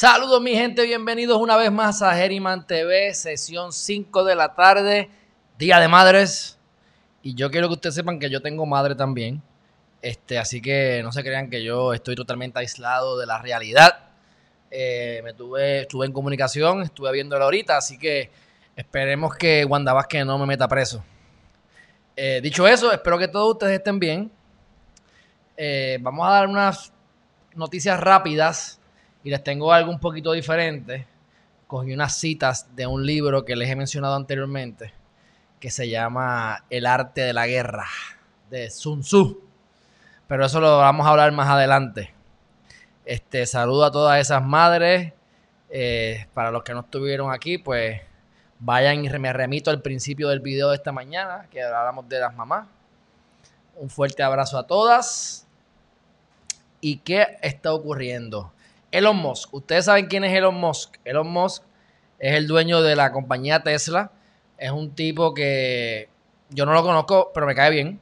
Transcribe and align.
Saludos 0.00 0.40
mi 0.40 0.54
gente, 0.54 0.86
bienvenidos 0.86 1.38
una 1.38 1.58
vez 1.58 1.70
más 1.70 2.00
a 2.00 2.18
Herriman 2.18 2.66
TV, 2.66 3.12
sesión 3.12 3.70
5 3.70 4.24
de 4.24 4.34
la 4.34 4.54
tarde, 4.54 5.10
Día 5.58 5.78
de 5.78 5.88
Madres. 5.88 6.58
Y 7.22 7.34
yo 7.34 7.50
quiero 7.50 7.68
que 7.68 7.74
ustedes 7.74 7.96
sepan 7.96 8.18
que 8.18 8.30
yo 8.30 8.40
tengo 8.40 8.64
madre 8.64 8.94
también. 8.94 9.42
Este, 10.00 10.38
así 10.38 10.62
que 10.62 11.02
no 11.02 11.12
se 11.12 11.22
crean 11.22 11.50
que 11.50 11.62
yo 11.62 11.92
estoy 11.92 12.14
totalmente 12.14 12.58
aislado 12.58 13.18
de 13.18 13.26
la 13.26 13.42
realidad. 13.42 14.08
Eh, 14.70 15.20
me 15.22 15.34
tuve, 15.34 15.82
estuve 15.82 16.06
en 16.06 16.12
comunicación, 16.12 16.80
estuve 16.80 17.12
viéndola 17.12 17.44
ahorita, 17.44 17.76
así 17.76 17.98
que 17.98 18.30
esperemos 18.74 19.36
que 19.36 19.66
Wanda 19.66 19.92
Vázquez 19.92 20.24
no 20.24 20.38
me 20.38 20.46
meta 20.46 20.66
preso. 20.66 21.04
Eh, 22.16 22.40
dicho 22.42 22.66
eso, 22.66 22.90
espero 22.90 23.18
que 23.18 23.28
todos 23.28 23.52
ustedes 23.52 23.76
estén 23.76 23.98
bien. 23.98 24.32
Eh, 25.58 25.98
vamos 26.00 26.26
a 26.26 26.30
dar 26.30 26.46
unas 26.48 26.90
noticias 27.54 28.00
rápidas 28.00 28.79
y 29.22 29.30
les 29.30 29.42
tengo 29.42 29.72
algo 29.72 29.90
un 29.90 30.00
poquito 30.00 30.32
diferente. 30.32 31.06
Cogí 31.66 31.92
unas 31.92 32.16
citas 32.16 32.74
de 32.74 32.86
un 32.86 33.04
libro 33.04 33.44
que 33.44 33.56
les 33.56 33.68
he 33.68 33.76
mencionado 33.76 34.16
anteriormente, 34.16 34.92
que 35.58 35.70
se 35.70 35.88
llama 35.88 36.64
El 36.70 36.86
arte 36.86 37.20
de 37.20 37.32
la 37.32 37.46
guerra, 37.46 37.86
de 38.50 38.70
Sun 38.70 39.02
Tzu. 39.02 39.40
Pero 40.26 40.46
eso 40.46 40.60
lo 40.60 40.78
vamos 40.78 41.06
a 41.06 41.10
hablar 41.10 41.32
más 41.32 41.48
adelante. 41.48 42.12
Este, 43.04 43.46
saludo 43.46 43.84
a 43.84 43.90
todas 43.90 44.20
esas 44.20 44.44
madres. 44.44 45.12
Eh, 45.72 46.26
para 46.34 46.50
los 46.50 46.64
que 46.64 46.74
no 46.74 46.80
estuvieron 46.80 47.32
aquí, 47.32 47.58
pues 47.58 48.00
vayan 48.58 49.04
y 49.04 49.08
me 49.08 49.32
remito 49.32 49.70
al 49.70 49.82
principio 49.82 50.28
del 50.28 50.40
video 50.40 50.70
de 50.70 50.76
esta 50.76 50.92
mañana, 50.92 51.46
que 51.50 51.62
hablamos 51.62 52.08
de 52.08 52.18
las 52.18 52.34
mamás. 52.34 52.66
Un 53.76 53.88
fuerte 53.88 54.22
abrazo 54.22 54.58
a 54.58 54.66
todas. 54.66 55.46
¿Y 56.80 56.98
qué 56.98 57.38
está 57.42 57.72
ocurriendo? 57.72 58.52
Elon 58.90 59.16
Musk. 59.16 59.52
Ustedes 59.54 59.84
saben 59.86 60.06
quién 60.06 60.24
es 60.24 60.32
Elon 60.32 60.54
Musk. 60.54 60.96
Elon 61.04 61.28
Musk 61.28 61.62
es 62.18 62.34
el 62.34 62.46
dueño 62.46 62.82
de 62.82 62.96
la 62.96 63.12
compañía 63.12 63.62
Tesla. 63.62 64.12
Es 64.58 64.70
un 64.70 64.94
tipo 64.94 65.32
que 65.34 66.08
yo 66.50 66.66
no 66.66 66.72
lo 66.72 66.82
conozco, 66.82 67.30
pero 67.32 67.46
me 67.46 67.54
cae 67.54 67.70
bien. 67.70 68.00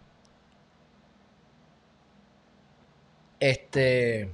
Este, 3.41 4.30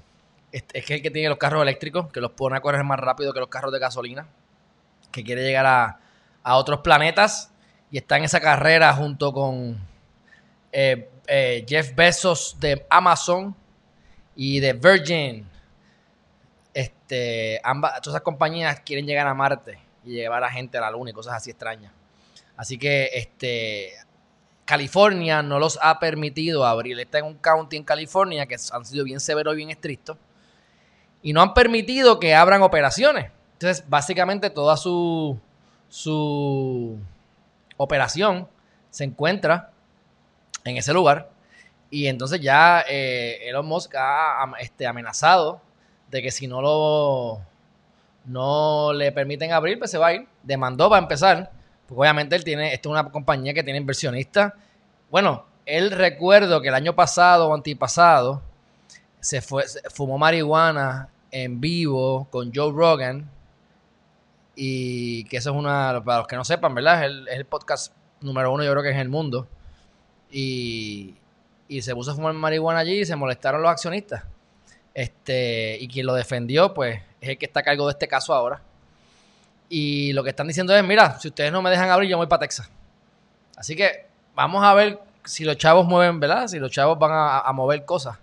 es 0.52 0.64
el 0.72 1.02
que 1.02 1.11
tiene 1.11 1.28
los 1.28 1.38
carros 1.38 1.62
eléctricos, 1.62 2.11
que 2.11 2.20
los 2.20 2.30
pone 2.33 2.56
a 2.56 2.61
correr 2.61 2.84
más 2.84 2.98
rápido 2.98 3.33
que 3.33 3.41
los 3.41 3.48
carros 3.48 3.72
de 3.72 3.78
gasolina, 3.78 4.28
que 5.12 5.22
quiere 5.22 5.42
llegar 5.42 5.66
a, 5.66 6.00
a 6.42 6.56
otros 6.56 6.80
planetas 6.80 7.52
y 7.91 7.98
está 7.98 8.16
en 8.16 8.24
esa 8.24 8.41
carrera 8.41 8.92
junto 8.92 9.33
con 9.33 9.78
eh, 10.72 11.08
eh, 11.27 11.64
Jeff 11.68 11.94
Bezos 11.94 12.56
de 12.58 12.84
Amazon 12.91 13.55
y 14.34 14.61
de 14.61 14.72
Virgin. 14.72 15.48
Este, 17.14 17.60
ambas, 17.62 18.00
todas 18.00 18.16
esas 18.16 18.22
compañías 18.22 18.80
quieren 18.80 19.06
llegar 19.06 19.26
a 19.28 19.34
Marte 19.34 19.78
y 20.04 20.14
llevar 20.14 20.42
a 20.42 20.50
gente 20.50 20.78
a 20.78 20.80
la 20.80 20.90
Luna 20.90 21.10
y 21.10 21.12
cosas 21.12 21.34
así 21.34 21.50
extrañas. 21.50 21.92
Así 22.56 22.76
que 22.76 23.10
este, 23.14 23.92
California 24.64 25.40
no 25.40 25.60
los 25.60 25.78
ha 25.80 26.00
permitido 26.00 26.66
abrir. 26.66 26.98
Está 26.98 27.18
en 27.18 27.26
un 27.26 27.34
county 27.34 27.76
en 27.76 27.84
California 27.84 28.46
que 28.46 28.56
han 28.72 28.84
sido 28.84 29.04
bien 29.04 29.20
severos 29.20 29.54
y 29.54 29.58
bien 29.58 29.70
estrictos. 29.70 30.16
Y 31.22 31.33
no 31.33 31.40
han 31.40 31.55
permitido 31.55 32.18
que 32.18 32.34
abran 32.34 32.62
operaciones. 32.62 33.30
Entonces, 33.52 33.84
básicamente 33.89 34.50
toda 34.50 34.77
su, 34.77 35.39
su 35.89 36.98
operación 37.77 38.48
se 38.90 39.05
encuentra 39.05 39.70
en 40.64 40.77
ese 40.78 40.92
lugar. 40.92 41.30
Y 41.90 42.08
entonces 42.08 42.40
ya 42.40 42.84
eh, 42.89 43.48
Elon 43.48 43.66
Musk 43.66 43.94
ha 43.96 44.52
este, 44.58 44.84
amenazado 44.84 45.60
de 46.10 46.22
que 46.22 46.30
si 46.30 46.46
no 46.46 46.60
lo 46.60 47.40
no 48.24 48.92
le 48.92 49.12
permiten 49.12 49.52
abrir, 49.52 49.78
pues 49.78 49.90
se 49.90 49.98
va 49.98 50.08
a 50.08 50.14
ir. 50.14 50.26
Demandó 50.42 50.88
para 50.88 51.02
empezar, 51.02 51.50
porque 51.86 52.00
obviamente 52.00 52.36
él 52.36 52.44
tiene, 52.44 52.72
esta 52.72 52.88
es 52.88 52.90
una 52.90 53.10
compañía 53.10 53.52
que 53.54 53.62
tiene 53.62 53.78
inversionistas. 53.78 54.52
Bueno, 55.10 55.44
él 55.66 55.90
recuerdo 55.90 56.60
que 56.60 56.68
el 56.68 56.74
año 56.74 56.94
pasado 56.94 57.48
o 57.48 57.54
antipasado 57.54 58.42
se 59.20 59.40
fue, 59.40 59.64
fumó 59.92 60.18
marihuana 60.18 61.08
en 61.30 61.60
vivo 61.60 62.26
con 62.30 62.52
Joe 62.54 62.72
Rogan. 62.72 63.30
Y 64.56 65.24
que 65.24 65.38
eso 65.38 65.50
es 65.50 65.56
una, 65.56 66.00
para 66.04 66.18
los 66.18 66.26
que 66.28 66.36
no 66.36 66.44
sepan, 66.44 66.74
¿verdad? 66.74 67.00
Es 67.00 67.06
el, 67.06 67.28
es 67.28 67.36
el 67.36 67.44
podcast 67.44 67.92
número 68.20 68.52
uno, 68.52 68.62
yo 68.62 68.70
creo 68.70 68.82
que 68.82 68.90
es 68.90 68.94
en 68.94 69.00
el 69.00 69.08
mundo. 69.08 69.48
Y, 70.30 71.16
y 71.68 71.82
se 71.82 71.94
puso 71.94 72.12
a 72.12 72.14
fumar 72.14 72.32
marihuana 72.34 72.80
allí 72.80 73.00
y 73.00 73.04
se 73.04 73.16
molestaron 73.16 73.62
los 73.62 73.70
accionistas. 73.70 74.24
Este, 74.94 75.77
y 75.80 75.88
quien 75.88 76.06
lo 76.06 76.14
defendió, 76.14 76.72
pues, 76.72 77.00
es 77.20 77.28
el 77.30 77.38
que 77.38 77.46
está 77.46 77.60
a 77.60 77.62
cargo 77.64 77.86
de 77.86 77.92
este 77.92 78.06
caso 78.06 78.32
ahora. 78.32 78.62
Y 79.68 80.12
lo 80.12 80.22
que 80.22 80.30
están 80.30 80.46
diciendo 80.46 80.74
es, 80.74 80.84
mira, 80.84 81.18
si 81.18 81.28
ustedes 81.28 81.50
no 81.50 81.60
me 81.60 81.70
dejan 81.70 81.90
abrir, 81.90 82.08
yo 82.08 82.16
voy 82.16 82.28
para 82.28 82.40
Texas. 82.40 82.70
Así 83.56 83.74
que 83.74 84.06
vamos 84.34 84.62
a 84.64 84.72
ver 84.74 85.00
si 85.24 85.44
los 85.44 85.56
chavos 85.56 85.86
mueven, 85.86 86.20
¿verdad? 86.20 86.46
Si 86.46 86.58
los 86.58 86.70
chavos 86.70 86.98
van 86.98 87.10
a, 87.12 87.52
mover 87.52 87.84
cosas. 87.84 88.18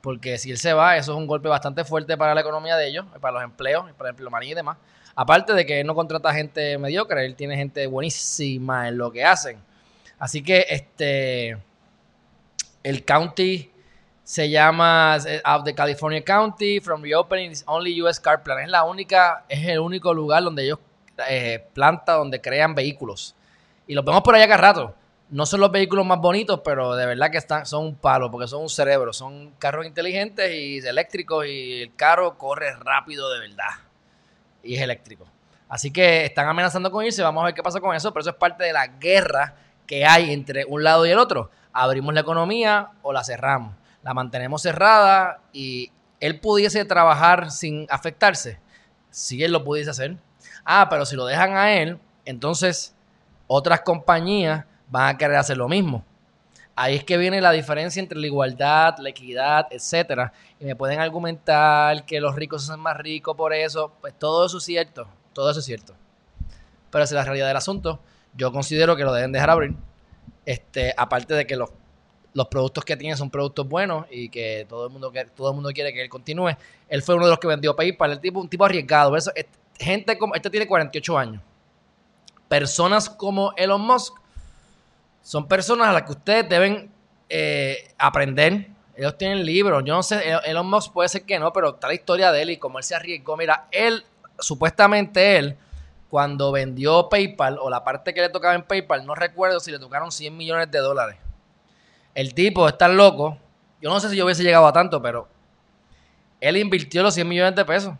Porque 0.00 0.38
si 0.38 0.50
él 0.50 0.58
se 0.58 0.72
va, 0.72 0.96
eso 0.96 1.12
es 1.12 1.18
un 1.18 1.26
golpe 1.26 1.48
bastante 1.48 1.84
fuerte 1.84 2.16
para 2.16 2.34
la 2.34 2.40
economía 2.40 2.76
de 2.76 2.88
ellos, 2.88 3.06
para 3.20 3.34
los 3.34 3.42
empleos, 3.42 3.90
para 3.96 4.10
el 4.10 4.12
empleomanía 4.12 4.52
y 4.52 4.54
demás. 4.54 4.76
Aparte 5.16 5.52
de 5.52 5.64
que 5.64 5.80
él 5.80 5.86
no 5.86 5.94
contrata 5.94 6.32
gente 6.34 6.76
mediocre, 6.78 7.24
él 7.24 7.34
tiene 7.36 7.56
gente 7.56 7.86
buenísima 7.86 8.88
en 8.88 8.98
lo 8.98 9.10
que 9.10 9.24
hacen. 9.24 9.58
Así 10.18 10.42
que 10.42 10.66
este 10.68 11.58
el 12.82 13.04
county 13.04 13.70
se 14.24 14.48
llama 14.48 15.18
eh, 15.26 15.42
Of 15.44 15.64
the 15.64 15.74
California 15.74 16.24
County 16.24 16.80
from 16.80 17.02
reopening 17.02 17.50
is 17.50 17.62
only 17.66 18.02
US 18.02 18.18
car 18.18 18.42
plant. 18.42 18.62
Es 18.62 18.70
la 18.70 18.84
única, 18.84 19.44
es 19.48 19.66
el 19.68 19.78
único 19.78 20.12
lugar 20.14 20.42
donde 20.42 20.64
ellos 20.64 20.78
eh, 21.28 21.64
plantan, 21.74 22.18
donde 22.18 22.40
crean 22.40 22.74
vehículos. 22.74 23.36
Y 23.86 23.94
los 23.94 24.04
vemos 24.04 24.22
por 24.22 24.34
allá 24.34 24.48
cada 24.48 24.60
rato. 24.60 24.94
No 25.28 25.44
son 25.46 25.60
los 25.60 25.70
vehículos 25.70 26.06
más 26.06 26.18
bonitos, 26.18 26.60
pero 26.64 26.96
de 26.96 27.06
verdad 27.06 27.30
que 27.30 27.38
están, 27.38 27.66
son 27.66 27.84
un 27.84 27.94
palo, 27.96 28.30
porque 28.30 28.48
son 28.48 28.62
un 28.62 28.70
cerebro. 28.70 29.12
Son 29.12 29.52
carros 29.58 29.84
inteligentes 29.84 30.50
y 30.54 30.78
eléctricos 30.78 31.46
y 31.46 31.82
el 31.82 31.94
carro 31.94 32.38
corre 32.38 32.74
rápido 32.76 33.30
de 33.30 33.40
verdad. 33.40 33.74
Y 34.62 34.76
es 34.76 34.80
eléctrico. 34.80 35.26
Así 35.68 35.90
que 35.90 36.24
están 36.24 36.48
amenazando 36.48 36.90
con 36.90 37.04
irse. 37.04 37.22
Vamos 37.22 37.42
a 37.42 37.46
ver 37.46 37.54
qué 37.54 37.62
pasa 37.62 37.80
con 37.80 37.94
eso. 37.94 38.10
Pero 38.12 38.22
eso 38.22 38.30
es 38.30 38.36
parte 38.36 38.64
de 38.64 38.72
la 38.72 38.86
guerra 38.86 39.54
que 39.86 40.06
hay 40.06 40.32
entre 40.32 40.64
un 40.64 40.82
lado 40.82 41.04
y 41.04 41.10
el 41.10 41.18
otro. 41.18 41.50
Abrimos 41.74 42.14
la 42.14 42.20
economía 42.20 42.90
o 43.02 43.12
la 43.12 43.22
cerramos 43.22 43.74
la 44.04 44.14
mantenemos 44.14 44.62
cerrada 44.62 45.40
y 45.52 45.90
él 46.20 46.38
pudiese 46.38 46.84
trabajar 46.84 47.50
sin 47.50 47.86
afectarse, 47.90 48.60
si 49.10 49.42
él 49.42 49.52
lo 49.52 49.64
pudiese 49.64 49.90
hacer. 49.90 50.16
Ah, 50.64 50.88
pero 50.88 51.06
si 51.06 51.16
lo 51.16 51.26
dejan 51.26 51.56
a 51.56 51.72
él, 51.72 51.98
entonces 52.24 52.94
otras 53.46 53.80
compañías 53.80 54.64
van 54.88 55.14
a 55.14 55.18
querer 55.18 55.36
hacer 55.36 55.56
lo 55.56 55.68
mismo. 55.68 56.04
Ahí 56.76 56.96
es 56.96 57.04
que 57.04 57.16
viene 57.16 57.40
la 57.40 57.52
diferencia 57.52 58.00
entre 58.00 58.18
la 58.18 58.26
igualdad, 58.26 58.96
la 58.98 59.08
equidad, 59.08 59.68
etcétera. 59.70 60.32
Y 60.58 60.64
me 60.64 60.74
pueden 60.74 60.98
argumentar 60.98 62.04
que 62.04 62.20
los 62.20 62.34
ricos 62.34 62.64
son 62.64 62.80
más 62.80 62.96
ricos 62.96 63.36
por 63.36 63.52
eso. 63.52 63.92
Pues 64.00 64.12
todo 64.18 64.44
eso 64.46 64.58
es 64.58 64.64
cierto. 64.64 65.06
Todo 65.32 65.50
eso 65.50 65.60
es 65.60 65.66
cierto. 65.66 65.94
Pero 66.90 67.04
esa 67.04 67.14
es 67.14 67.18
la 67.18 67.24
realidad 67.24 67.46
del 67.46 67.56
asunto. 67.56 68.00
Yo 68.34 68.50
considero 68.50 68.96
que 68.96 69.04
lo 69.04 69.12
deben 69.12 69.30
dejar 69.30 69.50
abrir. 69.50 69.76
Este, 70.46 70.92
aparte 70.96 71.34
de 71.34 71.46
que 71.46 71.54
los 71.54 71.70
los 72.34 72.48
productos 72.48 72.84
que 72.84 72.96
tiene 72.96 73.16
son 73.16 73.30
productos 73.30 73.66
buenos 73.66 74.06
y 74.10 74.28
que 74.28 74.66
todo 74.68 74.86
el 74.86 74.92
mundo 74.92 75.12
todo 75.34 75.50
el 75.50 75.54
mundo 75.54 75.70
quiere 75.70 75.92
que 75.92 76.02
él 76.02 76.08
continúe. 76.08 76.50
Él 76.88 77.02
fue 77.02 77.14
uno 77.14 77.24
de 77.24 77.30
los 77.30 77.38
que 77.38 77.46
vendió 77.46 77.74
PayPal, 77.74 78.12
el 78.12 78.20
tipo 78.20 78.40
un 78.40 78.48
tipo 78.48 78.64
arriesgado. 78.64 79.16
Eso, 79.16 79.32
gente 79.78 80.18
como 80.18 80.34
este 80.34 80.50
tiene 80.50 80.66
48 80.66 81.18
años. 81.18 81.42
Personas 82.48 83.08
como 83.08 83.52
Elon 83.56 83.80
Musk 83.80 84.14
son 85.22 85.48
personas 85.48 85.88
a 85.88 85.92
las 85.92 86.02
que 86.02 86.12
ustedes 86.12 86.48
deben 86.48 86.90
eh, 87.28 87.92
aprender. 87.98 88.68
Ellos 88.96 89.16
tienen 89.16 89.44
libros. 89.46 89.82
Yo 89.84 89.94
no 89.94 90.02
sé, 90.02 90.22
Elon 90.44 90.68
Musk 90.68 90.92
puede 90.92 91.08
ser 91.08 91.22
que 91.22 91.38
no, 91.38 91.52
pero 91.52 91.70
está 91.70 91.86
la 91.86 91.94
historia 91.94 92.32
de 92.32 92.42
él 92.42 92.50
y 92.50 92.56
cómo 92.58 92.78
él 92.78 92.84
se 92.84 92.94
arriesgó. 92.94 93.36
Mira, 93.36 93.68
él, 93.70 94.04
supuestamente 94.38 95.36
él, 95.36 95.56
cuando 96.10 96.52
vendió 96.52 97.08
PayPal 97.08 97.58
o 97.60 97.70
la 97.70 97.82
parte 97.82 98.12
que 98.12 98.20
le 98.20 98.28
tocaba 98.28 98.54
en 98.54 98.62
PayPal, 98.62 99.06
no 99.06 99.14
recuerdo 99.14 99.60
si 99.60 99.70
le 99.70 99.78
tocaron 99.78 100.12
100 100.12 100.36
millones 100.36 100.70
de 100.70 100.78
dólares. 100.78 101.23
El 102.14 102.34
tipo 102.34 102.68
es 102.68 102.78
tan 102.78 102.96
loco. 102.96 103.38
Yo 103.80 103.90
no 103.90 104.00
sé 104.00 104.08
si 104.08 104.16
yo 104.16 104.24
hubiese 104.24 104.42
llegado 104.42 104.66
a 104.66 104.72
tanto, 104.72 105.02
pero 105.02 105.28
él 106.40 106.56
invirtió 106.56 107.02
los 107.02 107.14
100 107.14 107.28
millones 107.28 107.54
de 107.54 107.64
pesos. 107.64 107.94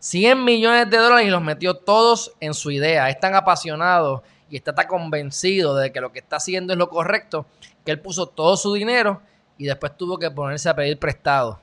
100 0.00 0.44
millones 0.44 0.90
de 0.90 0.96
dólares 0.96 1.26
y 1.26 1.30
los 1.30 1.42
metió 1.42 1.74
todos 1.74 2.32
en 2.40 2.54
su 2.54 2.70
idea. 2.70 3.08
Es 3.08 3.20
tan 3.20 3.34
apasionado 3.34 4.24
y 4.50 4.56
está 4.56 4.74
tan 4.74 4.86
convencido 4.86 5.76
de 5.76 5.92
que 5.92 6.00
lo 6.00 6.12
que 6.12 6.18
está 6.18 6.36
haciendo 6.36 6.72
es 6.72 6.78
lo 6.78 6.88
correcto, 6.88 7.46
que 7.84 7.92
él 7.92 8.00
puso 8.00 8.26
todo 8.26 8.56
su 8.56 8.74
dinero 8.74 9.22
y 9.56 9.66
después 9.66 9.96
tuvo 9.96 10.18
que 10.18 10.30
ponerse 10.30 10.68
a 10.68 10.74
pedir 10.74 10.98
prestado 10.98 11.60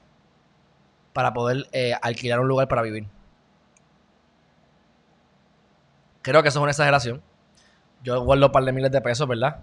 para 1.11 1.33
poder 1.33 1.67
eh, 1.71 1.93
alquilar 2.01 2.39
un 2.39 2.47
lugar 2.47 2.67
para 2.67 2.81
vivir. 2.81 3.05
Creo 6.21 6.41
que 6.41 6.49
eso 6.49 6.59
es 6.59 6.63
una 6.63 6.71
exageración. 6.71 7.21
Yo 8.03 8.21
guardo 8.21 8.45
un 8.45 8.51
par 8.51 8.63
de 8.63 8.71
miles 8.71 8.91
de 8.91 9.01
pesos, 9.01 9.27
¿verdad? 9.27 9.59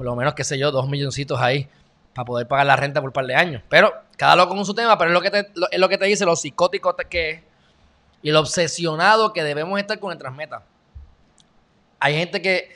Por 0.00 0.06
lo 0.06 0.16
menos, 0.16 0.32
qué 0.32 0.44
sé 0.44 0.56
yo, 0.56 0.70
dos 0.70 0.88
milloncitos 0.88 1.38
ahí 1.42 1.68
para 2.14 2.24
poder 2.24 2.48
pagar 2.48 2.64
la 2.64 2.74
renta 2.74 3.02
por 3.02 3.10
un 3.10 3.12
par 3.12 3.26
de 3.26 3.34
años. 3.34 3.62
Pero 3.68 3.92
cada 4.16 4.34
loco 4.34 4.54
con 4.54 4.64
su 4.64 4.72
tema, 4.72 4.96
pero 4.96 5.10
es 5.10 5.12
lo 5.12 5.20
que 5.20 5.30
te, 5.30 5.40
es 5.70 5.78
lo 5.78 5.90
que 5.90 5.98
te 5.98 6.06
dice 6.06 6.24
lo 6.24 6.36
psicótico 6.36 6.96
que 6.96 7.30
es 7.30 7.40
y 8.22 8.30
lo 8.30 8.40
obsesionado 8.40 9.34
que 9.34 9.44
debemos 9.44 9.78
estar 9.78 9.98
con 9.98 10.08
nuestras 10.08 10.34
metas. 10.34 10.62
Hay 11.98 12.14
gente 12.14 12.40
que, 12.40 12.70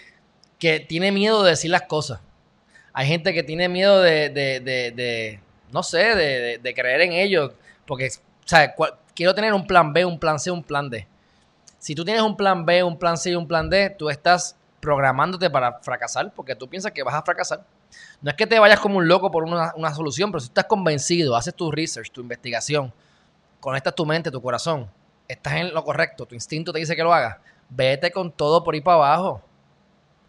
que 0.59 0.81
tiene 0.81 1.13
miedo 1.13 1.43
de 1.43 1.53
decir 1.53 1.71
las 1.71 1.85
cosas. 1.85 2.21
Hay 2.93 3.07
gente 3.07 3.33
que 3.33 3.43
tiene 3.43 3.71
miedo 3.71 4.03
de, 4.03 4.29
de, 4.29 4.61
de, 4.61 5.41
no 5.73 5.83
sé, 5.83 6.15
de, 6.15 6.75
creer 6.75 7.01
en 7.01 7.15
ellos. 7.15 7.53
Porque, 7.87 8.09
o 8.09 8.47
sea, 8.47 8.75
quiero 9.15 9.35
tener 9.35 9.55
un 9.55 9.67
plan 9.67 9.95
B, 9.95 10.05
un 10.05 10.19
plan 10.19 10.39
C, 10.39 10.51
un 10.51 10.63
plan 10.63 10.91
D. 10.91 11.07
Si 11.79 11.95
tú 11.95 12.05
tienes 12.05 12.21
un 12.21 12.37
plan 12.37 12.67
B, 12.67 12.85
un 12.85 12.99
plan 12.99 13.17
C 13.17 13.31
y 13.31 13.35
un 13.35 13.49
plan 13.49 13.71
D, 13.71 13.89
tú 13.89 14.11
estás 14.11 14.59
programándote 14.85 15.49
para 15.49 15.81
fracasar 15.81 16.31
porque 16.33 16.55
tú 16.55 16.69
piensas 16.69 16.93
que 16.93 17.03
vas 17.03 17.15
a 17.15 17.23
fracasar. 17.23 17.65
No 18.21 18.31
es 18.31 18.37
que 18.37 18.47
te 18.47 18.59
vayas 18.59 18.79
como 18.79 18.99
un 18.99 19.09
loco 19.09 19.31
por 19.31 19.43
una, 19.43 19.73
una 19.77 19.95
solución, 19.95 20.31
pero 20.31 20.41
si 20.41 20.49
estás 20.49 20.67
convencido, 20.67 21.35
haces 21.35 21.55
tu 21.55 21.71
research, 21.71 22.11
tu 22.11 22.21
investigación, 22.21 22.93
conectas 23.61 23.95
tu 23.95 24.05
mente, 24.05 24.31
tu 24.31 24.43
corazón, 24.43 24.89
estás 25.27 25.55
en 25.55 25.73
lo 25.73 25.83
correcto, 25.83 26.27
tu 26.27 26.35
instinto 26.35 26.71
te 26.71 26.81
dice 26.81 26.95
que 26.95 27.03
lo 27.03 27.15
hagas, 27.15 27.39
vete 27.71 28.13
con 28.13 28.31
todo 28.31 28.63
por 28.63 28.75
ahí 28.75 28.83
para 28.83 28.97
abajo. 28.97 29.41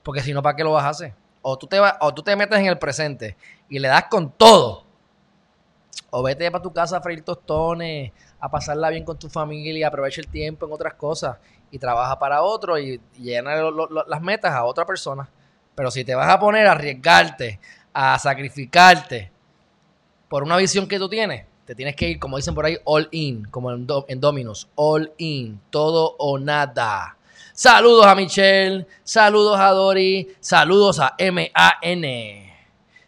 Porque 0.03 0.21
si 0.21 0.33
no, 0.33 0.41
¿para 0.41 0.55
qué 0.55 0.63
lo 0.63 0.71
vas 0.71 0.85
a 0.85 0.89
hacer? 0.89 1.13
O 1.41 1.57
tú 1.57 1.67
te, 1.67 1.79
o 1.79 2.13
tú 2.13 2.23
te 2.23 2.35
metes 2.35 2.57
en 2.57 2.67
el 2.67 2.77
presente 2.77 3.35
y 3.67 3.79
le 3.79 3.89
das 3.89 4.05
con 4.05 4.31
todo. 4.31 4.85
O 6.11 6.23
vete 6.23 6.49
para 6.49 6.61
tu 6.61 6.71
casa 6.71 6.97
a 6.97 7.01
freír 7.01 7.23
tostones, 7.23 8.11
a 8.39 8.49
pasarla 8.49 8.89
bien 8.89 9.03
con 9.03 9.17
tu 9.17 9.29
familia, 9.29 9.87
aprovecha 9.87 10.21
el 10.21 10.27
tiempo 10.27 10.65
en 10.65 10.73
otras 10.73 10.93
cosas 10.95 11.37
y 11.71 11.79
trabaja 11.79 12.17
para 12.19 12.41
otro 12.41 12.77
y, 12.77 13.01
llena 13.17 13.55
las 14.07 14.21
metas 14.21 14.53
a 14.53 14.65
otra 14.65 14.85
persona. 14.85 15.29
Pero 15.73 15.91
si 15.91 16.03
te 16.03 16.15
vas 16.15 16.29
a 16.29 16.39
poner 16.39 16.67
a 16.67 16.71
arriesgarte, 16.71 17.59
a 17.93 18.17
sacrificarte 18.19 19.31
por 20.29 20.43
una 20.43 20.57
visión 20.57 20.87
que 20.87 20.99
tú 20.99 21.09
tienes, 21.09 21.45
te 21.65 21.75
tienes 21.75 21.95
que 21.95 22.09
ir, 22.09 22.19
como 22.19 22.37
dicen 22.37 22.55
por 22.55 22.65
ahí, 22.65 22.77
all 22.85 23.07
in, 23.11 23.45
como 23.45 23.71
en, 23.71 23.87
en 24.07 24.19
Dominos, 24.19 24.69
all 24.75 25.11
in, 25.17 25.59
todo 25.69 26.15
o 26.17 26.37
nada. 26.37 27.17
Saludos 27.53 28.05
a 28.05 28.15
Michelle, 28.15 28.85
saludos 29.03 29.59
a 29.59 29.69
Dori, 29.69 30.35
saludos 30.39 30.99
a 30.99 31.15
M-A-N. 31.17 32.44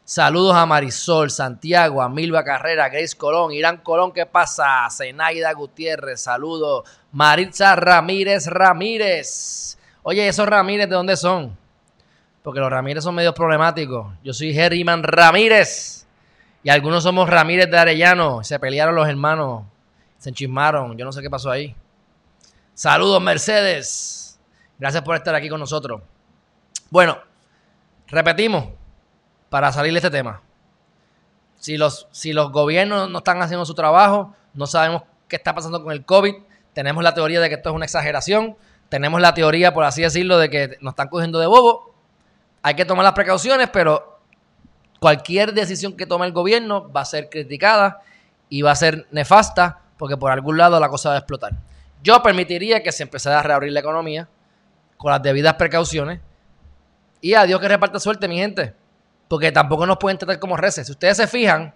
Saludos 0.09 0.55
a 0.55 0.65
Marisol, 0.65 1.29
Santiago, 1.29 2.01
a 2.01 2.07
Milva 2.07 2.41
Carrera, 2.41 2.87
Grace 2.87 3.17
Colón, 3.17 3.51
Irán 3.51 3.75
Colón, 3.83 4.13
¿qué 4.13 4.25
pasa? 4.25 4.87
Zenaida 4.89 5.51
Gutiérrez, 5.51 6.21
saludos. 6.21 6.89
Maritza 7.11 7.75
Ramírez 7.75 8.47
Ramírez. 8.47 9.77
Oye, 10.03 10.25
esos 10.25 10.47
Ramírez, 10.47 10.87
¿de 10.87 10.95
dónde 10.95 11.17
son? 11.17 11.57
Porque 12.41 12.61
los 12.61 12.69
Ramírez 12.69 13.03
son 13.03 13.15
medio 13.15 13.33
problemáticos. 13.33 14.13
Yo 14.23 14.31
soy 14.31 14.57
Herriman 14.57 15.03
Ramírez. 15.03 16.07
Y 16.63 16.69
algunos 16.69 17.03
somos 17.03 17.29
Ramírez 17.29 17.69
de 17.69 17.77
Arellano. 17.77 18.45
Se 18.45 18.59
pelearon 18.59 18.95
los 18.95 19.09
hermanos. 19.09 19.65
Se 20.19 20.29
enchismaron. 20.29 20.97
Yo 20.97 21.03
no 21.03 21.11
sé 21.11 21.21
qué 21.21 21.29
pasó 21.29 21.51
ahí. 21.51 21.75
Saludos, 22.73 23.21
Mercedes. 23.21 24.39
Gracias 24.79 25.03
por 25.03 25.17
estar 25.17 25.35
aquí 25.35 25.49
con 25.49 25.59
nosotros. 25.59 26.01
Bueno, 26.89 27.17
repetimos 28.07 28.76
para 29.49 29.71
salir 29.71 29.93
de 29.93 29.99
este 29.99 30.09
tema. 30.09 30.41
Si 31.59 31.77
los, 31.77 32.07
si 32.11 32.33
los 32.33 32.51
gobiernos 32.51 33.09
no 33.09 33.19
están 33.19 33.41
haciendo 33.41 33.65
su 33.65 33.73
trabajo, 33.73 34.33
no 34.53 34.67
sabemos 34.67 35.03
qué 35.27 35.35
está 35.35 35.55
pasando 35.55 35.83
con 35.83 35.91
el 35.91 36.05
COVID, 36.05 36.35
tenemos 36.73 37.03
la 37.03 37.13
teoría 37.13 37.39
de 37.39 37.49
que 37.49 37.55
esto 37.55 37.69
es 37.69 37.75
una 37.75 37.85
exageración, 37.85 38.55
tenemos 38.89 39.19
la 39.19 39.33
teoría, 39.33 39.73
por 39.73 39.83
así 39.83 40.01
decirlo, 40.01 40.37
de 40.37 40.49
que 40.49 40.77
nos 40.79 40.91
están 40.91 41.09
cogiendo 41.09 41.39
de 41.39 41.47
bobo. 41.47 41.93
Hay 42.61 42.75
que 42.75 42.85
tomar 42.85 43.03
las 43.03 43.13
precauciones, 43.13 43.69
pero 43.71 44.19
cualquier 44.99 45.53
decisión 45.53 45.97
que 45.97 46.05
tome 46.05 46.25
el 46.25 46.31
gobierno 46.31 46.91
va 46.91 47.01
a 47.01 47.05
ser 47.05 47.29
criticada 47.29 48.01
y 48.49 48.61
va 48.61 48.71
a 48.71 48.75
ser 48.75 49.07
nefasta 49.11 49.81
porque 49.97 50.17
por 50.17 50.31
algún 50.31 50.57
lado 50.57 50.79
la 50.79 50.89
cosa 50.89 51.09
va 51.09 51.15
a 51.15 51.19
explotar. 51.19 51.53
Yo 52.03 52.21
permitiría 52.21 52.83
que 52.83 52.91
se 52.91 53.03
empezara 53.03 53.39
a 53.39 53.43
reabrir 53.43 53.71
la 53.73 53.79
economía 53.79 54.29
con 54.97 55.11
las 55.11 55.21
debidas 55.21 55.55
precauciones 55.55 56.19
y 57.19 57.33
a 57.33 57.43
Dios 57.43 57.59
que 57.59 57.67
reparta 57.67 57.99
suerte, 57.99 58.27
mi 58.27 58.37
gente, 58.37 58.73
porque 59.27 59.51
tampoco 59.51 59.85
nos 59.85 59.97
pueden 59.97 60.17
tratar 60.17 60.39
como 60.39 60.57
reces. 60.57 60.87
Si 60.87 60.91
ustedes 60.91 61.17
se 61.17 61.27
fijan, 61.27 61.73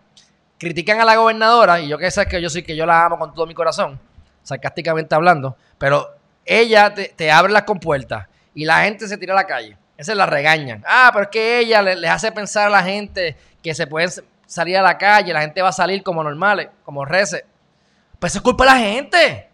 critican 0.57 0.99
a 1.01 1.05
la 1.05 1.15
gobernadora 1.15 1.79
y 1.79 1.87
yo 1.87 1.97
que 1.97 2.11
sé 2.11 2.25
que 2.25 2.41
yo 2.41 2.49
sí 2.49 2.63
que 2.63 2.75
yo 2.75 2.85
la 2.85 3.05
amo 3.05 3.17
con 3.17 3.33
todo 3.33 3.45
mi 3.45 3.53
corazón, 3.53 3.99
sarcásticamente 4.43 5.15
hablando, 5.15 5.57
pero 5.77 6.15
ella 6.45 6.93
te, 6.93 7.31
abre 7.31 7.51
las 7.51 7.63
compuertas 7.63 8.27
y 8.53 8.65
la 8.65 8.83
gente 8.83 9.07
se 9.07 9.17
tira 9.17 9.33
a 9.33 9.37
la 9.37 9.47
calle. 9.47 9.77
Esa 9.97 10.15
la 10.15 10.25
regañan. 10.25 10.83
Ah, 10.87 11.11
pero 11.13 11.25
es 11.25 11.29
que 11.29 11.59
ella 11.59 11.81
les, 11.81 12.09
hace 12.09 12.31
pensar 12.31 12.67
a 12.67 12.69
la 12.69 12.83
gente 12.83 13.37
que 13.61 13.75
se 13.75 13.85
pueden 13.85 14.09
salir 14.47 14.77
a 14.77 14.81
la 14.81 14.97
calle, 14.97 15.31
la 15.31 15.41
gente 15.41 15.61
va 15.61 15.69
a 15.69 15.73
salir 15.73 16.01
como 16.01 16.23
normales, 16.23 16.69
como 16.83 17.05
reces. 17.05 17.43
Pues 18.19 18.35
es 18.35 18.41
culpa 18.41 18.65
de 18.65 18.69
la 18.71 18.77
gente. 18.77 19.49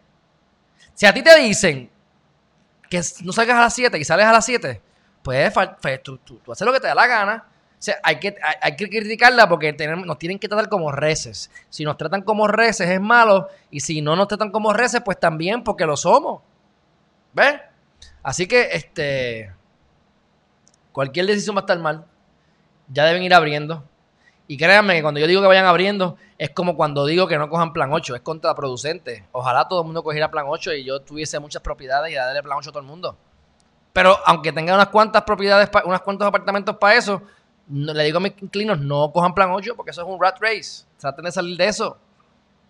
Si 0.93 1.05
a 1.05 1.13
ti 1.13 1.21
te 1.21 1.37
dicen 1.39 1.89
que 2.89 3.01
no 3.23 3.31
salgas 3.31 3.57
a 3.57 3.61
las 3.61 3.73
7 3.73 3.97
y 3.97 4.03
sales 4.03 4.25
a 4.25 4.31
las 4.31 4.45
7, 4.45 4.81
pues, 5.21 5.53
pues 5.81 6.01
tú, 6.03 6.19
haces 6.49 6.65
lo 6.65 6.73
que 6.73 6.79
te 6.79 6.87
da 6.87 6.95
la 6.95 7.07
gana. 7.07 7.45
Sea, 7.79 7.97
hay 8.01 8.19
que, 8.19 8.35
hay, 8.61 8.75
que 8.75 8.89
criticarla 8.89 9.47
porque 9.47 9.71
nos 10.05 10.17
tienen 10.17 10.39
que 10.39 10.47
tratar 10.47 10.67
como 10.67 10.91
reces. 10.91 11.51
Si 11.69 11.83
nos 11.83 11.97
tratan 11.97 12.23
como 12.23 12.47
reces 12.47 12.89
es 12.89 12.99
malo. 12.99 13.49
Y 13.69 13.81
si 13.81 14.01
no 14.01 14.15
nos 14.15 14.27
tratan 14.27 14.51
como 14.51 14.73
reces, 14.73 15.01
pues 15.05 15.19
también 15.19 15.63
porque 15.63 15.85
lo 15.85 15.95
somos. 15.95 16.41
¿Ves? 17.33 17.59
Así 18.23 18.47
que, 18.47 18.69
este. 18.71 19.53
Cualquier 20.91 21.27
decisión 21.27 21.55
va 21.55 21.59
a 21.59 21.63
estar 21.63 21.77
mal. 21.77 22.05
Ya 22.87 23.05
deben 23.05 23.21
ir 23.21 23.33
abriendo. 23.33 23.83
Y 24.47 24.57
créanme 24.57 24.95
que 24.95 25.01
cuando 25.01 25.19
yo 25.19 25.27
digo 25.27 25.41
que 25.41 25.47
vayan 25.47 25.65
abriendo, 25.65 26.17
es 26.37 26.51
como 26.51 26.77
cuando 26.77 27.05
digo 27.05 27.27
que 27.27 27.37
no 27.37 27.49
cojan 27.49 27.73
plan 27.73 27.91
8, 27.91 28.15
es 28.15 28.21
contraproducente. 28.21 29.25
Ojalá 29.33 29.67
todo 29.67 29.81
el 29.81 29.85
mundo 29.85 30.03
cogiera 30.03 30.31
plan 30.31 30.45
8 30.47 30.73
y 30.73 30.85
yo 30.85 31.01
tuviese 31.01 31.37
muchas 31.39 31.61
propiedades 31.61 32.11
y 32.11 32.15
darle 32.15 32.41
plan 32.41 32.57
8 32.57 32.69
a 32.69 32.71
todo 32.71 32.81
el 32.81 32.87
mundo. 32.87 33.17
Pero 33.91 34.17
aunque 34.25 34.53
tenga 34.53 34.73
unas 34.73 34.87
cuantas 34.87 35.23
propiedades, 35.23 35.69
unos 35.83 36.01
cuantos 36.01 36.27
apartamentos 36.27 36.77
para 36.77 36.95
eso, 36.95 37.21
le 37.69 38.03
digo 38.03 38.17
a 38.17 38.21
mis 38.21 38.33
inclinos, 38.41 38.79
no 38.79 39.11
cojan 39.11 39.33
plan 39.33 39.51
8 39.51 39.75
porque 39.75 39.91
eso 39.91 40.01
es 40.01 40.07
un 40.07 40.21
rat 40.21 40.37
race. 40.39 40.85
Traten 40.97 41.25
de 41.25 41.31
salir 41.31 41.57
de 41.57 41.65
eso. 41.65 41.97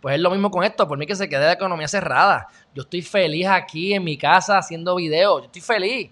Pues 0.01 0.16
es 0.16 0.22
lo 0.22 0.30
mismo 0.30 0.51
con 0.51 0.63
esto, 0.63 0.88
por 0.88 0.98
mí 0.98 1.08
que 1.08 1.16
se 1.16 1.27
quede 1.27 1.46
la 1.46 1.54
economía 1.54 1.88
cerrada. 1.88 2.48
Yo 2.74 2.84
estoy 2.84 3.01
feliz 3.01 3.48
aquí 3.48 3.94
en 3.94 4.04
mi 4.04 4.18
casa 4.18 4.58
haciendo 4.58 4.96
videos, 4.96 5.42
yo 5.42 5.46
estoy 5.46 5.62
feliz. 5.62 6.12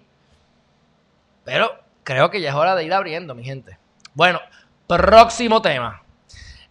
Pero 1.44 1.70
creo 2.02 2.28
que 2.30 2.40
ya 2.40 2.50
es 2.50 2.54
hora 2.54 2.74
de 2.74 2.84
ir 2.84 2.92
abriendo, 2.92 3.34
mi 3.34 3.44
gente. 3.44 3.78
Bueno, 4.14 4.40
próximo 4.86 5.62
tema. 5.62 6.02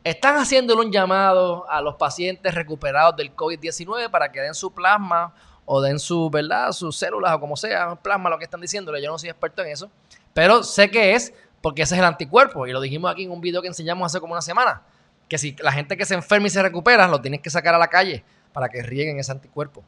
Están 0.03 0.35
haciéndole 0.35 0.81
un 0.81 0.91
llamado 0.91 1.69
a 1.69 1.81
los 1.81 1.95
pacientes 1.95 2.53
recuperados 2.53 3.15
del 3.15 3.35
COVID-19 3.35 4.11
para 4.11 4.31
que 4.31 4.41
den 4.41 4.53
su 4.53 4.73
plasma 4.73 5.33
o 5.65 5.81
den 5.81 5.97
su, 5.97 6.29
¿verdad? 6.29 6.71
Sus 6.73 6.95
células 6.95 7.33
o 7.33 7.39
como 7.39 7.55
sea, 7.55 7.95
plasma, 7.95 8.29
lo 8.29 8.37
que 8.37 8.43
están 8.43 8.61
diciéndole. 8.61 9.01
Yo 9.01 9.09
no 9.09 9.17
soy 9.17 9.29
experto 9.29 9.63
en 9.63 9.69
eso, 9.69 9.89
pero 10.33 10.63
sé 10.63 10.91
que 10.91 11.15
es 11.15 11.33
porque 11.65 11.81
ese 11.81 11.95
es 11.95 11.99
el 11.99 12.05
anticuerpo 12.05 12.67
y 12.67 12.71
lo 12.71 12.79
dijimos 12.79 13.11
aquí 13.11 13.23
en 13.23 13.31
un 13.31 13.41
video 13.41 13.59
que 13.59 13.67
enseñamos 13.67 14.05
hace 14.05 14.19
como 14.19 14.33
una 14.33 14.41
semana. 14.43 14.83
Que 15.27 15.39
si 15.39 15.55
la 15.63 15.71
gente 15.71 15.97
que 15.97 16.05
se 16.05 16.13
enferma 16.13 16.45
y 16.45 16.51
se 16.51 16.61
recupera, 16.61 17.07
lo 17.07 17.21
tienes 17.21 17.41
que 17.41 17.49
sacar 17.49 17.73
a 17.73 17.79
la 17.79 17.87
calle 17.87 18.23
para 18.53 18.69
que 18.69 18.83
rieguen 18.83 19.17
ese 19.17 19.31
anticuerpo. 19.31 19.83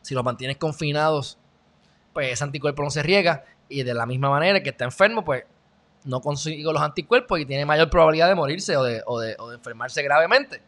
Si 0.00 0.14
los 0.14 0.24
mantienes 0.24 0.56
confinados, 0.56 1.36
pues 2.14 2.32
ese 2.32 2.44
anticuerpo 2.44 2.82
no 2.82 2.88
se 2.88 3.02
riega 3.02 3.44
y 3.68 3.82
de 3.82 3.92
la 3.92 4.06
misma 4.06 4.30
manera 4.30 4.62
que 4.62 4.70
está 4.70 4.86
enfermo, 4.86 5.22
pues 5.22 5.44
no 6.04 6.22
consigue 6.22 6.62
los 6.62 6.80
anticuerpos 6.80 7.38
y 7.40 7.44
tiene 7.44 7.66
mayor 7.66 7.90
probabilidad 7.90 8.28
de 8.28 8.34
morirse 8.34 8.74
o 8.78 8.84
de, 8.84 9.36
enfermarse 9.52 10.02
gravemente. 10.02 10.62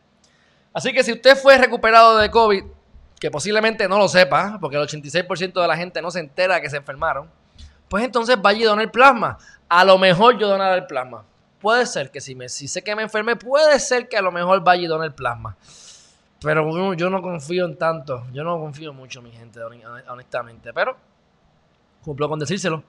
Así 0.74 0.92
que 0.92 1.04
si 1.04 1.12
usted 1.12 1.38
fue 1.38 1.56
recuperado 1.56 2.18
de 2.18 2.30
COVID, 2.30 2.64
que 3.18 3.30
posiblemente 3.30 3.88
no 3.88 3.96
lo 3.96 4.08
sepa, 4.08 4.58
porque 4.60 4.76
el 4.76 4.86
86% 4.86 5.58
de 5.58 5.66
la 5.66 5.76
gente 5.78 6.02
no 6.02 6.10
se 6.10 6.20
entera 6.20 6.60
que 6.60 6.68
se 6.68 6.76
enfermaron, 6.76 7.30
pues 7.88 8.04
entonces 8.04 8.40
vaya 8.40 8.60
y 8.60 8.64
donar 8.64 8.90
plasma. 8.90 9.38
A 9.68 9.84
lo 9.84 9.98
mejor 9.98 10.38
yo 10.38 10.48
donaré 10.48 10.76
el 10.76 10.86
plasma. 10.86 11.24
Puede 11.60 11.86
ser 11.86 12.10
que 12.10 12.20
si, 12.20 12.34
me, 12.34 12.48
si 12.48 12.68
sé 12.68 12.82
que 12.82 12.94
me 12.94 13.02
enfermé, 13.02 13.36
puede 13.36 13.80
ser 13.80 14.08
que 14.08 14.16
a 14.16 14.22
lo 14.22 14.30
mejor 14.30 14.62
vaya 14.62 14.82
y 14.82 14.86
donar 14.86 15.06
el 15.06 15.14
plasma. 15.14 15.56
Pero 16.40 16.94
yo 16.94 17.10
no 17.10 17.22
confío 17.22 17.64
en 17.64 17.76
tanto. 17.76 18.26
Yo 18.32 18.44
no 18.44 18.58
confío 18.58 18.92
mucho, 18.92 19.22
mi 19.22 19.32
gente, 19.32 19.60
honestamente. 20.08 20.72
Pero 20.72 20.96
cumplo 22.02 22.28
con 22.28 22.38
decírselo. 22.38 22.84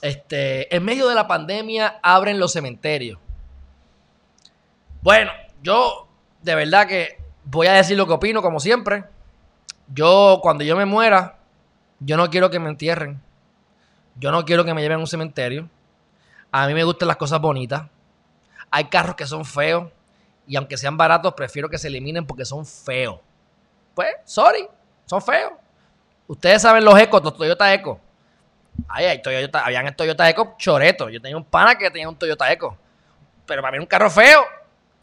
Este, 0.00 0.74
en 0.74 0.84
medio 0.84 1.08
de 1.08 1.14
la 1.14 1.28
pandemia 1.28 1.98
abren 2.02 2.38
los 2.38 2.52
cementerios. 2.52 3.18
Bueno, 5.02 5.30
yo 5.62 6.08
de 6.42 6.54
verdad 6.54 6.86
que 6.86 7.18
voy 7.44 7.66
a 7.66 7.74
decir 7.74 7.96
lo 7.96 8.06
que 8.06 8.14
opino, 8.14 8.42
como 8.42 8.58
siempre. 8.58 9.04
Yo, 9.94 10.40
cuando 10.42 10.64
yo 10.64 10.76
me 10.76 10.84
muera, 10.84 11.38
yo 12.00 12.16
no 12.16 12.30
quiero 12.30 12.50
que 12.50 12.58
me 12.58 12.68
entierren. 12.68 13.20
Yo 14.16 14.32
no 14.32 14.44
quiero 14.44 14.64
que 14.64 14.74
me 14.74 14.82
lleven 14.82 14.98
a 14.98 15.00
un 15.00 15.06
cementerio. 15.06 15.68
A 16.50 16.66
mí 16.66 16.74
me 16.74 16.84
gustan 16.84 17.08
las 17.08 17.16
cosas 17.16 17.40
bonitas. 17.40 17.82
Hay 18.70 18.84
carros 18.84 19.16
que 19.16 19.26
son 19.26 19.44
feos 19.44 19.88
y 20.46 20.56
aunque 20.56 20.76
sean 20.76 20.96
baratos, 20.96 21.34
prefiero 21.34 21.68
que 21.68 21.78
se 21.78 21.88
eliminen 21.88 22.26
porque 22.26 22.44
son 22.44 22.64
feos. 22.64 23.20
Pues, 23.94 24.14
sorry, 24.24 24.68
son 25.04 25.20
feos. 25.20 25.52
Ustedes 26.26 26.62
saben 26.62 26.84
los 26.84 26.98
Ecos, 26.98 27.22
los 27.22 27.36
Toyota 27.36 27.72
Eco. 27.72 28.00
Ay, 28.88 29.20
Toyota, 29.22 29.64
habían 29.64 29.86
el 29.86 29.96
Toyota 29.96 30.28
Eco 30.28 30.54
choreto. 30.58 31.08
Yo 31.08 31.20
tenía 31.20 31.36
un 31.36 31.44
pana 31.44 31.76
que 31.76 31.90
tenía 31.90 32.08
un 32.08 32.16
Toyota 32.16 32.50
Eco. 32.52 32.76
Pero 33.46 33.62
para 33.62 33.72
mí 33.72 33.78
un 33.78 33.86
carro 33.86 34.10
feo. 34.10 34.44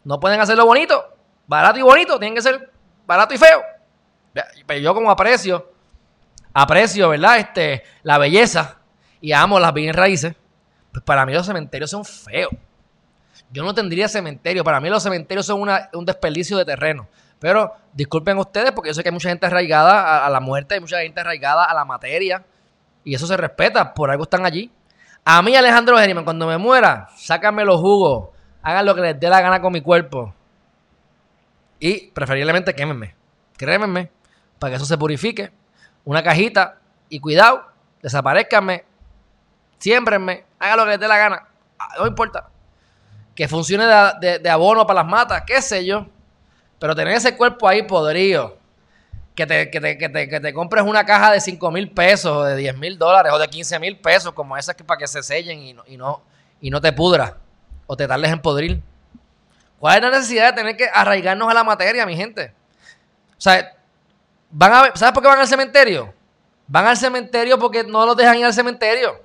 No 0.04 0.18
pueden 0.18 0.40
hacerlo 0.40 0.64
bonito. 0.66 1.04
Barato 1.46 1.78
y 1.78 1.82
bonito. 1.82 2.18
Tienen 2.18 2.34
que 2.34 2.42
ser 2.42 2.70
barato 3.06 3.34
y 3.34 3.38
feo. 3.38 3.62
Pero 4.66 4.80
yo 4.80 4.94
como 4.94 5.10
aprecio, 5.10 5.72
aprecio, 6.52 7.08
¿verdad? 7.08 7.38
Este, 7.38 7.84
la 8.02 8.18
belleza 8.18 8.78
y 9.20 9.32
amo 9.32 9.58
las 9.58 9.72
bien 9.72 9.94
raíces. 9.94 10.34
Pues 10.96 11.04
para 11.04 11.26
mí 11.26 11.34
los 11.34 11.44
cementerios 11.44 11.90
son 11.90 12.06
feos. 12.06 12.50
Yo 13.50 13.62
no 13.62 13.74
tendría 13.74 14.08
cementerio. 14.08 14.64
Para 14.64 14.80
mí 14.80 14.88
los 14.88 15.02
cementerios 15.02 15.44
son 15.44 15.68
un 15.92 16.06
desperdicio 16.06 16.56
de 16.56 16.64
terreno. 16.64 17.06
Pero 17.38 17.74
disculpen 17.92 18.38
ustedes 18.38 18.72
porque 18.72 18.88
yo 18.88 18.94
sé 18.94 19.02
que 19.02 19.10
hay 19.10 19.12
mucha 19.12 19.28
gente 19.28 19.44
arraigada 19.44 20.24
a, 20.24 20.30
la 20.30 20.40
muerte, 20.40 20.72
hay 20.72 20.80
mucha 20.80 21.02
gente 21.02 21.20
arraigada 21.20 21.66
a 21.66 21.74
la 21.74 21.84
materia. 21.84 22.46
Y 23.04 23.14
eso 23.14 23.26
se 23.26 23.36
respeta, 23.36 23.92
por 23.92 24.10
algo 24.10 24.22
están 24.22 24.46
allí. 24.46 24.72
A 25.22 25.42
mí, 25.42 25.54
Alejandro 25.54 25.98
Geriman, 25.98 26.24
cuando 26.24 26.46
me 26.46 26.56
muera, 26.56 27.10
sácame 27.18 27.66
los 27.66 27.78
jugos, 27.78 28.30
hagan 28.62 28.86
lo 28.86 28.94
que 28.94 29.02
les 29.02 29.20
dé 29.20 29.28
la 29.28 29.42
gana 29.42 29.60
con 29.60 29.74
mi 29.74 29.82
cuerpo. 29.82 30.34
Y 31.78 32.06
preferiblemente 32.12 32.74
quémenme. 32.74 33.14
Crémenme, 33.58 34.10
para 34.58 34.70
que 34.70 34.76
eso 34.76 34.86
se 34.86 34.96
purifique. 34.96 35.52
Una 36.06 36.22
cajita 36.22 36.78
y 37.10 37.20
cuidado, 37.20 37.66
desaparezcanme, 38.00 38.86
siembrenme, 39.78 40.45
hagan 40.58 40.76
lo 40.78 40.84
que 40.84 40.90
les 40.90 41.00
dé 41.00 41.08
la 41.08 41.18
gana. 41.18 41.46
Ah, 41.78 41.94
no 41.98 42.06
importa. 42.06 42.48
Que 43.34 43.48
funcione 43.48 43.84
de 43.86 44.50
abono 44.50 44.86
para 44.86 45.02
las 45.02 45.10
matas, 45.10 45.42
qué 45.46 45.60
sé 45.60 45.84
yo. 45.84 46.06
Pero 46.78 46.94
tener 46.94 47.14
ese 47.14 47.36
cuerpo 47.36 47.68
ahí 47.68 47.82
podrido, 47.82 48.56
que 49.34 49.46
te, 49.46 49.70
que 49.70 49.80
te, 49.80 49.98
que 49.98 50.08
te, 50.08 50.28
que 50.28 50.40
te 50.40 50.52
compres 50.52 50.84
una 50.84 51.04
caja 51.04 51.32
de 51.32 51.40
5 51.40 51.70
mil 51.70 51.90
pesos, 51.90 52.32
o 52.32 52.44
de 52.44 52.56
10 52.56 52.76
mil 52.76 52.98
dólares, 52.98 53.32
o 53.32 53.38
de 53.38 53.48
15 53.48 53.78
mil 53.78 53.98
pesos, 53.98 54.32
como 54.32 54.56
esas 54.56 54.74
que 54.74 54.84
para 54.84 54.98
que 54.98 55.06
se 55.06 55.22
sellen 55.22 55.58
y 55.58 55.72
no, 55.72 55.84
y 55.86 55.96
no, 55.96 56.22
y 56.60 56.70
no 56.70 56.80
te 56.80 56.92
pudra, 56.92 57.36
o 57.86 57.96
te 57.96 58.06
tardes 58.06 58.30
en 58.30 58.40
podrir. 58.40 58.82
¿Cuál 59.78 59.96
es 59.96 60.02
la 60.02 60.10
necesidad 60.10 60.50
de 60.50 60.52
tener 60.52 60.76
que 60.76 60.88
arraigarnos 60.92 61.50
a 61.50 61.54
la 61.54 61.64
materia, 61.64 62.06
mi 62.06 62.16
gente? 62.16 62.52
O 63.32 63.40
sea, 63.40 63.74
van 64.50 64.72
a, 64.72 64.96
¿sabes 64.96 65.12
por 65.12 65.22
qué 65.22 65.28
van 65.28 65.38
al 65.38 65.48
cementerio? 65.48 66.12
Van 66.66 66.86
al 66.86 66.96
cementerio 66.96 67.58
porque 67.58 67.84
no 67.84 68.04
los 68.06 68.16
dejan 68.16 68.38
ir 68.38 68.46
al 68.46 68.54
cementerio. 68.54 69.20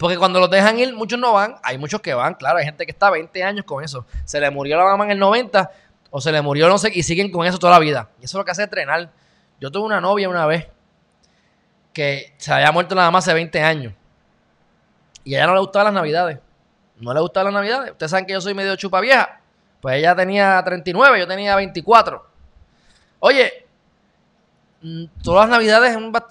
Porque 0.00 0.16
cuando 0.16 0.40
los 0.40 0.48
dejan 0.48 0.78
ir, 0.78 0.94
muchos 0.94 1.18
no 1.18 1.34
van. 1.34 1.56
Hay 1.62 1.76
muchos 1.76 2.00
que 2.00 2.14
van, 2.14 2.32
claro. 2.32 2.56
Hay 2.56 2.64
gente 2.64 2.86
que 2.86 2.90
está 2.90 3.10
20 3.10 3.44
años 3.44 3.66
con 3.66 3.84
eso. 3.84 4.06
Se 4.24 4.40
le 4.40 4.50
murió 4.50 4.78
la 4.78 4.84
mamá 4.84 5.04
en 5.04 5.10
el 5.10 5.18
90 5.18 5.70
o 6.08 6.22
se 6.22 6.32
le 6.32 6.40
murió, 6.40 6.70
no 6.70 6.78
sé, 6.78 6.90
y 6.94 7.02
siguen 7.02 7.30
con 7.30 7.46
eso 7.46 7.58
toda 7.58 7.74
la 7.74 7.78
vida. 7.78 8.08
Y 8.18 8.24
eso 8.24 8.38
es 8.38 8.40
lo 8.40 8.44
que 8.46 8.50
hace 8.50 8.62
entrenar. 8.62 9.10
Yo 9.60 9.70
tuve 9.70 9.84
una 9.84 10.00
novia 10.00 10.30
una 10.30 10.46
vez 10.46 10.68
que 11.92 12.32
se 12.38 12.50
había 12.50 12.72
muerto 12.72 12.94
nada 12.94 13.10
más 13.10 13.24
hace 13.24 13.34
20 13.34 13.60
años. 13.60 13.92
Y 15.22 15.34
a 15.34 15.40
ella 15.40 15.48
no 15.48 15.52
le 15.52 15.60
gustaban 15.60 15.92
las 15.92 15.94
navidades. 15.94 16.38
No 16.96 17.12
le 17.12 17.20
gustaban 17.20 17.52
las 17.52 17.60
navidades. 17.62 17.90
Ustedes 17.90 18.10
saben 18.10 18.24
que 18.24 18.32
yo 18.32 18.40
soy 18.40 18.54
medio 18.54 18.74
chupa 18.76 19.02
vieja. 19.02 19.38
Pues 19.82 19.96
ella 19.96 20.16
tenía 20.16 20.62
39, 20.64 21.18
yo 21.18 21.28
tenía 21.28 21.54
24. 21.56 22.26
Oye, 23.18 23.66
mm, 24.80 25.04
todas 25.22 25.46
las 25.46 25.58
navidades 25.58 25.90
es 25.90 25.98
un 25.98 26.10
bad 26.10 26.24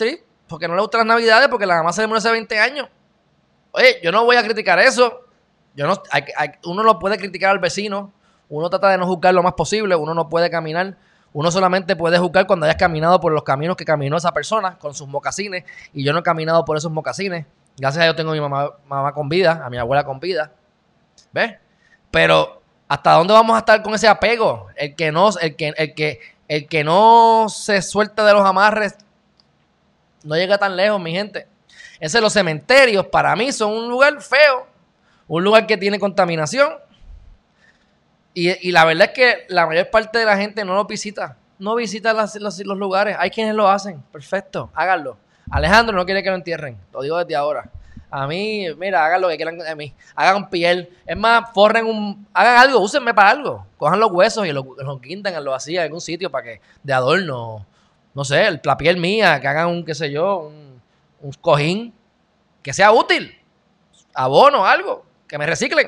Porque 0.48 0.68
no 0.68 0.74
le 0.74 0.82
gustan 0.82 1.02
las 1.02 1.08
navidades 1.08 1.50
porque 1.50 1.68
la 1.68 1.76
mamá 1.76 1.94
se 1.94 2.02
le 2.02 2.08
murió 2.08 2.18
hace 2.18 2.32
20 2.32 2.60
años. 2.60 2.90
Oye, 3.72 4.00
yo 4.04 4.12
no 4.12 4.26
voy 4.26 4.36
a 4.36 4.44
criticar 4.44 4.80
eso. 4.80 5.22
Uno 6.66 6.84
no 6.84 7.00
puede 7.00 7.18
criticar 7.18 7.52
al 7.52 7.60
vecino 7.60 8.12
uno 8.50 8.70
trata 8.70 8.90
de 8.90 8.98
no 8.98 9.06
juzgar 9.06 9.34
lo 9.34 9.44
más 9.44 9.54
posible, 9.54 9.96
uno 9.96 10.14
no 10.14 10.28
puede 10.28 10.50
caminar, 10.50 10.98
uno 11.34 11.52
solamente 11.52 11.96
puede 11.96 12.18
juzgar 12.18 12.48
cuando 12.48 12.66
hayas 12.66 12.78
caminado 12.78 13.22
por 13.22 13.32
los 13.32 13.44
caminos 13.44 13.78
que 13.78 13.86
caminó 13.86 14.18
esa 14.18 14.34
persona 14.34 14.78
con 14.80 14.96
sus 14.96 15.08
mocasines 15.08 15.64
y 15.94 16.04
yo 16.04 16.12
no 16.12 16.20
he 16.20 16.24
caminado 16.24 16.66
por 16.66 16.76
esos 16.76 16.92
mocasines. 16.92 17.46
Gracias 17.78 18.02
a 18.02 18.06
Dios 18.06 18.16
tengo 18.16 18.32
a 18.32 18.34
mi 18.34 18.42
mamá, 18.42 18.72
mamá 18.88 19.14
con 19.14 19.30
vida, 19.30 19.62
a 19.64 19.70
mi 19.70 19.78
abuela 19.78 20.04
con 20.04 20.20
vida. 20.20 20.52
¿Ves? 21.32 21.56
Pero 22.10 22.62
¿hasta 22.88 23.14
dónde 23.14 23.34
vamos 23.34 23.56
a 23.56 23.60
estar 23.60 23.82
con 23.84 23.94
ese 23.94 24.08
apego? 24.08 24.68
El 24.76 24.96
que 24.96 25.12
no, 25.12 25.30
el 25.40 25.56
que, 25.56 25.74
el 25.78 25.94
que, 25.94 26.20
el 26.48 26.68
que 26.68 26.84
no 26.84 27.46
se 27.50 27.84
suelta 27.84 28.26
de 28.26 28.34
los 28.34 28.44
amarres 28.44 28.96
no 30.24 30.36
llega 30.36 30.58
tan 30.58 30.76
lejos, 30.76 31.00
mi 31.00 31.12
gente. 31.12 31.48
Ese 32.00 32.22
los 32.22 32.34
cementerios 32.34 33.08
para 33.08 33.36
mí 33.36 33.51
son 33.51 33.72
un 33.74 33.89
lugar 33.89 34.22
feo, 34.22 34.68
un 35.27 35.44
lugar 35.44 35.68
que 35.68 35.77
tiene 35.77 36.00
contaminación, 36.00 36.70
y, 38.34 38.72
la 38.72 38.86
verdad 38.86 39.08
es 39.08 39.13
que 39.13 39.46
la 39.50 39.65
mayor 39.65 39.89
parte 39.89 40.20
de 40.20 40.25
la 40.25 40.38
gente 40.38 40.63
no 40.63 40.75
lo 40.75 40.86
visita. 40.86 41.36
No 41.58 41.75
visita 41.75 42.13
los, 42.13 42.60
lugares. 42.77 43.18
Hay 43.20 43.29
quienes 43.32 43.53
lo 43.53 43.68
hacen. 43.68 44.01
Perfecto. 44.13 44.70
Háganlo. 44.74 45.18
Alejandro 45.51 45.96
no 45.96 46.06
quiere 46.06 46.24
que 46.24 46.29
lo 46.29 46.36
entierren. 46.36 46.77
Lo 46.94 47.01
digo 47.01 47.18
desde 47.18 47.36
ahora. 47.36 47.70
A 48.10 48.27
mí, 48.27 48.65
mira, 48.77 49.06
hagan 49.06 49.22
lo 49.22 49.27
que 49.27 49.36
quieran 49.36 49.58
de 49.58 49.75
mí. 49.75 49.94
Hagan 50.15 50.50
piel. 50.50 50.89
Es 51.06 51.18
más, 51.18 51.51
forren 51.53 51.86
un. 51.86 52.27
Hagan 52.34 52.58
algo, 52.58 52.79
úsenme 52.79 53.13
para 53.13 53.32
algo. 53.32 53.65
Cojan 53.77 54.00
los 54.00 54.12
huesos 54.12 54.48
y 54.48 54.53
los, 54.53 54.63
los 54.77 55.01
quintan, 55.01 55.44
lo 55.44 55.53
así 55.53 55.75
en 55.75 55.84
algún 55.84 56.01
sitio 56.01 56.32
para 56.32 56.46
que. 56.46 56.62
De 56.82 56.94
adorno. 56.94 57.65
No 58.13 58.24
sé, 58.24 58.60
la 58.63 58.77
piel 58.77 58.98
mía, 58.98 59.39
que 59.41 59.48
hagan 59.48 59.68
un, 59.68 59.86
qué 59.86 59.94
sé 59.94 60.12
yo, 60.12 60.48
un, 60.48 60.69
un 61.22 61.32
cojín. 61.34 61.94
Que 62.62 62.74
sea 62.74 62.92
útil. 62.92 63.38
Abono, 64.14 64.66
algo. 64.66 65.06
Que 65.28 65.38
me 65.38 65.46
reciclen. 65.46 65.88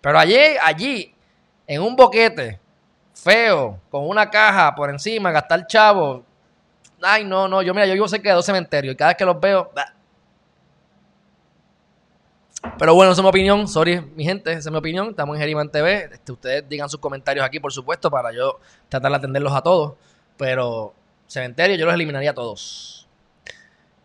Pero 0.00 0.18
allí, 0.18 0.38
allí, 0.62 1.14
en 1.66 1.82
un 1.82 1.96
boquete 1.96 2.60
feo, 3.22 3.80
con 3.90 4.08
una 4.08 4.30
caja 4.30 4.74
por 4.74 4.90
encima, 4.90 5.30
gastar 5.32 5.66
chavo. 5.66 6.24
Ay, 7.02 7.24
no, 7.24 7.48
no, 7.48 7.62
yo 7.62 7.74
mira, 7.74 7.86
yo 7.86 7.94
vivo 7.94 8.08
cerca 8.08 8.30
de 8.30 8.34
dos 8.34 8.46
cementerios 8.46 8.94
y 8.94 8.96
cada 8.96 9.10
vez 9.10 9.16
que 9.16 9.24
los 9.24 9.38
veo. 9.40 9.70
Pero 12.78 12.94
bueno, 12.94 13.12
esa 13.12 13.20
es 13.20 13.22
mi 13.22 13.28
opinión. 13.28 13.68
Sorry, 13.68 14.00
mi 14.00 14.24
gente, 14.24 14.50
esa 14.50 14.68
es 14.68 14.70
mi 14.72 14.78
opinión. 14.78 15.10
Estamos 15.10 15.36
en 15.36 15.40
Geriman 15.40 15.70
TV. 15.70 16.10
Este, 16.12 16.32
ustedes 16.32 16.68
digan 16.68 16.88
sus 16.88 17.00
comentarios 17.00 17.44
aquí, 17.44 17.60
por 17.60 17.72
supuesto, 17.72 18.10
para 18.10 18.32
yo 18.32 18.58
tratar 18.88 19.10
de 19.12 19.16
atenderlos 19.16 19.52
a 19.52 19.62
todos. 19.62 19.94
Pero 20.36 20.92
cementerio 21.26 21.76
yo 21.76 21.86
los 21.86 21.94
eliminaría 21.94 22.30
a 22.30 22.34
todos. 22.34 22.97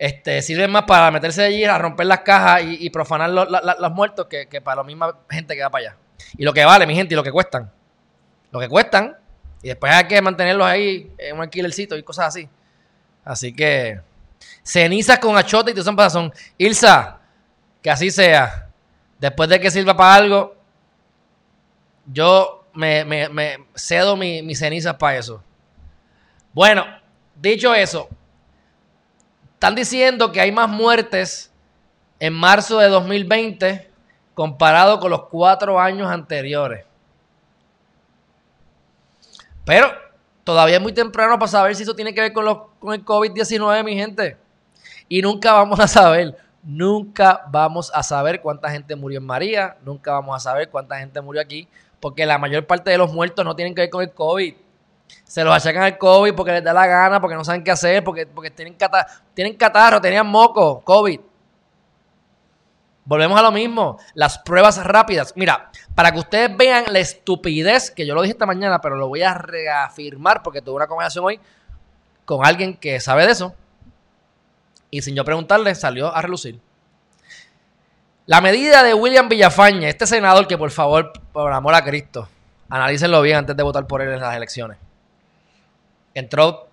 Este, 0.04 0.42
sirven 0.42 0.70
más 0.70 0.84
para 0.84 1.10
meterse 1.12 1.46
allí 1.46 1.64
a 1.64 1.78
romper 1.78 2.06
las 2.08 2.20
cajas 2.20 2.62
y, 2.66 2.90
profanar 2.90 3.30
los, 3.30 3.92
muertos 3.94 4.26
que, 4.26 4.60
para 4.60 4.82
la 4.82 4.84
misma 4.84 5.18
gente 5.30 5.56
que 5.56 5.62
va 5.62 5.70
para 5.70 5.86
allá. 5.86 5.98
Y 6.38 6.44
lo 6.44 6.52
que 6.52 6.66
vale, 6.66 6.86
mi 6.86 6.94
gente, 6.94 7.14
y 7.14 7.16
lo 7.16 7.24
que 7.24 7.32
cuestan. 7.32 7.72
Lo 8.52 8.60
que 8.60 8.68
cuestan. 8.68 9.16
Y 9.62 9.70
después 9.70 9.94
hay 9.94 10.04
que 10.04 10.22
mantenerlos 10.22 10.68
ahí 10.68 11.10
en 11.18 11.38
un 11.38 11.44
alquilercito 11.44 11.96
y 11.96 12.04
cosas 12.04 12.28
así. 12.28 12.50
Así 13.24 13.56
que. 13.56 14.02
Cenizas 14.62 15.20
con 15.20 15.38
achote 15.38 15.72
y 15.72 15.74
te 15.74 15.82
son 15.82 15.98
son. 16.10 16.34
Ilsa, 16.58 17.22
que 17.82 17.90
así 17.90 18.12
sea. 18.12 18.68
Después 19.20 19.48
de 19.48 19.58
que 19.62 19.72
sirva 19.72 19.96
para 19.96 20.16
algo, 20.16 20.58
yo 22.08 22.66
me, 22.74 23.58
cedo 23.74 24.18
mis 24.18 24.60
cenizas 24.60 24.96
para 24.96 25.18
eso. 25.18 25.42
Bueno, 26.52 26.86
dicho 27.40 27.74
eso, 27.74 28.10
están 29.64 29.76
diciendo 29.76 30.30
que 30.34 30.42
hay 30.42 30.52
más 30.52 30.68
muertes 30.68 31.50
en 32.20 32.34
marzo 32.34 32.80
de 32.80 32.90
2020 32.90 33.90
comparado 34.34 35.00
con 35.00 35.10
los 35.10 35.30
cuatro 35.30 35.80
años 35.80 36.12
anteriores. 36.12 36.86
Pero 39.64 39.90
todavía 40.44 40.76
es 40.76 40.82
muy 40.82 40.92
temprano 40.92 41.40
para 41.40 41.48
saber 41.50 41.78
si 41.78 41.84
eso 41.84 41.96
tiene 41.96 42.14
que 42.14 42.20
ver 42.20 42.34
con, 42.34 42.46
el 42.46 43.06
COVID-19, 43.06 43.86
mi 43.86 43.96
gente. 43.96 44.36
Y 45.08 45.22
nunca 45.22 45.54
vamos 45.54 45.80
a 45.80 45.88
saber, 45.88 46.36
nunca 46.62 47.46
vamos 47.50 47.90
a 47.96 48.04
saber 48.04 48.42
cuánta 48.42 48.70
gente 48.70 48.98
murió 48.98 49.20
en 49.20 49.26
María, 49.26 49.78
nunca 49.86 50.12
vamos 50.12 50.36
a 50.36 50.42
saber 50.42 50.68
cuánta 50.70 51.00
gente 51.00 51.22
murió 51.22 51.42
aquí, 51.42 51.70
porque 52.02 52.26
la 52.26 52.38
mayor 52.38 52.68
parte 52.68 52.92
de 52.92 52.98
los 52.98 53.14
muertos 53.14 53.46
no 53.46 53.56
tienen 53.56 53.74
que 53.74 53.84
ver 53.84 53.90
con 53.90 54.04
el 54.04 54.12
COVID. 54.12 54.56
Se 55.24 55.44
los 55.44 55.54
achacan 55.54 55.84
al 55.84 55.98
COVID 55.98 56.34
porque 56.34 56.52
les 56.52 56.64
da 56.64 56.74
la 56.74 56.86
gana, 56.86 57.20
porque 57.20 57.36
no 57.36 57.44
saben 57.44 57.64
qué 57.64 57.72
hacer, 57.72 58.04
porque, 58.04 58.26
porque 58.26 58.52
tienen, 58.52 58.78
tienen 59.34 59.56
catarro, 59.56 60.00
tenían 60.00 60.28
moco, 60.28 60.82
COVID. 60.82 61.20
Volvemos 63.06 63.38
a 63.38 63.44
lo 63.44 63.52
mismo, 63.52 64.00
las 64.14 64.38
pruebas 64.40 64.82
rápidas. 64.84 65.34
Mira, 65.36 65.70
para 65.94 66.12
que 66.12 66.20
ustedes 66.20 66.56
vean 66.56 66.86
la 66.88 67.00
estupidez, 67.00 67.92
que 67.92 68.06
yo 68.06 68.16
lo 68.16 68.22
dije 68.22 68.32
esta 68.32 68.46
mañana, 68.46 68.80
pero 68.80 68.96
lo 68.96 69.10
voy 69.10 69.24
a 69.24 69.34
reafirmar 69.34 70.42
porque 70.42 70.62
tuve 70.62 70.76
una 70.76 70.88
conversación 70.88 71.26
hoy 71.26 71.40
con 72.24 72.46
alguien 72.46 72.76
que 72.76 73.00
sabe 73.00 73.26
de 73.26 73.34
eso. 73.34 73.54
Y 74.90 75.02
sin 75.02 75.16
yo 75.16 75.26
preguntarle, 75.26 75.76
salió 75.76 76.16
a 76.16 76.22
relucir. 76.22 76.60
La 78.26 78.40
medida 78.40 78.84
de 78.84 78.94
William 78.94 79.28
Villafañe, 79.28 79.90
este 79.90 80.08
senador 80.08 80.48
que 80.48 80.58
por 80.58 80.72
favor, 80.72 81.12
por 81.34 81.52
amor 81.52 81.76
a 81.76 81.84
Cristo, 81.84 82.30
analícenlo 82.70 83.22
bien 83.22 83.40
antes 83.40 83.58
de 83.58 83.64
votar 83.64 83.86
por 83.86 84.02
él 84.02 84.14
en 84.14 84.22
las 84.22 84.36
elecciones. 84.36 84.78
Entró, 86.14 86.70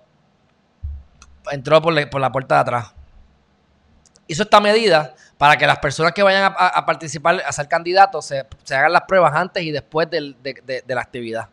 entró 1.50 1.80
por, 1.80 2.10
por 2.10 2.20
la 2.20 2.32
puerta 2.32 2.56
de 2.56 2.60
atrás 2.60 2.94
hizo 4.30 4.44
esta 4.44 4.60
medida 4.60 5.12
para 5.36 5.56
que 5.56 5.66
las 5.66 5.80
personas 5.80 6.12
que 6.12 6.22
vayan 6.22 6.54
a, 6.56 6.86
participar, 6.86 7.42
a 7.44 7.50
ser 7.50 7.66
candidatos, 7.66 8.26
se, 8.26 8.46
hagan 8.72 8.92
las 8.92 9.02
pruebas 9.02 9.34
antes 9.34 9.64
y 9.64 9.72
después 9.72 10.08
de, 10.08 10.84
la 10.86 11.00
actividad 11.00 11.48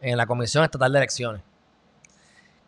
en 0.00 0.16
la 0.16 0.26
Comisión 0.26 0.64
Estatal 0.64 0.90
de 0.90 0.98
Elecciones. 0.98 1.42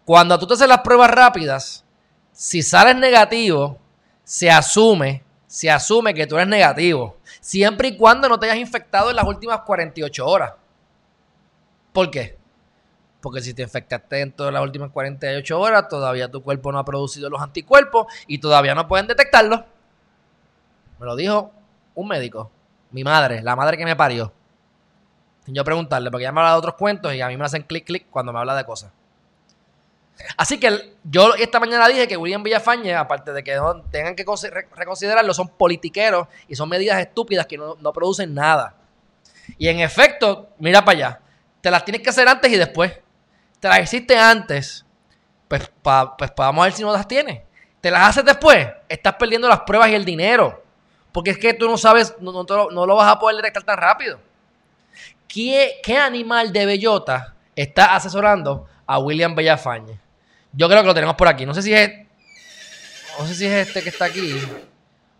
Cuando 0.04 0.38
tú 0.38 0.46
te 0.46 0.52
haces 0.52 0.68
las 0.68 0.80
pruebas 0.80 1.10
rápidas, 1.10 1.82
si 2.30 2.62
sales 2.62 2.94
negativo, 2.96 3.78
se 4.22 4.50
asume, 4.50 5.24
se 5.46 5.70
asume 5.70 6.12
que 6.12 6.26
tú 6.26 6.36
eres 6.36 6.48
negativo, 6.48 7.16
siempre 7.40 7.88
y 7.88 7.96
cuando 7.96 8.28
no 8.28 8.38
te 8.38 8.44
hayas 8.44 8.58
infectado 8.58 9.08
en 9.08 9.16
las 9.16 9.24
últimas 9.24 9.60
48 9.60 10.26
horas. 10.26 10.52
¿Por 11.90 12.10
qué? 12.10 12.36
Porque 13.24 13.40
si 13.40 13.54
te 13.54 13.62
infectaste 13.62 14.20
en 14.20 14.32
todas 14.32 14.52
las 14.52 14.62
últimas 14.62 14.90
48 14.90 15.58
horas, 15.58 15.88
todavía 15.88 16.30
tu 16.30 16.42
cuerpo 16.42 16.70
no 16.70 16.78
ha 16.78 16.84
producido 16.84 17.30
los 17.30 17.40
anticuerpos 17.40 18.06
y 18.26 18.36
todavía 18.36 18.74
no 18.74 18.86
pueden 18.86 19.06
detectarlo. 19.06 19.64
Me 20.98 21.06
lo 21.06 21.16
dijo 21.16 21.50
un 21.94 22.06
médico, 22.06 22.50
mi 22.90 23.02
madre, 23.02 23.40
la 23.40 23.56
madre 23.56 23.78
que 23.78 23.86
me 23.86 23.96
parió. 23.96 24.30
Sin 25.46 25.54
yo 25.54 25.64
preguntarle, 25.64 26.10
porque 26.10 26.24
ella 26.24 26.32
me 26.32 26.40
habla 26.40 26.52
de 26.52 26.58
otros 26.58 26.74
cuentos 26.74 27.14
y 27.14 27.22
a 27.22 27.28
mí 27.28 27.38
me 27.38 27.46
hacen 27.46 27.62
clic, 27.62 27.86
clic 27.86 28.06
cuando 28.10 28.30
me 28.30 28.40
habla 28.40 28.54
de 28.56 28.64
cosas. 28.66 28.92
Así 30.36 30.60
que 30.60 30.94
yo 31.02 31.34
esta 31.36 31.58
mañana 31.58 31.88
dije 31.88 32.06
que 32.06 32.18
William 32.18 32.42
Villafañe, 32.42 32.94
aparte 32.94 33.32
de 33.32 33.42
que 33.42 33.58
tengan 33.90 34.14
que 34.14 34.26
reconsiderarlo, 34.76 35.32
son 35.32 35.48
politiqueros 35.48 36.28
y 36.46 36.56
son 36.56 36.68
medidas 36.68 37.00
estúpidas 37.00 37.46
que 37.46 37.56
no 37.56 37.92
producen 37.94 38.34
nada. 38.34 38.74
Y 39.56 39.68
en 39.68 39.80
efecto, 39.80 40.50
mira 40.58 40.84
para 40.84 40.98
allá, 40.98 41.20
te 41.62 41.70
las 41.70 41.86
tienes 41.86 42.02
que 42.02 42.10
hacer 42.10 42.28
antes 42.28 42.52
y 42.52 42.58
después 42.58 42.98
te 43.64 43.70
las 43.70 43.80
hiciste 43.80 44.18
antes, 44.18 44.84
pues, 45.48 45.72
pues 45.82 46.32
vamos 46.36 46.62
a 46.62 46.64
ver 46.66 46.74
si 46.74 46.82
no 46.82 46.92
las 46.92 47.08
tienes. 47.08 47.40
Te 47.80 47.90
las 47.90 48.10
haces 48.10 48.22
después, 48.22 48.68
estás 48.90 49.14
perdiendo 49.14 49.48
las 49.48 49.60
pruebas 49.60 49.88
y 49.88 49.94
el 49.94 50.04
dinero. 50.04 50.62
Porque 51.10 51.30
es 51.30 51.38
que 51.38 51.54
tú 51.54 51.66
no 51.66 51.78
sabes, 51.78 52.14
no, 52.20 52.34
lo 52.34 52.94
vas 52.94 53.10
a 53.10 53.18
poder 53.18 53.36
detectar 53.36 53.62
tan 53.62 53.78
rápido. 53.78 54.20
¿Qué, 55.26 55.80
¿Qué, 55.82 55.96
animal 55.96 56.52
de 56.52 56.66
bellota 56.66 57.36
está 57.56 57.94
asesorando 57.96 58.68
a 58.86 58.98
William 58.98 59.34
Bellafañe? 59.34 59.98
Yo 60.52 60.68
creo 60.68 60.82
que 60.82 60.88
lo 60.88 60.94
tenemos 60.94 61.16
por 61.16 61.28
aquí. 61.28 61.46
No 61.46 61.54
sé 61.54 61.62
si 61.62 61.72
es. 61.72 61.90
No 63.18 63.26
sé 63.26 63.34
si 63.34 63.46
es 63.46 63.66
este 63.66 63.82
que 63.82 63.88
está 63.88 64.04
aquí. 64.04 64.42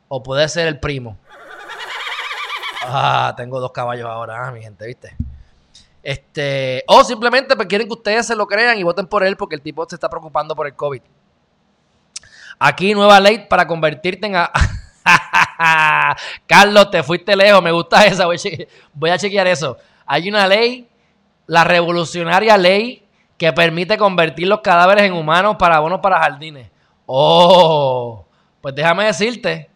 O 0.08 0.22
puede 0.22 0.46
ser 0.50 0.66
el 0.66 0.78
primo. 0.78 1.16
Ah, 2.82 3.32
tengo 3.38 3.58
dos 3.58 3.72
caballos 3.72 4.06
ahora, 4.06 4.46
ah, 4.46 4.52
mi 4.52 4.60
gente, 4.60 4.86
¿viste? 4.86 5.16
Este, 6.04 6.84
o 6.86 7.02
simplemente 7.02 7.56
pues, 7.56 7.66
quieren 7.66 7.86
que 7.88 7.94
ustedes 7.94 8.26
se 8.26 8.36
lo 8.36 8.46
crean 8.46 8.78
y 8.78 8.82
voten 8.82 9.06
por 9.06 9.24
él 9.24 9.38
porque 9.38 9.54
el 9.54 9.62
tipo 9.62 9.86
se 9.88 9.96
está 9.96 10.10
preocupando 10.10 10.54
por 10.54 10.66
el 10.66 10.74
COVID. 10.74 11.00
Aquí 12.58 12.92
nueva 12.92 13.18
ley 13.18 13.46
para 13.48 13.66
convertirte 13.66 14.26
en... 14.26 14.36
A... 14.36 14.52
Carlos, 16.46 16.90
te 16.90 17.02
fuiste 17.02 17.34
lejos, 17.34 17.62
me 17.62 17.72
gusta 17.72 18.04
esa, 18.04 18.26
voy 18.26 19.10
a, 19.10 19.16
chequear, 19.16 19.46
eso. 19.46 19.78
Hay 20.04 20.28
una 20.28 20.46
ley, 20.46 20.86
la 21.46 21.64
revolucionaria 21.64 22.58
ley 22.58 23.06
que 23.38 23.50
permite 23.54 23.96
convertir 23.96 24.46
los 24.46 24.60
cadáveres 24.60 25.04
en 25.04 25.14
humanos 25.14 25.56
para 25.58 25.76
abonos 25.76 26.00
para 26.00 26.20
jardines. 26.20 26.70
Oh, 27.06 28.26
pues 28.60 28.74
déjame 28.74 29.06
decirte, 29.06 29.70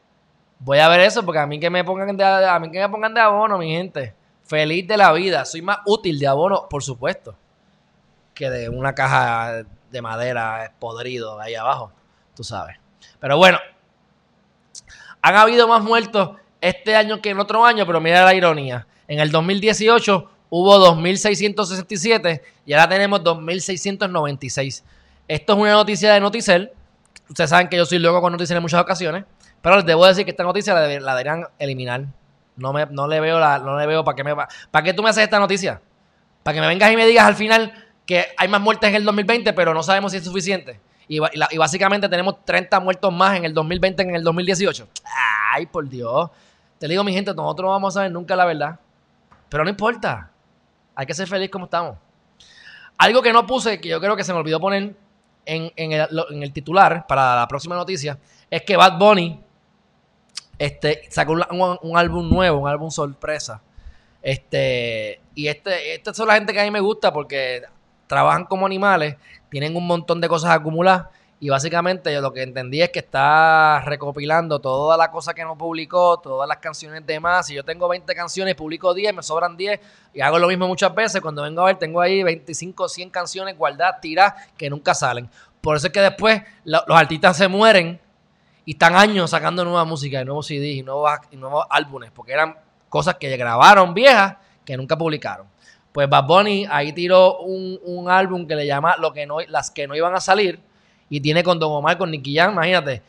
voy 0.59 0.79
a 0.79 0.89
ver 0.89 1.01
eso 1.01 1.25
porque 1.25 1.41
a 1.41 1.47
mí 1.47 1.59
que 1.59 1.71
me 1.71 1.85
pongan 1.85 2.17
de, 2.17 2.25
a 2.25 2.59
mí 2.59 2.71
que 2.71 2.81
me 2.81 2.89
pongan 2.89 3.15
de 3.15 3.21
abono, 3.21 3.57
mi 3.57 3.71
gente 3.71 4.18
feliz 4.49 4.89
de 4.89 4.97
la 4.97 5.13
vida. 5.13 5.45
Soy 5.45 5.63
más 5.63 5.79
útil 5.87 6.19
de 6.19 6.27
abono, 6.27 6.67
por 6.69 6.83
supuesto, 6.83 7.37
que 8.35 8.51
de 8.51 8.69
una 8.69 8.95
caja 8.95 9.63
de 9.91 10.03
madera 10.03 10.73
podrido 10.79 11.39
ahí 11.39 11.55
abajo, 11.55 11.93
tú 12.35 12.43
sabes. 12.43 12.77
Pero 13.21 13.37
bueno, 13.37 13.59
han 15.23 15.37
habido 15.37 15.69
más 15.69 15.83
muertos 15.83 16.37
este 16.61 16.97
año 16.97 17.21
que 17.21 17.31
en 17.31 17.39
otro 17.39 17.65
año, 17.65 17.87
pero 17.87 18.01
mira 18.01 18.25
la 18.25 18.35
ironía. 18.35 18.87
En 19.07 19.21
el 19.21 19.31
2018 19.31 20.31
hubo 20.51 20.95
2.667 20.95 22.41
y 22.67 22.73
ahora 22.73 22.89
tenemos 22.89 23.21
2.696. 23.21 24.83
Esto 25.29 25.53
es 25.53 25.59
una 25.59 25.73
noticia 25.73 26.13
de 26.13 26.21
Noticel. 26.21 26.73
Ustedes 27.29 27.51
saben 27.51 27.69
que 27.69 27.77
yo 27.77 27.85
soy 27.85 27.99
loco 27.99 28.23
con 28.23 28.33
Noticel 28.33 28.57
en 28.57 28.63
muchas 28.63 28.81
ocasiones, 28.81 29.25
pero 29.61 29.77
les 29.77 29.85
debo 29.85 30.07
decir 30.07 30.25
que 30.25 30.31
esta 30.31 30.43
noticia 30.43 30.73
la, 30.73 30.89
la 31.01 31.17
deberían 31.17 31.47
eliminar 31.59 32.07
no, 32.59 32.73
me, 32.73 32.87
no 32.87 33.07
le 33.09 33.21
veo 33.21 33.39
la, 33.39 33.59
no 33.59 33.79
le 33.79 33.87
veo 33.87 34.05
para 34.05 34.17
qué 34.17 34.25
me 34.25 34.35
para 34.35 34.85
qué 34.85 34.93
tú 34.93 35.03
me 35.03 35.11
haces 35.11 35.25
esta 35.25 35.39
noticia. 35.39 35.81
Para 36.43 36.55
que 36.55 36.61
me 36.61 36.67
vengas 36.67 36.93
y 36.93 36.97
me 36.97 37.07
digas 37.07 37.27
al 37.27 37.35
final 37.35 37.73
que 38.05 38.27
hay 38.37 38.49
más 38.49 38.61
muertes 38.61 38.89
en 38.89 38.97
el 38.97 39.05
2020, 39.05 39.53
pero 39.53 39.75
no 39.75 39.83
sabemos 39.83 40.13
si 40.13 40.19
es 40.19 40.25
suficiente. 40.25 40.81
Y, 41.09 41.19
básicamente 41.57 42.09
tenemos 42.09 42.45
30 42.45 42.81
muertos 42.81 43.13
más 43.13 43.37
en 43.37 43.45
el 43.45 43.55
2020 43.55 44.03
que 44.03 44.09
en 44.09 44.17
el 44.17 44.25
2018. 44.25 44.89
Ay, 45.53 45.67
por 45.67 45.89
Dios. 45.89 46.31
Te 46.79 46.87
digo, 46.87 47.03
mi 47.03 47.13
gente, 47.13 47.33
nosotros 47.35 47.67
no 47.67 47.71
vamos 47.73 47.95
a 47.95 48.01
saber 48.01 48.13
nunca 48.13 48.37
la 48.37 48.45
verdad. 48.45 48.79
Pero 49.49 49.65
no 49.65 49.71
importa. 49.71 50.31
Hay 50.95 51.07
que 51.07 51.15
ser 51.15 51.27
feliz 51.27 51.51
como 51.51 51.65
estamos. 51.65 51.97
Algo 52.99 53.23
que 53.23 53.33
no 53.33 53.47
puse, 53.47 53.81
que 53.81 53.89
yo 53.89 54.01
creo 54.01 54.17
que 54.17 54.25
se 54.25 54.33
me 54.33 54.39
olvidó 54.41 54.61
poner 54.61 54.95
en, 55.47 55.73
el, 55.77 56.07
en 56.31 56.43
el 56.43 56.53
titular 56.53 57.07
para 57.07 57.37
la 57.37 57.49
próxima 57.49 57.75
noticia, 57.77 58.19
es 58.51 58.63
que 58.63 58.77
Bad 58.77 58.99
Bunny 58.99 59.41
este, 60.59 61.03
sacó 61.11 61.33
un, 61.33 61.97
álbum 61.97 62.29
nuevo, 62.29 62.59
un 62.59 62.69
álbum 62.69 62.91
sorpresa. 62.91 63.63
Este, 64.23 65.21
y 65.35 65.47
este, 65.47 65.95
esta 65.95 66.13
son 66.13 66.29
la 66.29 66.35
gente 66.35 66.53
que 66.53 66.61
a 66.61 66.65
mí 66.65 66.71
me 66.71 66.81
gusta 66.81 67.13
porque 67.13 67.63
trabajan 68.07 68.45
como 68.45 68.67
animales, 68.67 69.17
tienen 69.51 69.77
un 69.77 69.87
montón 69.87 70.21
de 70.21 70.29
cosas 70.29 70.51
acumuladas. 70.51 71.07
Y 71.41 71.51
básicamente 71.51 72.13
yo 72.13 72.21
lo 72.21 72.33
que 72.33 72.43
entendí 72.43 72.83
es 72.83 72.91
que 72.91 72.99
está 72.99 73.81
recopilando 73.83 74.59
toda 74.59 74.97
la 74.97 75.09
cosa 75.13 75.35
que 75.35 75.45
no 75.45 75.57
publicó, 75.57 76.19
todas 76.19 76.49
las 76.49 76.59
canciones 76.59 77.07
de 77.07 77.21
más. 77.21 77.47
Si 77.47 77.55
yo 77.55 77.65
tengo 77.65 77.87
20 77.87 78.13
canciones, 78.13 78.57
publico 78.57 78.93
10, 78.93 79.15
me 79.15 79.23
sobran 79.23 79.57
10 79.57 79.79
y 80.15 80.21
hago 80.21 80.41
lo 80.41 80.49
mismo 80.49 80.67
muchas 80.67 80.93
veces. 80.93 81.21
Cuando 81.21 81.43
vengo 81.43 81.61
a 81.61 81.67
ver, 81.67 81.77
tengo 81.77 82.01
ahí 82.01 82.25
25, 82.25 82.89
100 82.89 83.11
canciones 83.11 83.57
guardadas, 83.57 84.01
tiradas, 84.01 84.49
que 84.57 84.69
nunca 84.69 84.95
salen. 84.95 85.31
Por 85.61 85.77
eso 85.77 85.87
es 85.87 85.93
que 85.93 86.01
después 86.01 86.43
los 86.65 86.83
artistas 86.89 87.37
se 87.37 87.47
mueren 87.47 88.01
y 88.69 88.73
están 88.73 88.97
años 88.97 89.31
sacando 89.31 89.65
nueva 89.65 89.87
música, 89.87 90.23
nuevos 90.27 90.47
CDs 90.47 90.77
y 90.77 90.83
nuevos, 90.83 91.11
y 91.31 91.39
álbumes, 91.71 92.11
porque 92.11 92.33
eran 92.35 92.55
cosas 92.91 93.15
que 93.15 93.35
grabaron 93.35 93.95
viejas 93.95 94.37
que 94.63 94.77
nunca 94.77 94.99
publicaron. 94.99 95.47
Pues 95.91 96.07
Bad 96.07 96.27
Bunny 96.27 96.67
ahí 96.71 96.93
tiró 96.93 97.39
un, 97.39 98.11
álbum 98.11 98.47
que 98.47 98.55
le 98.55 98.67
llama 98.67 98.95
Lo 98.99 99.11
que 99.15 99.25
no, 99.25 99.41
Las 99.49 99.71
que 99.71 99.87
no 99.87 99.97
iban 99.97 100.15
a 100.15 100.21
salir 100.21 100.61
y 101.09 101.19
tiene 101.19 101.43
con 101.43 101.59
Don 101.59 101.73
Omar, 101.73 101.97
con 101.97 102.11
Nicky 102.11 102.37
Jam, 102.37 102.53
imagínate 102.53 103.03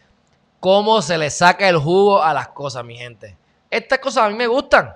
cómo 0.62 1.02
se 1.02 1.18
le 1.18 1.30
saca 1.30 1.68
el 1.68 1.76
jugo 1.76 2.24
a 2.24 2.34
las 2.34 2.48
cosas, 2.48 2.86
mi 2.86 2.96
gente. 2.96 3.36
Estas 3.70 4.00
cosas 4.00 4.24
a 4.24 4.30
mí 4.30 4.36
me 4.36 4.48
gustan, 4.48 4.96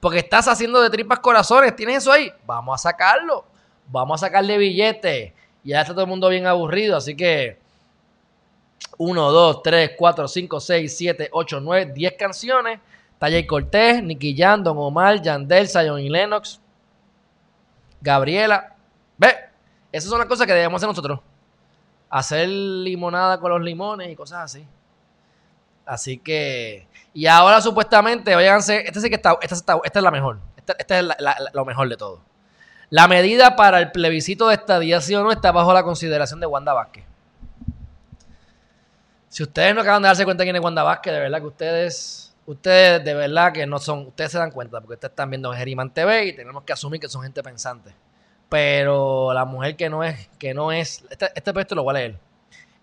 porque 0.00 0.18
estás 0.18 0.48
haciendo 0.48 0.82
de 0.82 0.90
tripas 0.90 1.20
corazones, 1.20 1.76
tienes 1.76 1.98
eso 1.98 2.10
ahí, 2.10 2.32
vamos 2.44 2.80
a 2.80 2.90
sacarlo, 2.90 3.44
vamos 3.86 4.20
a 4.20 4.26
sacarle 4.26 4.58
billetes. 4.58 5.32
Ya 5.62 5.82
está 5.82 5.92
todo 5.92 6.02
el 6.02 6.10
mundo 6.10 6.30
bien 6.30 6.48
aburrido, 6.48 6.96
así 6.96 7.14
que 7.14 7.62
1, 8.98 9.32
2, 9.32 9.62
3, 9.62 9.90
4, 9.96 10.28
5, 10.28 10.60
6, 10.60 10.96
7, 10.96 11.28
8, 11.32 11.60
9, 11.60 11.92
10 11.94 12.12
canciones. 12.18 12.80
Taller 13.18 13.46
Cortés, 13.46 14.02
Nicky 14.02 14.36
Jan, 14.36 14.62
Don 14.62 14.76
Omar, 14.78 15.22
Yandel, 15.22 15.68
Zion 15.68 16.00
y 16.00 16.08
Lennox, 16.08 16.60
Gabriela. 18.00 18.74
Ve, 19.16 19.34
esas 19.92 20.10
son 20.10 20.18
las 20.18 20.28
cosas 20.28 20.46
que 20.46 20.52
debemos 20.52 20.78
hacer 20.78 20.88
nosotros. 20.88 21.20
Hacer 22.10 22.48
limonada 22.48 23.40
con 23.40 23.50
los 23.50 23.62
limones 23.62 24.10
y 24.10 24.16
cosas 24.16 24.40
así. 24.40 24.66
Así 25.86 26.18
que. 26.18 26.86
Y 27.12 27.26
ahora 27.26 27.60
supuestamente, 27.60 28.34
oiganse, 28.34 28.86
esta 28.86 29.00
sí 29.00 29.08
que 29.08 29.16
está, 29.16 29.38
esta, 29.40 29.54
está, 29.54 29.78
esta 29.84 29.98
es 29.98 30.02
la 30.02 30.10
mejor. 30.10 30.38
Esta, 30.56 30.74
esta 30.78 30.98
es 30.98 31.04
la, 31.04 31.16
la, 31.18 31.36
lo 31.52 31.64
mejor 31.64 31.88
de 31.88 31.96
todo. 31.96 32.20
La 32.90 33.08
medida 33.08 33.56
para 33.56 33.78
el 33.78 33.90
plebiscito 33.92 34.48
de 34.48 34.54
estadía, 34.54 35.00
sí 35.00 35.14
o 35.14 35.22
no, 35.22 35.32
está 35.32 35.52
bajo 35.52 35.72
la 35.72 35.82
consideración 35.82 36.40
de 36.40 36.46
Wanda 36.46 36.72
Vázquez. 36.72 37.04
Si 39.34 39.42
ustedes 39.42 39.74
no 39.74 39.80
acaban 39.80 40.00
de 40.00 40.06
darse 40.06 40.24
cuenta 40.24 40.44
quién 40.44 40.54
es 40.54 40.62
Wanda 40.62 40.84
Vázquez, 40.84 41.12
de 41.12 41.18
verdad 41.18 41.40
que 41.40 41.46
ustedes, 41.46 42.32
ustedes 42.46 43.04
de 43.04 43.14
verdad 43.14 43.52
que 43.52 43.66
no 43.66 43.80
son, 43.80 44.06
ustedes 44.06 44.30
se 44.30 44.38
dan 44.38 44.52
cuenta 44.52 44.80
porque 44.80 44.94
ustedes 44.94 45.10
están 45.10 45.28
viendo 45.28 45.52
Geriman 45.52 45.92
TV 45.92 46.26
y 46.26 46.36
tenemos 46.36 46.62
que 46.62 46.72
asumir 46.72 47.00
que 47.00 47.08
son 47.08 47.20
gente 47.24 47.42
pensante. 47.42 47.92
Pero 48.48 49.34
la 49.34 49.44
mujer 49.44 49.74
que 49.74 49.90
no 49.90 50.04
es, 50.04 50.28
que 50.38 50.54
no 50.54 50.70
es, 50.70 51.04
este, 51.10 51.32
este 51.34 51.52
proyecto 51.52 51.74
lo 51.74 51.82
voy 51.82 51.90
a 51.90 51.94
leer. 51.94 52.18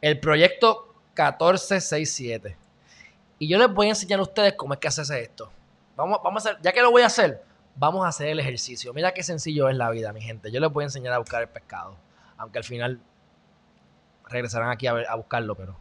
El 0.01 0.19
proyecto 0.19 0.93
1467. 1.15 2.57
Y 3.39 3.47
yo 3.47 3.57
les 3.57 3.73
voy 3.73 3.85
a 3.87 3.91
enseñar 3.91 4.19
a 4.19 4.23
ustedes 4.23 4.55
cómo 4.55 4.73
es 4.73 4.79
que 4.81 4.89
hace 4.89 5.21
esto. 5.21 5.49
Vamos, 5.95 6.19
vamos 6.21 6.45
a 6.45 6.49
hacer, 6.49 6.61
ya 6.61 6.73
que 6.73 6.81
lo 6.81 6.91
voy 6.91 7.03
a 7.03 7.05
hacer, 7.05 7.41
vamos 7.77 8.03
a 8.03 8.09
hacer 8.09 8.27
el 8.27 8.41
ejercicio. 8.41 8.93
Mira 8.93 9.13
qué 9.13 9.23
sencillo 9.23 9.69
es 9.69 9.77
la 9.77 9.89
vida, 9.89 10.11
mi 10.11 10.19
gente. 10.19 10.51
Yo 10.51 10.59
les 10.59 10.69
voy 10.69 10.83
a 10.83 10.87
enseñar 10.87 11.13
a 11.13 11.19
buscar 11.19 11.43
el 11.43 11.47
pescado. 11.47 11.95
Aunque 12.35 12.57
al 12.57 12.65
final 12.65 12.99
regresarán 14.27 14.69
aquí 14.69 14.87
a, 14.87 14.91
a 14.91 15.15
buscarlo, 15.15 15.55
pero 15.55 15.80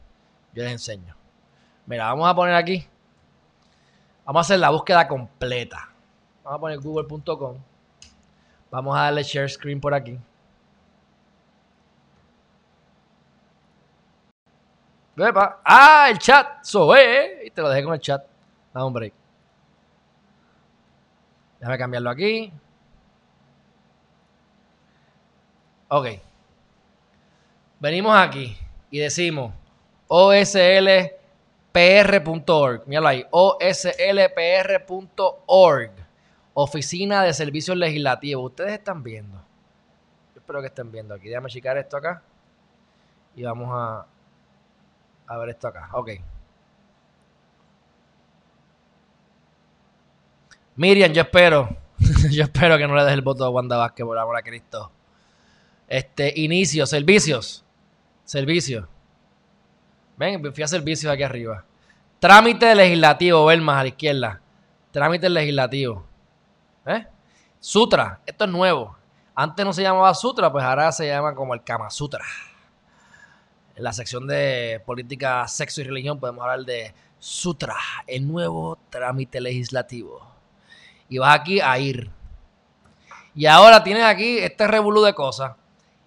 yo 0.55 0.63
les 0.63 0.73
enseño. 0.73 1.17
Mira, 1.87 2.07
vamos 2.07 2.29
a 2.29 2.35
poner 2.35 2.55
aquí. 2.55 2.87
Vamos 4.25 4.41
a 4.41 4.43
hacer 4.43 4.61
la 4.61 4.71
búsqueda 4.71 5.09
completa. 5.09 5.89
Vamos 6.45 6.59
a 6.59 6.61
poner 6.61 6.79
google.com. 6.79 7.57
Vamos 8.71 8.97
a 8.97 9.03
darle 9.03 9.23
share 9.23 9.51
screen 9.51 9.81
por 9.81 9.95
aquí. 9.95 10.19
Epa. 15.17 15.61
Ah, 15.65 16.09
el 16.11 16.19
chat. 16.19 16.63
Soe. 16.63 17.47
Y 17.47 17.51
te 17.51 17.61
lo 17.61 17.69
dejé 17.69 17.85
con 17.85 17.95
el 17.95 18.01
chat. 18.01 18.25
Dame 18.73 18.87
un 18.87 18.93
break. 18.93 19.13
Déjame 21.59 21.79
cambiarlo 21.79 22.11
aquí. 22.11 22.53
Ok. 25.89 26.07
Venimos 27.81 28.17
aquí 28.17 28.57
y 28.91 28.99
decimos 28.99 29.53
oslpr.org. 30.13 31.13
Míralo 32.87 33.09
ahí. 33.09 33.25
oslpr.org. 33.31 34.01
Oficina 36.53 37.23
de 37.23 37.33
Servicios 37.33 37.77
Legislativos. 37.77 38.51
Ustedes 38.51 38.73
están 38.73 39.05
viendo. 39.05 39.39
Yo 40.35 40.41
espero 40.41 40.61
que 40.61 40.67
estén 40.67 40.91
viendo 40.91 41.15
aquí. 41.15 41.29
Déjame 41.29 41.49
checar 41.49 41.79
esto 41.79 41.97
acá. 41.97 42.25
Y 43.37 43.45
vamos 43.45 43.69
a, 43.73 44.05
a 45.29 45.39
ver 45.39 45.51
esto 45.51 45.69
acá. 45.69 45.91
Ok. 45.93 46.11
Miriam, 50.75 51.13
yo 51.13 51.23
espero. 51.23 51.69
yo 52.33 52.43
espero 52.43 52.77
que 52.79 52.89
no 52.89 52.97
le 52.97 53.05
des 53.05 53.13
el 53.13 53.23
voto 53.23 53.45
a 53.45 53.51
Wanda 53.51 53.77
Vázquez 53.77 54.05
por 54.05 54.19
amor 54.19 54.37
a 54.37 54.43
Cristo. 54.43 54.91
Este, 55.87 56.33
inicio, 56.41 56.85
servicios. 56.85 57.65
Servicios. 58.25 58.89
Ven, 60.21 60.53
fui 60.53 60.63
a 60.63 60.69
servicios 60.69 61.11
aquí 61.11 61.23
arriba. 61.23 61.65
Trámite 62.19 62.75
legislativo, 62.75 63.47
ver 63.47 63.59
más 63.63 63.79
a 63.79 63.83
la 63.85 63.89
izquierda. 63.89 64.43
Trámite 64.91 65.31
legislativo. 65.31 66.05
¿Eh? 66.85 67.07
Sutra, 67.59 68.21
esto 68.27 68.45
es 68.45 68.51
nuevo. 68.51 68.95
Antes 69.35 69.65
no 69.65 69.73
se 69.73 69.81
llamaba 69.81 70.13
Sutra, 70.13 70.53
pues 70.53 70.63
ahora 70.63 70.93
se 70.93 71.07
llama 71.07 71.35
como 71.35 71.55
el 71.55 71.65
Kama 71.65 71.89
Sutra. 71.89 72.23
En 73.75 73.83
la 73.83 73.95
sección 73.95 74.27
de 74.27 74.83
política, 74.85 75.49
sexo 75.49 75.81
y 75.81 75.85
religión 75.85 76.21
podemos 76.21 76.43
hablar 76.43 76.67
de 76.67 76.93
Sutra, 77.19 77.77
el 78.07 78.29
nuevo 78.29 78.79
trámite 78.91 79.41
legislativo. 79.41 80.21
Y 81.09 81.17
vas 81.17 81.41
aquí 81.41 81.63
a 81.63 81.79
ir. 81.79 82.11
Y 83.35 83.47
ahora 83.47 83.83
tienes 83.83 84.05
aquí 84.05 84.37
este 84.37 84.67
revolú 84.69 85.01
de 85.01 85.15
cosas. 85.15 85.57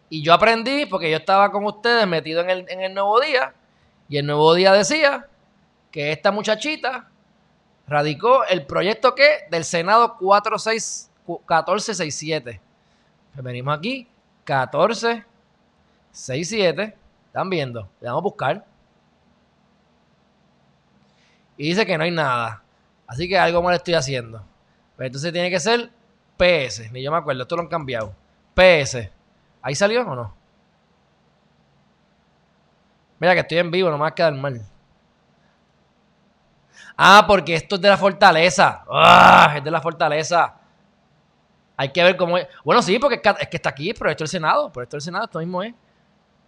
Y 0.07 0.21
yo 0.21 0.35
aprendí 0.35 0.85
porque 0.85 1.09
yo 1.09 1.17
estaba 1.17 1.51
con 1.51 1.65
ustedes 1.65 2.05
metido 2.05 2.41
en 2.41 2.51
el, 2.51 2.65
en 2.69 2.81
el 2.81 2.93
nuevo 2.93 3.19
día. 3.19 3.55
Y 4.13 4.17
el 4.19 4.27
nuevo 4.27 4.53
día 4.53 4.71
decía 4.71 5.27
que 5.89 6.11
esta 6.11 6.31
muchachita 6.31 7.09
radicó 7.87 8.45
el 8.45 8.63
proyecto 8.63 9.15
que 9.15 9.47
del 9.49 9.65
Senado 9.65 10.17
46, 10.19 11.09
1467. 11.25 12.61
Pues 13.33 13.43
venimos 13.43 13.75
aquí, 13.75 14.07
1467. 14.45 16.95
¿Están 17.25 17.49
viendo? 17.49 17.89
Le 18.01 18.07
vamos 18.07 18.21
a 18.21 18.23
buscar. 18.23 18.63
Y 21.57 21.69
dice 21.69 21.83
que 21.83 21.97
no 21.97 22.03
hay 22.03 22.11
nada. 22.11 22.61
Así 23.07 23.27
que 23.27 23.39
algo 23.39 23.63
mal 23.63 23.73
estoy 23.73 23.95
haciendo. 23.95 24.37
Pero 24.37 24.95
pues 24.95 25.07
entonces 25.07 25.33
tiene 25.33 25.49
que 25.49 25.59
ser 25.59 25.89
PS. 26.37 26.91
Ni 26.91 27.01
yo 27.01 27.09
me 27.09 27.17
acuerdo, 27.17 27.41
esto 27.41 27.55
lo 27.55 27.63
han 27.63 27.67
cambiado. 27.67 28.13
PS. 28.53 29.09
¿Ahí 29.63 29.73
salió 29.73 30.03
o 30.03 30.15
no? 30.15 30.42
Mira 33.23 33.35
que 33.35 33.39
estoy 33.39 33.59
en 33.59 33.71
vivo, 33.71 33.89
no 33.89 33.97
me 33.97 34.01
va 34.01 34.09
a 34.09 34.13
quedar 34.13 34.33
mal. 34.33 34.61
Ah, 36.97 37.23
porque 37.25 37.55
esto 37.55 37.75
es 37.75 37.81
de 37.81 37.87
la 37.87 37.95
fortaleza. 37.95 38.83
Ah, 38.91 39.53
es 39.55 39.63
de 39.63 39.71
la 39.71 39.79
fortaleza. 39.79 40.55
Hay 41.77 41.87
que 41.93 42.03
ver 42.03 42.17
cómo 42.17 42.37
es. 42.37 42.49
Bueno, 42.65 42.81
sí, 42.81 42.99
porque 42.99 43.21
es 43.23 43.47
que 43.47 43.55
está 43.55 43.69
aquí, 43.69 43.93
pero 43.93 44.11
esto 44.11 44.25
es 44.25 44.29
el 44.33 44.39
Senado. 44.39 44.69
Pero 44.73 44.83
esto 44.83 44.97
es 44.97 45.03
el 45.03 45.05
Senado, 45.05 45.23
esto 45.23 45.39
mismo 45.39 45.63
es. 45.63 45.73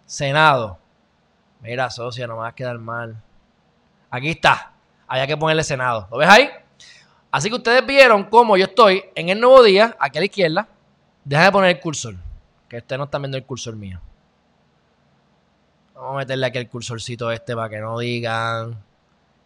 Senado. 0.04 0.78
Mira, 1.62 1.88
socia, 1.88 2.26
no 2.26 2.34
me 2.34 2.40
va 2.40 2.48
a 2.48 2.54
quedar 2.54 2.76
mal. 2.76 3.16
Aquí 4.10 4.28
está. 4.28 4.72
Había 5.08 5.26
que 5.26 5.38
ponerle 5.38 5.64
Senado. 5.64 6.06
¿Lo 6.10 6.18
ves 6.18 6.28
ahí? 6.28 6.50
Así 7.30 7.48
que 7.48 7.54
ustedes 7.54 7.86
vieron 7.86 8.24
cómo 8.24 8.58
yo 8.58 8.66
estoy 8.66 9.02
en 9.14 9.30
el 9.30 9.40
nuevo 9.40 9.62
día, 9.62 9.96
aquí 9.98 10.18
a 10.18 10.20
la 10.20 10.26
izquierda. 10.26 10.68
Deja 11.24 11.44
de 11.44 11.52
poner 11.52 11.70
el 11.70 11.80
cursor. 11.80 12.16
Que 12.68 12.76
ustedes 12.76 12.98
no 12.98 13.04
están 13.06 13.22
viendo 13.22 13.38
el 13.38 13.46
cursor 13.46 13.76
mío. 13.76 13.98
Vamos 15.96 16.12
a 16.12 16.18
meterle 16.18 16.46
aquí 16.46 16.58
el 16.58 16.68
cursorcito 16.68 17.32
este 17.32 17.56
para 17.56 17.70
que 17.70 17.78
no 17.78 17.98
digan. 17.98 18.84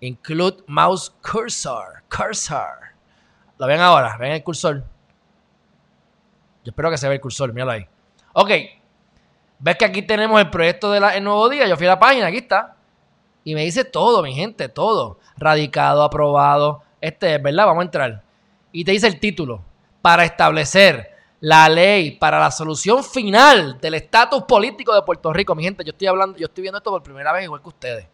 Include 0.00 0.64
mouse 0.66 1.14
cursor. 1.22 2.02
Cursor. 2.08 2.90
¿Lo 3.56 3.68
ven 3.68 3.80
ahora? 3.80 4.16
¿Ven 4.18 4.32
el 4.32 4.42
cursor? 4.42 4.82
Yo 6.64 6.70
espero 6.70 6.90
que 6.90 6.98
se 6.98 7.06
vea 7.06 7.14
el 7.14 7.20
cursor. 7.20 7.52
Míralo 7.52 7.70
ahí. 7.70 7.86
Ok. 8.32 8.50
¿Ves 9.60 9.76
que 9.76 9.84
aquí 9.84 10.02
tenemos 10.02 10.40
el 10.40 10.50
proyecto 10.50 10.90
del 10.90 11.22
nuevo 11.22 11.48
día? 11.48 11.68
Yo 11.68 11.76
fui 11.76 11.86
a 11.86 11.90
la 11.90 12.00
página, 12.00 12.26
aquí 12.26 12.38
está. 12.38 12.74
Y 13.44 13.54
me 13.54 13.62
dice 13.62 13.84
todo, 13.84 14.20
mi 14.20 14.34
gente, 14.34 14.68
todo. 14.68 15.20
Radicado, 15.36 16.02
aprobado. 16.02 16.82
Este 17.00 17.36
es, 17.36 17.42
¿verdad? 17.42 17.66
Vamos 17.66 17.82
a 17.82 17.84
entrar. 17.84 18.22
Y 18.72 18.84
te 18.84 18.90
dice 18.90 19.06
el 19.06 19.20
título. 19.20 19.62
Para 20.02 20.24
establecer 20.24 21.09
la 21.40 21.68
ley 21.68 22.12
para 22.12 22.38
la 22.38 22.50
solución 22.50 23.02
final 23.02 23.80
del 23.80 23.94
estatus 23.94 24.42
político 24.44 24.94
de 24.94 25.02
Puerto 25.02 25.32
Rico. 25.32 25.54
Mi 25.54 25.64
gente, 25.64 25.82
yo 25.84 25.90
estoy 25.90 26.06
hablando, 26.06 26.38
yo 26.38 26.46
estoy 26.46 26.62
viendo 26.62 26.78
esto 26.78 26.90
por 26.90 27.02
primera 27.02 27.32
vez 27.32 27.44
igual 27.44 27.62
que 27.62 27.68
ustedes. 27.68 28.06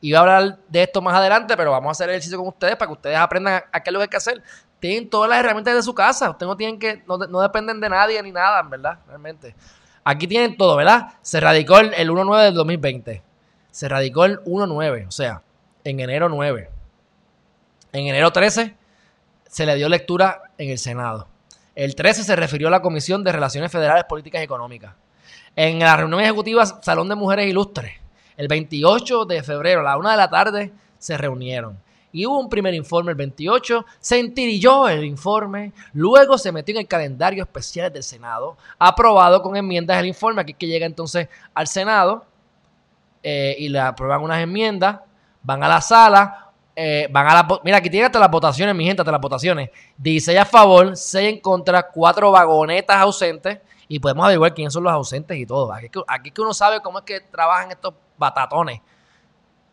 Iba 0.00 0.18
a 0.18 0.22
hablar 0.22 0.58
de 0.68 0.82
esto 0.82 1.00
más 1.00 1.14
adelante, 1.14 1.56
pero 1.56 1.70
vamos 1.70 1.88
a 1.88 1.92
hacer 1.92 2.08
el 2.08 2.14
ejercicio 2.14 2.38
con 2.38 2.48
ustedes 2.48 2.76
para 2.76 2.88
que 2.88 2.92
ustedes 2.92 3.16
aprendan 3.16 3.62
a, 3.70 3.80
qué 3.80 3.90
es 3.90 3.92
lo 3.92 3.98
que 3.98 4.04
hay 4.04 4.08
que 4.08 4.16
hacer. 4.16 4.42
Tienen 4.80 5.08
todas 5.08 5.30
las 5.30 5.38
herramientas 5.38 5.74
de 5.74 5.82
su 5.82 5.94
casa. 5.94 6.30
Ustedes 6.30 6.48
no 6.48 6.56
tienen 6.56 6.78
que, 6.78 7.04
no, 7.06 7.40
dependen 7.40 7.80
de 7.80 7.88
nadie 7.88 8.20
ni 8.22 8.32
nada, 8.32 8.62
¿verdad? 8.62 8.98
Realmente. 9.06 9.54
Aquí 10.04 10.26
tienen 10.26 10.56
todo, 10.56 10.74
¿verdad? 10.74 11.14
Se 11.22 11.38
radicó 11.38 11.78
el, 11.78 11.92
1-9 11.92 12.42
del 12.42 12.54
2020. 12.54 13.22
Se 13.70 13.88
radicó 13.88 14.24
el 14.24 14.40
1-9, 14.40 15.06
o 15.06 15.10
sea, 15.10 15.42
en 15.84 16.00
enero 16.00 16.28
9. 16.28 16.68
En 17.92 18.06
enero 18.06 18.32
13 18.32 18.74
se 19.46 19.66
le 19.66 19.76
dio 19.76 19.88
lectura 19.88 20.42
en 20.58 20.70
el 20.70 20.78
Senado. 20.78 21.28
El 21.74 21.94
13 21.94 22.24
se 22.24 22.36
refirió 22.36 22.68
a 22.68 22.70
la 22.70 22.82
Comisión 22.82 23.24
de 23.24 23.32
Relaciones 23.32 23.72
Federales 23.72 24.04
Políticas 24.04 24.40
y 24.40 24.44
Económicas. 24.44 24.94
En 25.56 25.78
la 25.78 25.96
reunión 25.96 26.20
ejecutiva 26.20 26.64
Salón 26.66 27.08
de 27.08 27.14
Mujeres 27.14 27.48
Ilustres 27.48 28.02
el 28.36 28.48
28 28.48 29.24
de 29.26 29.42
febrero 29.42 29.80
a 29.80 29.84
la 29.84 29.96
una 29.96 30.12
de 30.12 30.16
la 30.16 30.30
tarde 30.30 30.72
se 30.98 31.16
reunieron. 31.16 31.78
Y 32.14 32.26
hubo 32.26 32.38
un 32.38 32.48
primer 32.48 32.74
informe 32.74 33.12
el 33.12 33.16
28, 33.16 33.86
se 33.98 34.18
entirilló 34.18 34.88
el 34.88 35.04
informe, 35.04 35.72
luego 35.94 36.36
se 36.36 36.52
metió 36.52 36.74
en 36.74 36.82
el 36.82 36.86
calendario 36.86 37.42
especial 37.42 37.90
del 37.90 38.02
Senado, 38.02 38.58
aprobado 38.78 39.42
con 39.42 39.56
enmiendas 39.56 39.98
el 39.98 40.06
informe, 40.06 40.42
aquí 40.42 40.52
que 40.52 40.66
llega 40.66 40.84
entonces 40.84 41.28
al 41.54 41.66
Senado 41.68 42.26
eh, 43.22 43.56
y 43.58 43.68
le 43.70 43.80
aprueban 43.80 44.22
unas 44.22 44.42
enmiendas, 44.42 45.00
van 45.42 45.62
a 45.64 45.68
la 45.68 45.80
sala, 45.80 46.41
eh, 46.74 47.08
van 47.10 47.26
a 47.26 47.34
la... 47.34 47.60
Mira, 47.64 47.76
aquí 47.76 47.90
tiene 47.90 48.06
hasta 48.06 48.18
las 48.18 48.30
votaciones, 48.30 48.74
mi 48.74 48.84
gente, 48.84 49.02
hasta 49.02 49.12
las 49.12 49.20
votaciones. 49.20 49.70
16 49.98 50.38
a 50.38 50.44
favor, 50.44 50.96
6 50.96 51.34
en 51.34 51.40
contra, 51.40 51.88
4 51.90 52.30
vagonetas 52.30 52.96
ausentes 52.96 53.58
y 53.88 53.98
podemos 53.98 54.24
averiguar 54.24 54.54
quiénes 54.54 54.72
son 54.72 54.84
los 54.84 54.92
ausentes 54.92 55.36
y 55.36 55.44
todo. 55.44 55.72
Aquí, 55.72 55.88
aquí 56.06 56.28
es 56.28 56.34
que 56.34 56.40
uno 56.40 56.54
sabe 56.54 56.80
cómo 56.80 57.00
es 57.00 57.04
que 57.04 57.20
trabajan 57.20 57.70
estos 57.70 57.92
batatones. 58.16 58.80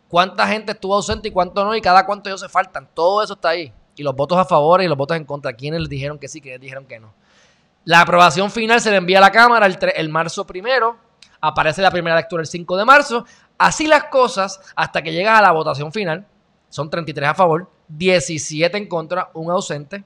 Cuánta 0.10 0.48
gente 0.48 0.74
estuvo 0.74 0.96
ausente 0.96 1.30
y 1.30 1.32
cuánto 1.32 1.64
no, 1.64 1.76
y 1.76 1.82
cada 1.82 2.06
cuánto 2.06 2.30
ellos 2.30 2.42
se 2.42 2.50
faltan. 2.50 2.90
Todo 2.94 3.24
eso 3.24 3.34
está 3.34 3.50
ahí. 3.50 3.72
Y 3.96 4.04
los 4.04 4.16
votos 4.16 4.38
a 4.38 4.44
favor 4.44 4.82
y 4.82 4.88
los 4.88 4.98
votos 4.98 5.16
en 5.16 5.24
contra. 5.24 5.54
Quienes 5.54 5.82
les 5.82 5.90
dijeron 5.90 6.18
que 6.18 6.28
sí, 6.28 6.42
quienes 6.42 6.60
dijeron 6.60 6.86
que 6.86 7.00
no. 7.00 7.14
La 7.86 8.02
aprobación 8.02 8.52
final 8.52 8.82
se 8.82 8.92
le 8.92 8.98
envía 8.98 9.20
a 9.20 9.22
la 9.22 9.32
Cámara 9.32 9.66
el, 9.66 9.78
el 9.96 10.10
marzo 10.10 10.46
primero. 10.46 10.98
Aparece 11.40 11.82
la 11.82 11.92
primera 11.92 12.16
lectura 12.16 12.42
el 12.42 12.48
5 12.48 12.76
de 12.76 12.86
marzo. 12.86 13.26
Así 13.58 13.88
las 13.88 14.06
cosas 14.06 14.60
hasta 14.76 15.02
que 15.02 15.14
llegas 15.14 15.40
a 15.40 15.42
la 15.42 15.52
votación 15.52 15.92
final. 15.92 16.26
Son 16.70 16.90
33 16.90 17.30
a 17.30 17.36
favor, 17.36 17.70
17 17.88 18.78
en 18.78 18.88
contra, 18.88 19.30
un 19.34 19.52
ausente. 19.52 20.04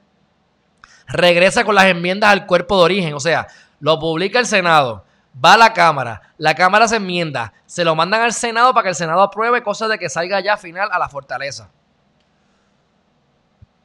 Regresa 1.08 1.64
con 1.64 1.76
las 1.76 1.86
enmiendas 1.86 2.32
al 2.32 2.46
cuerpo 2.46 2.78
de 2.78 2.84
origen. 2.84 3.14
O 3.14 3.20
sea, 3.20 3.48
lo 3.80 4.00
publica 4.00 4.40
el 4.40 4.46
Senado 4.46 5.04
va 5.44 5.54
a 5.54 5.58
la 5.58 5.74
Cámara, 5.74 6.22
la 6.38 6.56
Cámara 6.56 6.88
se 6.88 6.98
enmienda, 6.98 7.54
se 7.66 7.84
lo 7.84 7.96
mandan 7.96 8.22
al 8.22 8.34
Senado 8.34 8.74
para 8.74 8.84
que 8.84 8.90
el 8.90 8.96
Senado 8.96 9.22
apruebe 9.22 9.64
cosas 9.64 9.90
de 9.90 9.98
que 9.98 10.10
salga 10.10 10.40
ya 10.42 10.58
final 10.58 10.90
a 10.92 11.00
la 11.00 11.10
fortaleza. 11.10 11.70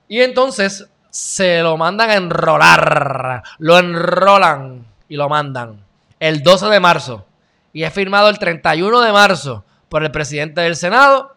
Y 0.09 0.21
entonces 0.21 0.88
se 1.11 1.62
lo 1.62 1.77
mandan 1.77 2.11
a 2.11 2.14
enrolar, 2.14 3.43
lo 3.59 3.79
enrolan 3.79 4.87
y 5.09 5.17
lo 5.17 5.29
mandan 5.29 5.85
el 6.19 6.43
12 6.43 6.67
de 6.67 6.81
marzo. 6.81 7.27
Y 7.73 7.83
es 7.83 7.93
firmado 7.93 8.29
el 8.29 8.38
31 8.38 9.01
de 9.01 9.12
marzo 9.12 9.64
por 9.88 10.03
el 10.03 10.11
presidente 10.11 10.62
del 10.62 10.77
Senado. 10.77 11.35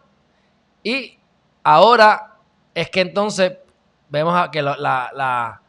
Y 0.82 1.18
ahora 1.62 2.34
es 2.74 2.90
que 2.90 3.00
entonces 3.00 3.52
vemos 4.08 4.48
que 4.50 4.62
la 4.62 5.60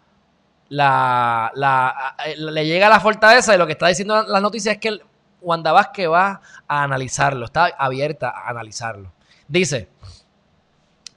la, 0.74 2.14
eh, 2.26 2.36
le 2.38 2.66
llega 2.66 2.90
la 2.90 3.00
fortaleza 3.00 3.54
y 3.54 3.58
lo 3.58 3.66
que 3.66 3.74
está 3.74 3.88
diciendo 3.88 4.24
la 4.24 4.40
noticia 4.42 4.74
es 4.74 4.78
que 4.80 5.00
Wanda 5.42 5.72
Vázquez 5.72 6.10
va 6.10 6.42
a 6.68 6.84
analizarlo, 6.84 7.46
está 7.46 7.66
abierta 7.78 8.30
a 8.30 8.50
analizarlo. 8.50 9.12
Dice, 9.48 9.90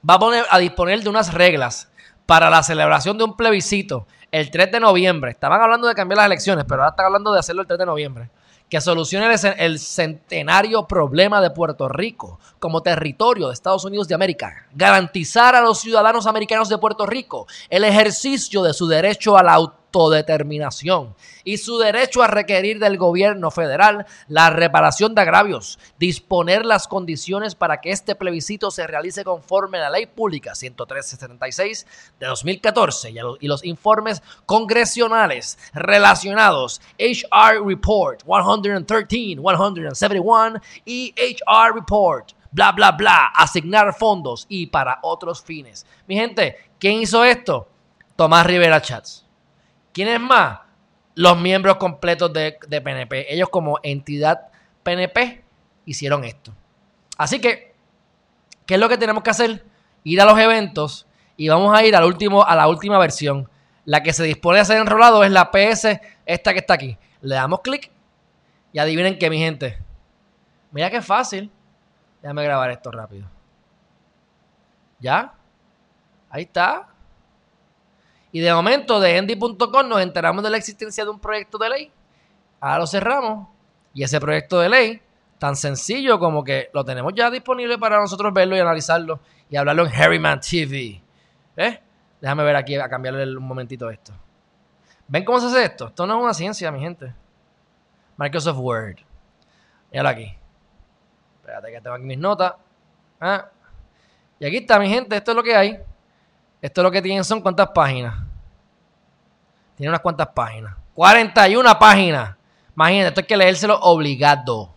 va 0.07 0.15
a, 0.15 0.19
poner, 0.19 0.45
a 0.49 0.59
disponer 0.59 1.01
de 1.01 1.09
unas 1.09 1.33
reglas 1.33 1.89
para 2.25 2.49
la 2.49 2.61
celebración 2.61 3.17
de 3.17 3.23
un 3.23 3.37
plebiscito 3.37 4.05
el 4.31 4.51
3 4.51 4.73
de 4.73 4.79
noviembre. 4.81 5.31
Estaban 5.31 5.61
hablando 5.61 5.87
de 5.87 5.95
cambiar 5.95 6.17
las 6.17 6.25
elecciones, 6.25 6.65
pero 6.67 6.81
ahora 6.81 6.91
están 6.91 7.05
hablando 7.05 7.31
de 7.31 7.39
hacerlo 7.39 7.61
el 7.61 7.67
3 7.67 7.79
de 7.79 7.85
noviembre. 7.85 8.29
que 8.69 8.81
solucione 8.81 9.33
el 9.59 9.79
centenario 9.79 10.87
problema 10.87 11.39
de 11.39 11.51
Puerto 11.51 11.87
Rico 11.87 12.37
como 12.67 12.83
territorio 12.83 13.47
de 13.47 13.53
Estados 13.53 13.85
Unidos 13.85 14.09
de 14.09 14.15
América, 14.15 14.67
garantizar 14.73 15.55
a 15.55 15.61
los 15.61 15.79
ciudadanos 15.79 16.27
americanos 16.27 16.67
de 16.67 16.77
Puerto 16.77 17.05
Rico 17.05 17.47
el 17.69 17.85
ejercicio 17.85 18.61
de 18.61 18.73
su 18.73 18.89
derecho 18.89 19.37
a 19.37 19.43
la 19.43 19.53
autodeterminación 19.53 21.15
y 21.45 21.59
su 21.59 21.77
derecho 21.77 22.21
a 22.21 22.27
requerir 22.27 22.77
del 22.77 22.97
gobierno 22.97 23.51
federal 23.51 24.05
la 24.27 24.49
reparación 24.49 25.15
de 25.15 25.21
agravios, 25.21 25.79
disponer 25.97 26.65
las 26.65 26.89
condiciones 26.89 27.55
para 27.55 27.79
que 27.79 27.91
este 27.91 28.15
plebiscito 28.15 28.69
se 28.69 28.85
realice 28.85 29.23
conforme 29.23 29.77
a 29.77 29.83
la 29.83 29.91
Ley 29.91 30.07
Pública 30.07 30.53
11376 30.53 31.87
de 32.19 32.25
2014 32.25 33.13
y 33.39 33.47
los 33.47 33.63
informes 33.63 34.21
congresionales 34.45 35.57
relacionados 35.73 36.81
HR 36.99 37.65
Report 37.65 38.23
113, 38.25 39.07
171 39.37 40.59
y 40.83 41.15
HR 41.17 41.73
Report 41.73 42.33
bla, 42.57 42.71
bla, 42.71 42.91
bla, 42.93 43.27
asignar 43.35 43.93
fondos 43.93 44.47
y 44.49 44.65
para 44.65 44.97
otros 45.03 45.43
fines. 45.43 45.85
Mi 46.07 46.15
gente, 46.15 46.57
¿quién 46.79 46.95
hizo 46.95 47.23
esto? 47.23 47.69
Tomás 48.15 48.47
Rivera 48.47 48.81
Chats. 48.81 49.27
¿Quién 49.93 50.07
es 50.07 50.19
más? 50.19 50.61
Los 51.13 51.39
miembros 51.39 51.77
completos 51.77 52.33
de, 52.33 52.57
PNP. 52.67 53.31
Ellos 53.31 53.49
como 53.49 53.77
entidad 53.83 54.47
PNP 54.81 55.43
hicieron 55.85 56.23
esto. 56.23 56.51
Así 57.15 57.39
que, 57.39 57.75
¿qué 58.65 58.73
es 58.73 58.79
lo 58.79 58.89
que 58.89 58.97
tenemos 58.97 59.21
que 59.21 59.29
hacer? 59.29 59.63
Ir 60.03 60.19
a 60.19 60.25
los 60.25 60.39
eventos 60.39 61.05
y 61.35 61.49
vamos 61.49 61.77
a 61.77 61.85
ir 61.85 61.95
al 61.95 62.05
último, 62.05 62.43
a 62.43 62.55
la 62.55 62.67
última 62.67 62.97
versión. 62.97 63.47
La 63.85 64.01
que 64.01 64.13
se 64.13 64.23
dispone 64.23 64.59
a 64.59 64.65
ser 64.65 64.77
enrolado 64.77 65.23
es 65.23 65.29
la 65.29 65.51
PS, 65.51 66.01
esta 66.25 66.53
que 66.53 66.59
está 66.59 66.73
aquí. 66.73 66.97
Le 67.21 67.35
damos 67.35 67.61
clic 67.61 67.91
y 68.73 68.79
adivinen 68.79 69.19
qué, 69.19 69.29
mi 69.29 69.37
gente. 69.37 69.77
Mira 70.71 70.89
qué 70.89 71.03
fácil. 71.03 71.51
Déjame 72.21 72.43
grabar 72.43 72.71
esto 72.71 72.91
rápido. 72.91 73.27
¿Ya? 74.99 75.33
Ahí 76.29 76.43
está. 76.43 76.87
Y 78.31 78.39
de 78.39 78.53
momento 78.53 78.99
de 78.99 79.17
endy.com 79.17 79.87
nos 79.87 80.01
enteramos 80.01 80.43
de 80.43 80.49
la 80.49 80.57
existencia 80.57 81.03
de 81.03 81.09
un 81.09 81.19
proyecto 81.19 81.57
de 81.57 81.69
ley. 81.69 81.91
Ahora 82.59 82.79
lo 82.79 82.87
cerramos. 82.87 83.47
Y 83.93 84.03
ese 84.03 84.19
proyecto 84.19 84.59
de 84.59 84.69
ley, 84.69 85.01
tan 85.39 85.55
sencillo 85.55 86.19
como 86.19 86.43
que 86.43 86.69
lo 86.73 86.83
tenemos 86.83 87.13
ya 87.15 87.31
disponible 87.31 87.77
para 87.77 87.99
nosotros 87.99 88.33
verlo 88.33 88.55
y 88.55 88.59
analizarlo 88.59 89.19
y 89.49 89.55
hablarlo 89.55 89.85
en 89.85 89.93
Harryman 89.93 90.39
TV. 90.39 91.01
¿Eh? 91.55 91.81
Déjame 92.21 92.43
ver 92.43 92.55
aquí, 92.55 92.75
a 92.75 92.89
cambiarle 92.89 93.37
un 93.37 93.43
momentito 93.43 93.89
esto. 93.89 94.13
¿Ven 95.07 95.23
cómo 95.23 95.39
se 95.39 95.47
hace 95.47 95.63
esto? 95.63 95.87
Esto 95.87 96.05
no 96.05 96.17
es 96.17 96.23
una 96.23 96.33
ciencia, 96.33 96.71
mi 96.71 96.79
gente. 96.79 97.13
Microsoft 98.17 98.57
Word. 98.59 98.97
Míralo 99.91 100.09
aquí. 100.09 100.37
Espérate 101.47 101.71
que 101.71 101.79
tengo 101.79 101.95
aquí 101.95 102.03
mis 102.03 102.17
notas. 102.17 102.55
Ah. 103.21 103.45
Y 104.37 104.45
aquí 104.45 104.57
está, 104.57 104.77
mi 104.77 104.89
gente. 104.89 105.15
Esto 105.15 105.31
es 105.31 105.37
lo 105.37 105.41
que 105.41 105.55
hay. 105.55 105.79
Esto 106.61 106.83
lo 106.83 106.91
que 106.91 107.01
tienen 107.01 107.23
son 107.23 107.39
cuántas 107.39 107.69
páginas. 107.69 108.15
Tiene 109.77 109.89
unas 109.89 110.01
cuantas 110.01 110.27
páginas. 110.27 110.75
41 110.93 111.79
páginas. 111.79 112.35
Imagínate, 112.75 113.07
esto 113.07 113.21
hay 113.21 113.27
que 113.27 113.37
leérselo 113.37 113.79
obligado. 113.79 114.73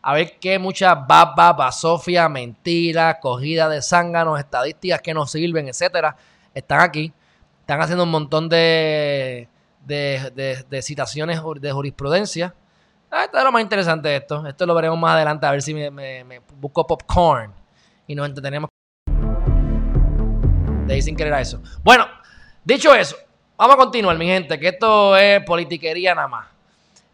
A 0.00 0.14
ver 0.14 0.38
qué 0.38 0.56
mucha 0.56 0.94
baba, 0.94 1.52
basofia, 1.52 2.28
mentira, 2.28 3.18
cogida 3.18 3.68
de 3.68 3.82
zánganos, 3.82 4.38
estadísticas 4.38 5.00
que 5.00 5.14
nos 5.14 5.32
sirven, 5.32 5.66
etcétera, 5.66 6.16
están 6.54 6.80
aquí. 6.80 7.12
Están 7.58 7.80
haciendo 7.80 8.04
un 8.04 8.10
montón 8.12 8.48
de, 8.48 9.48
de, 9.84 10.80
citaciones 10.80 11.40
de 11.60 11.72
jurisprudencia. 11.72 12.54
Ah, 13.16 13.26
esto 13.26 13.38
es 13.38 13.44
lo 13.44 13.52
más 13.52 13.62
interesante 13.62 14.08
de 14.08 14.16
esto. 14.16 14.44
Esto 14.44 14.66
lo 14.66 14.74
veremos 14.74 14.98
más 14.98 15.14
adelante 15.14 15.46
a 15.46 15.52
ver 15.52 15.62
si 15.62 15.72
me, 15.72 16.40
busco 16.56 16.84
popcorn 16.84 17.54
y 18.08 18.14
nos 18.16 18.26
entretenemos 18.26 18.68
de 20.84 21.00
sin 21.00 21.14
querer 21.14 21.32
a 21.32 21.40
eso. 21.40 21.62
Bueno, 21.84 22.08
dicho 22.64 22.92
eso, 22.92 23.16
vamos 23.56 23.76
a 23.76 23.78
continuar, 23.78 24.18
mi 24.18 24.26
gente, 24.26 24.58
que 24.58 24.66
esto 24.66 25.16
es 25.16 25.44
politiquería 25.44 26.12
nada 26.16 26.26
más. 26.26 26.48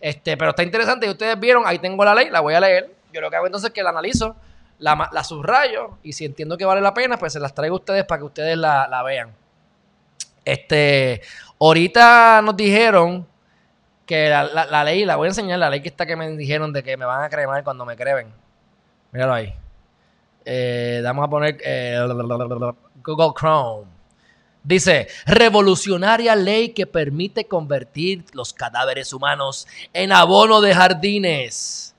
Este, 0.00 0.38
pero 0.38 0.52
está 0.52 0.62
interesante 0.62 1.04
y 1.06 1.10
ustedes 1.10 1.38
vieron, 1.38 1.64
ahí 1.66 1.78
tengo 1.78 2.02
la 2.02 2.14
ley, 2.14 2.30
la 2.30 2.40
voy 2.40 2.54
a 2.54 2.60
leer. 2.60 2.94
Yo 3.12 3.20
lo 3.20 3.28
que 3.28 3.36
hago 3.36 3.44
entonces 3.44 3.68
es 3.68 3.74
que 3.74 3.82
la 3.82 3.90
analizo, 3.90 4.36
la, 4.78 5.10
la 5.12 5.22
subrayo 5.22 5.98
y 6.02 6.14
si 6.14 6.24
entiendo 6.24 6.56
que 6.56 6.64
vale 6.64 6.80
la 6.80 6.94
pena, 6.94 7.18
pues 7.18 7.34
se 7.34 7.40
las 7.40 7.52
traigo 7.52 7.76
a 7.76 7.78
ustedes 7.78 8.06
para 8.06 8.20
que 8.20 8.24
ustedes 8.24 8.56
la, 8.56 9.02
vean. 9.04 9.34
Este, 10.46 11.20
ahorita 11.58 12.40
nos 12.40 12.56
dijeron 12.56 13.26
que 14.10 14.28
la, 14.28 14.82
ley, 14.82 15.04
la 15.04 15.14
voy 15.14 15.26
a 15.26 15.28
enseñar, 15.28 15.60
la 15.60 15.70
ley 15.70 15.82
que 15.82 15.88
está 15.88 16.04
que 16.04 16.16
me 16.16 16.28
dijeron 16.36 16.72
de 16.72 16.82
que 16.82 16.96
me 16.96 17.04
van 17.04 17.22
a 17.22 17.28
cremar 17.30 17.62
cuando 17.62 17.86
me 17.86 17.94
creven. 17.94 18.26
Míralo 19.12 19.34
ahí. 19.34 19.54
Eh, 20.44 21.00
vamos 21.04 21.24
a 21.24 21.30
poner 21.30 21.58
eh, 21.64 21.96
Google 23.04 23.30
Chrome. 23.38 23.86
Dice, 24.64 25.06
revolucionaria 25.26 26.34
ley 26.34 26.70
que 26.70 26.88
permite 26.88 27.44
convertir 27.44 28.24
los 28.32 28.52
cadáveres 28.52 29.12
humanos 29.12 29.68
en 29.92 30.10
abono 30.10 30.60
de 30.60 30.74
jardines. 30.74 31.94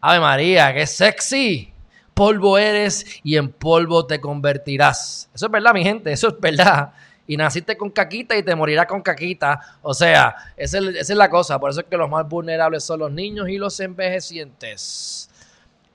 Ave 0.00 0.20
María, 0.20 0.72
qué 0.72 0.86
sexy. 0.86 1.72
Polvo 2.14 2.56
eres 2.56 3.04
y 3.24 3.36
en 3.36 3.50
polvo 3.50 4.06
te 4.06 4.20
convertirás. 4.20 5.28
Eso 5.34 5.46
es 5.46 5.52
verdad, 5.52 5.74
mi 5.74 5.82
gente, 5.82 6.12
eso 6.12 6.28
es 6.28 6.38
verdad. 6.38 6.92
Y 7.30 7.36
naciste 7.36 7.76
con 7.76 7.90
caquita 7.90 8.34
y 8.38 8.42
te 8.42 8.56
morirás 8.56 8.86
con 8.86 9.02
caquita. 9.02 9.60
O 9.82 9.92
sea, 9.92 10.34
esa 10.56 10.78
es, 10.78 11.10
la 11.10 11.28
cosa. 11.28 11.60
Por 11.60 11.70
eso 11.70 11.80
es 11.80 11.86
que 11.86 11.96
los 11.98 12.08
más 12.08 12.26
vulnerables 12.26 12.82
son 12.82 13.00
los 13.00 13.12
niños 13.12 13.50
y 13.50 13.58
los 13.58 13.78
envejecientes. 13.80 15.28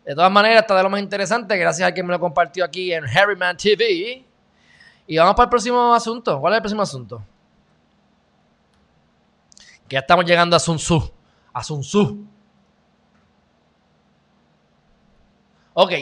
De 0.05 0.13
todas 0.13 0.31
maneras, 0.31 0.61
está 0.61 0.77
de 0.77 0.83
lo 0.83 0.91
más 0.91 1.01
interesante, 1.01 1.57
gracias 1.57 1.89
a 1.89 1.91
quien 1.91 2.05
me 2.05 2.13
lo 2.13 2.19
compartió 2.19 2.63
aquí 2.63 2.93
en 2.93 3.05
Harryman 3.05 3.57
TV. 3.57 4.23
Y 5.07 5.17
vamos 5.17 5.33
para 5.33 5.45
el 5.45 5.49
próximo 5.49 5.95
asunto. 5.95 6.39
¿Cuál 6.39 6.53
es 6.53 6.57
el 6.57 6.61
próximo 6.61 6.83
asunto? 6.83 7.23
Que 9.87 9.95
ya 9.95 10.01
estamos 10.01 10.25
llegando 10.25 10.55
a 10.55 10.59
Sun 10.59 10.77
Tzu. 10.77 11.11
A 11.51 11.63
Sun 11.63 11.81
Tzu. 11.81 12.27
Ok. 15.73 15.93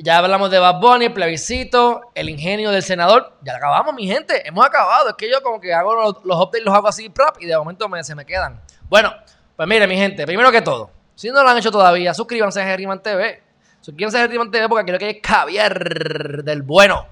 Ya 0.00 0.18
hablamos 0.18 0.48
de 0.52 0.60
Bad 0.60 0.78
Bunny, 0.78 1.08
plebiscito, 1.08 2.02
el 2.14 2.28
ingenio 2.28 2.70
del 2.70 2.84
senador. 2.84 3.32
Ya 3.42 3.56
acabamos, 3.56 3.92
mi 3.94 4.06
gente. 4.06 4.46
Hemos 4.46 4.64
acabado. 4.64 5.08
Es 5.08 5.16
que 5.16 5.28
yo 5.28 5.42
como 5.42 5.60
que 5.60 5.74
hago 5.74 5.92
los, 5.92 6.14
updates, 6.24 6.64
los 6.64 6.72
hago 6.72 6.86
así, 6.86 7.08
prop, 7.08 7.36
y 7.40 7.46
de 7.46 7.58
momento 7.58 7.88
me, 7.88 8.04
se 8.04 8.14
me 8.14 8.24
quedan. 8.24 8.60
Bueno, 8.88 9.12
pues 9.56 9.68
mire, 9.68 9.88
mi 9.88 9.96
gente, 9.96 10.24
primero 10.24 10.52
que 10.52 10.62
todo, 10.62 10.90
si 11.16 11.30
no 11.30 11.42
lo 11.42 11.48
han 11.48 11.58
hecho 11.58 11.72
todavía, 11.72 12.14
suscríbanse 12.14 12.62
a 12.62 12.64
Geriman 12.64 13.02
TV. 13.02 13.42
Suscríbanse 13.80 14.18
a 14.18 14.20
Geriman 14.22 14.52
TV 14.52 14.68
porque 14.68 14.92
lo 14.92 14.98
que 15.00 15.06
hay 15.06 15.20
caviar 15.20 16.44
del 16.44 16.62
bueno. 16.62 17.04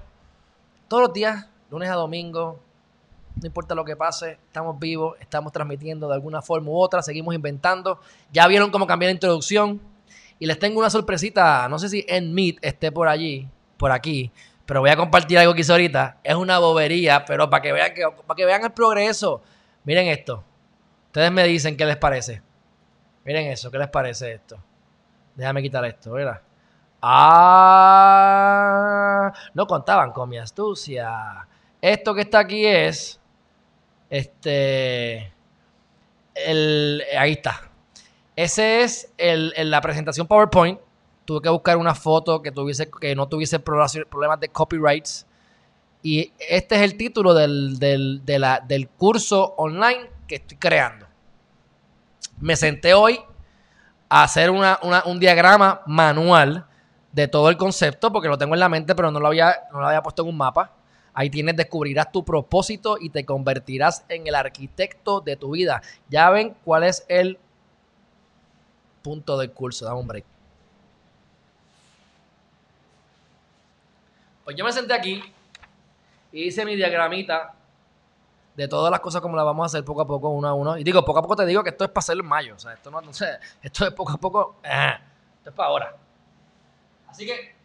Todos 0.87 1.03
los 1.03 1.13
días, 1.13 1.45
lunes 1.69 1.89
a 1.89 1.95
domingo, 1.95 2.61
no 3.35 3.45
importa 3.45 3.75
lo 3.75 3.83
que 3.83 3.97
pase, 3.97 4.39
estamos 4.45 4.79
vivos, 4.79 5.17
estamos 5.19 5.51
transmitiendo 5.51 6.07
de 6.07 6.13
alguna 6.13 6.41
forma 6.41 6.71
u 6.71 6.77
otra, 6.77 7.01
seguimos 7.01 7.35
inventando. 7.35 7.99
Ya 8.31 8.47
vieron 8.47 8.71
cómo 8.71 8.87
cambié 8.87 9.07
la 9.09 9.13
introducción. 9.13 9.81
Y 10.39 10.45
les 10.45 10.59
tengo 10.59 10.79
una 10.79 10.89
sorpresita, 10.89 11.67
no 11.69 11.79
sé 11.79 11.89
si 11.89 12.05
en 12.07 12.33
Meet 12.33 12.57
esté 12.61 12.91
por 12.91 13.07
allí, 13.07 13.49
por 13.77 13.91
aquí, 13.91 14.31
pero 14.67 14.81
voy 14.81 14.89
a 14.89 14.97
compartir 14.97 15.39
algo 15.39 15.53
que 15.53 15.63
ahorita. 15.67 16.17
Es 16.23 16.35
una 16.35 16.59
bobería, 16.59 17.23
pero 17.25 17.49
para 17.49 17.61
que 17.61 17.71
vean, 17.71 17.93
que, 17.93 18.03
para 18.25 18.35
que 18.35 18.45
vean 18.45 18.65
el 18.65 18.71
progreso. 18.71 19.41
Miren 19.85 20.07
esto. 20.07 20.43
Ustedes 21.05 21.31
me 21.31 21.45
dicen 21.45 21.77
qué 21.77 21.85
les 21.85 21.95
parece. 21.95 22.41
Miren 23.23 23.47
eso, 23.47 23.71
¿qué 23.71 23.77
les 23.77 23.87
parece 23.87 24.33
esto? 24.33 24.61
Déjame 25.35 25.61
quitar 25.61 25.85
esto, 25.85 26.11
¿verdad? 26.11 26.41
Ah, 27.01 28.11
no 29.53 29.65
contaban 29.67 30.11
con 30.11 30.27
mi 30.27 30.37
astucia. 30.37 31.47
Esto 31.81 32.13
que 32.13 32.21
está 32.21 32.39
aquí 32.39 32.65
es, 32.65 33.21
este, 34.09 35.31
el, 36.35 37.03
ahí 37.17 37.31
está. 37.33 37.66
Ese 38.37 38.83
es 38.83 39.09
la 39.17 39.81
presentación 39.81 40.27
PowerPoint. 40.27 40.79
Tuve 41.25 41.41
que 41.41 41.49
buscar 41.49 41.75
una 41.75 41.95
foto 41.95 42.39
que, 42.43 42.51
tuviese, 42.51 42.87
que 42.87 43.15
no 43.15 43.27
tuviese 43.27 43.57
problemas 43.59 44.39
de 44.39 44.47
copyrights. 44.47 45.25
Y 46.03 46.31
este 46.47 46.75
es 46.75 46.81
el 46.83 46.97
título 46.97 47.33
del, 47.33 47.79
del, 47.79 48.21
del 48.23 48.89
curso 48.89 49.55
online 49.57 50.11
que 50.27 50.35
estoy 50.35 50.55
creando. 50.57 51.07
Me 52.39 52.55
senté 52.55 52.93
hoy 52.93 53.19
a 54.07 54.21
hacer 54.21 54.51
un 54.51 55.19
diagrama 55.19 55.81
manual 55.87 56.67
de 57.11 57.27
todo 57.27 57.49
el 57.49 57.57
concepto, 57.57 58.13
porque 58.13 58.27
lo 58.27 58.37
tengo 58.37 58.53
en 58.53 58.59
la 58.59 58.69
mente, 58.69 58.93
pero 58.93 59.09
no 59.09 59.19
lo 59.19 59.25
había, 59.25 59.63
no 59.73 59.79
lo 59.79 59.87
había 59.87 60.03
puesto 60.03 60.21
en 60.21 60.29
un 60.29 60.37
mapa. 60.37 60.75
Ahí 61.11 61.31
tienes, 61.31 61.55
descubrirás 61.55 62.11
tu 62.11 62.23
propósito 62.23 62.99
y 63.01 63.09
te 63.09 63.25
convertirás 63.25 64.05
en 64.09 64.27
el 64.27 64.35
arquitecto 64.35 65.21
de 65.21 65.35
tu 65.37 65.49
vida. 65.53 65.81
Ya 66.07 66.29
ven 66.29 66.55
cuál 66.63 66.83
es 66.83 67.03
el 67.09 67.39
punto 69.07 69.37
del 69.37 69.51
curso. 69.51 69.85
Dame 69.85 70.01
un 70.01 70.07
break. 70.07 70.25
Pues 74.43 74.57
yo 74.57 74.65
me 74.65 74.71
senté 74.73 74.93
aquí 74.93 75.23
y 76.33 76.43
hice 76.43 76.65
mi 76.65 76.75
diagramita 76.75 77.53
de 78.53 78.67
todas 78.67 78.91
las 78.91 78.99
cosas 78.99 79.21
como 79.21 79.37
las 79.37 79.45
vamos 79.45 79.63
a 79.63 79.67
hacer 79.67 79.85
poco 79.85 80.01
a 80.01 80.07
poco, 80.07 80.29
uno 80.29 80.47
a 80.49 80.53
uno. 80.53 80.77
Y 80.77 80.83
digo, 80.83 81.05
poco 81.05 81.19
a 81.19 81.21
poco 81.21 81.37
te 81.37 81.45
digo 81.45 81.63
que 81.63 81.69
esto 81.69 81.85
es 81.85 81.89
para 81.89 81.99
hacerlo 81.99 82.23
en 82.23 82.29
mayo. 82.29 82.55
O 82.55 82.59
sea, 82.59 82.73
esto 82.73 82.91
no, 82.91 82.99
no 82.99 83.11
esto 83.11 83.87
es 83.87 83.93
poco 83.93 84.11
a 84.11 84.17
poco, 84.17 84.57
esto 84.61 85.49
es 85.49 85.55
para 85.55 85.69
ahora. 85.69 85.95
Así 87.07 87.25
que, 87.25 87.55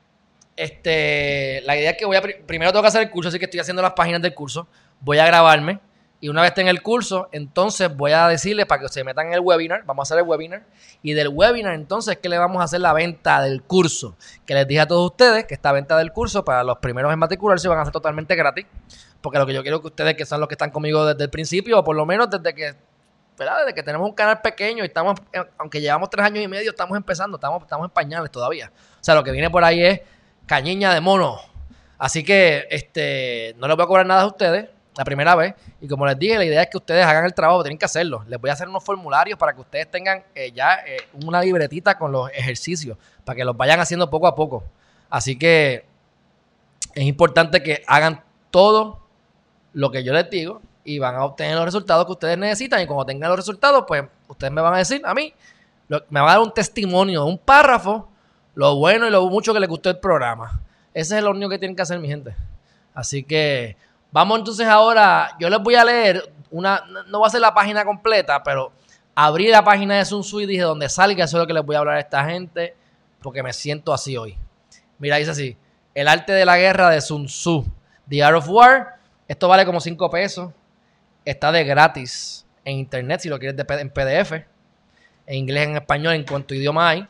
este, 0.55 1.61
la 1.63 1.77
idea 1.77 1.91
es 1.91 1.97
que 1.97 2.05
voy 2.05 2.17
a, 2.17 2.23
primero 2.23 2.71
tengo 2.71 2.83
que 2.83 2.89
hacer 2.89 3.03
el 3.03 3.11
curso, 3.11 3.31
así 3.31 3.39
que 3.41 3.47
estoy 3.47 3.59
haciendo 3.59 3.83
las 3.83 3.95
páginas 3.95 4.23
del 4.23 4.33
curso. 4.33 4.69
Voy 5.01 5.19
a 5.19 5.27
grabarme 5.27 5.81
y 6.23 6.29
una 6.29 6.41
vez 6.41 6.51
esté 6.51 6.61
en 6.61 6.69
el 6.69 6.83
curso, 6.83 7.29
entonces 7.33 7.95
voy 7.97 8.13
a 8.13 8.29
decirle 8.29 8.65
para 8.65 8.81
que 8.81 8.89
se 8.89 9.03
metan 9.03 9.27
en 9.27 9.33
el 9.33 9.41
webinar. 9.41 9.83
Vamos 9.87 10.05
a 10.05 10.15
hacer 10.15 10.23
el 10.23 10.31
webinar. 10.31 10.63
Y 11.03 11.15
del 11.15 11.27
webinar, 11.27 11.75
entonces, 11.75 12.17
que 12.19 12.29
le 12.29 12.39
vamos 12.39 12.61
a 12.61 12.65
hacer 12.65 12.81
la 12.81 12.93
venta 12.93 13.43
del 13.43 13.61
curso. 13.65 14.15
Que 14.47 14.55
les 14.55 14.69
dije 14.69 14.79
a 14.83 14.87
todos 14.87 15.11
ustedes 15.11 15.47
que 15.47 15.55
esta 15.55 15.73
venta 15.73 15.97
del 15.99 16.13
curso 16.13 16.45
para 16.45 16.63
los 16.63 16.79
primeros 16.79 17.13
en 17.13 17.19
matricularse 17.19 17.67
van 17.67 17.81
a 17.81 17.85
ser 17.87 17.93
totalmente 17.93 18.37
gratis. 18.37 18.67
Porque 19.21 19.41
lo 19.41 19.47
que 19.47 19.53
yo 19.53 19.63
quiero 19.63 19.81
que 19.81 19.89
ustedes, 19.89 20.15
que 20.15 20.25
son 20.25 20.39
los 20.39 20.49
que 20.49 20.55
están 20.55 20.71
conmigo 20.71 21.05
desde 21.05 21.25
el 21.25 21.31
principio, 21.31 21.81
o 21.81 21.83
por 21.83 21.97
lo 21.97 22.07
menos 22.07 22.31
desde 22.31 22.55
que, 22.55 22.77
¿verdad? 23.37 23.59
Desde 23.63 23.75
que 23.75 23.83
tenemos 23.83 24.09
un 24.09 24.15
canal 24.15 24.41
pequeño 24.43 24.85
y 24.85 24.87
estamos, 24.87 25.19
eh, 25.33 25.43
aunque 25.59 25.81
llevamos 25.81 26.09
tres 26.09 26.25
años 26.25 26.45
y 26.45 26.47
medio, 26.47 26.71
estamos 26.71 26.97
empezando, 26.97 27.37
estamos, 27.37 27.65
estamos 27.65 27.87
en 27.87 27.91
pañales 27.91 28.31
todavía. 28.31 28.71
O 28.93 29.03
sea, 29.03 29.17
lo 29.17 29.25
que 29.25 29.33
viene 29.33 29.51
por 29.51 29.65
ahí 29.65 29.85
es 29.85 30.01
cañiña 30.47 30.95
de 30.95 31.01
mono. 31.01 31.41
Así 31.99 32.23
que 32.23 32.69
este, 32.71 33.57
no 33.59 33.67
les 33.67 33.77
voy 33.77 33.83
a 33.83 33.87
cobrar 33.89 34.07
nada 34.07 34.23
a 34.23 34.27
ustedes 34.27 34.69
la 34.97 35.05
primera 35.05 35.35
vez. 35.35 35.55
Y 35.81 35.89
como 35.89 36.07
les 36.07 36.19
dije, 36.19 36.37
la 36.37 36.45
idea 36.45 36.63
es 36.63 36.69
que 36.69 36.77
ustedes 36.77 37.05
hagan 37.05 37.25
el 37.25 37.35
trabajo, 37.35 37.63
tienen 37.63 37.79
que 37.79 37.85
hacerlo. 37.85 38.25
Les 38.29 38.41
voy 38.41 38.51
a 38.51 38.53
hacer 38.53 38.69
unos 38.69 38.85
formularios 38.85 39.39
para 39.39 39.55
que 39.55 39.61
ustedes 39.61 39.91
tengan 39.91 40.23
eh, 40.35 40.53
ya 40.53 40.81
eh, 40.87 41.09
una 41.25 41.41
libretita 41.41 41.99
con 41.99 42.13
los 42.13 42.31
ejercicios, 42.31 42.99
para 43.25 43.37
que 43.37 43.45
los 43.45 43.57
vayan 43.57 43.81
haciendo 43.81 44.11
poco 44.11 44.27
a 44.27 44.35
poco. 44.35 44.65
Así 45.09 45.39
que 45.39 45.85
es 46.95 47.05
importante 47.05 47.63
que 47.63 47.83
hagan 47.87 48.23
todo 48.51 49.01
lo 49.73 49.91
que 49.91 50.05
yo 50.05 50.13
les 50.13 50.29
digo 50.29 50.61
y 50.85 50.99
van 50.99 51.15
a 51.15 51.25
obtener 51.25 51.55
los 51.55 51.65
resultados 51.65 52.07
que 52.07 52.13
ustedes 52.13 52.39
necesitan. 52.39 52.81
Y 52.83 52.87
cuando 52.87 53.07
tengan 53.07 53.31
los 53.31 53.39
resultados, 53.39 53.85
pues 53.87 54.05
ustedes 54.29 54.53
me 54.53 54.61
van 54.61 54.75
a 54.75 54.79
decir 54.79 55.01
a 55.05 55.15
mí, 55.15 55.33
me 55.89 56.21
van 56.21 56.29
a 56.29 56.33
dar 56.33 56.41
un 56.41 56.53
testimonio, 56.53 57.25
un 57.25 57.39
párrafo, 57.39 58.09
lo 58.55 58.77
bueno 58.77 59.07
y 59.07 59.11
lo 59.11 59.27
mucho 59.29 59.55
que 59.55 59.61
les 59.61 59.69
gustó 59.69 59.91
el 59.91 59.99
programa. 59.99 60.61
Ese 60.93 61.19
es 61.19 61.25
lo 61.25 61.31
único 61.31 61.49
que 61.49 61.59
tienen 61.59 61.75
que 61.75 61.83
hacer, 61.83 61.99
mi 61.99 62.09
gente. 62.09 62.35
Así 62.95 63.23
que 63.25 63.77
Vamos 64.13 64.41
entonces 64.41 64.67
ahora, 64.67 65.35
yo 65.41 65.49
les 65.49 65.59
voy 65.59 65.75
a 65.75 65.85
leer 65.85 66.31
una, 66.51 66.85
no 67.09 67.21
va 67.21 67.27
a 67.27 67.31
ser 67.31 67.41
la 67.41 67.55
página 67.55 67.83
completa, 67.83 68.43
pero 68.43 68.71
abrí 69.15 69.49
la 69.49 69.65
página 69.65 69.97
de 69.97 70.05
Sun 70.05 70.21
Tzu 70.21 70.43
y 70.43 70.47
dije, 70.47 70.61
donde 70.61 70.91
salga, 70.91 71.25
eso 71.25 71.39
es 71.39 71.41
lo 71.41 71.47
que 71.47 71.55
les 71.55 71.65
voy 71.65 71.77
a 71.77 71.79
hablar 71.79 71.97
a 71.97 72.01
esta 72.01 72.23
gente, 72.27 72.77
porque 73.23 73.43
me 73.43 73.55
siento 73.55 73.93
así 73.95 74.17
hoy. 74.19 74.37
Mira, 74.99 75.17
dice 75.17 75.31
así, 75.31 75.57
El 75.95 76.09
arte 76.09 76.33
de 76.33 76.45
la 76.45 76.59
guerra 76.59 76.91
de 76.91 77.01
Sun 77.01 77.25
Tzu, 77.27 77.67
The 78.07 78.23
Art 78.23 78.37
of 78.37 78.49
War, 78.51 78.99
esto 79.27 79.49
vale 79.49 79.65
como 79.65 79.81
5 79.81 80.11
pesos, 80.11 80.53
está 81.25 81.51
de 81.51 81.65
gratis 81.65 82.45
en 82.65 82.77
internet 82.77 83.21
si 83.21 83.31
lo 83.31 83.39
quieres 83.39 83.59
en 83.59 83.91
PDF, 83.91 84.33
en 85.27 85.37
inglés, 85.37 85.69
en 85.69 85.77
español, 85.77 86.15
en 86.15 86.25
cuanto 86.25 86.55
idioma 86.55 86.91
hay. 86.91 87.09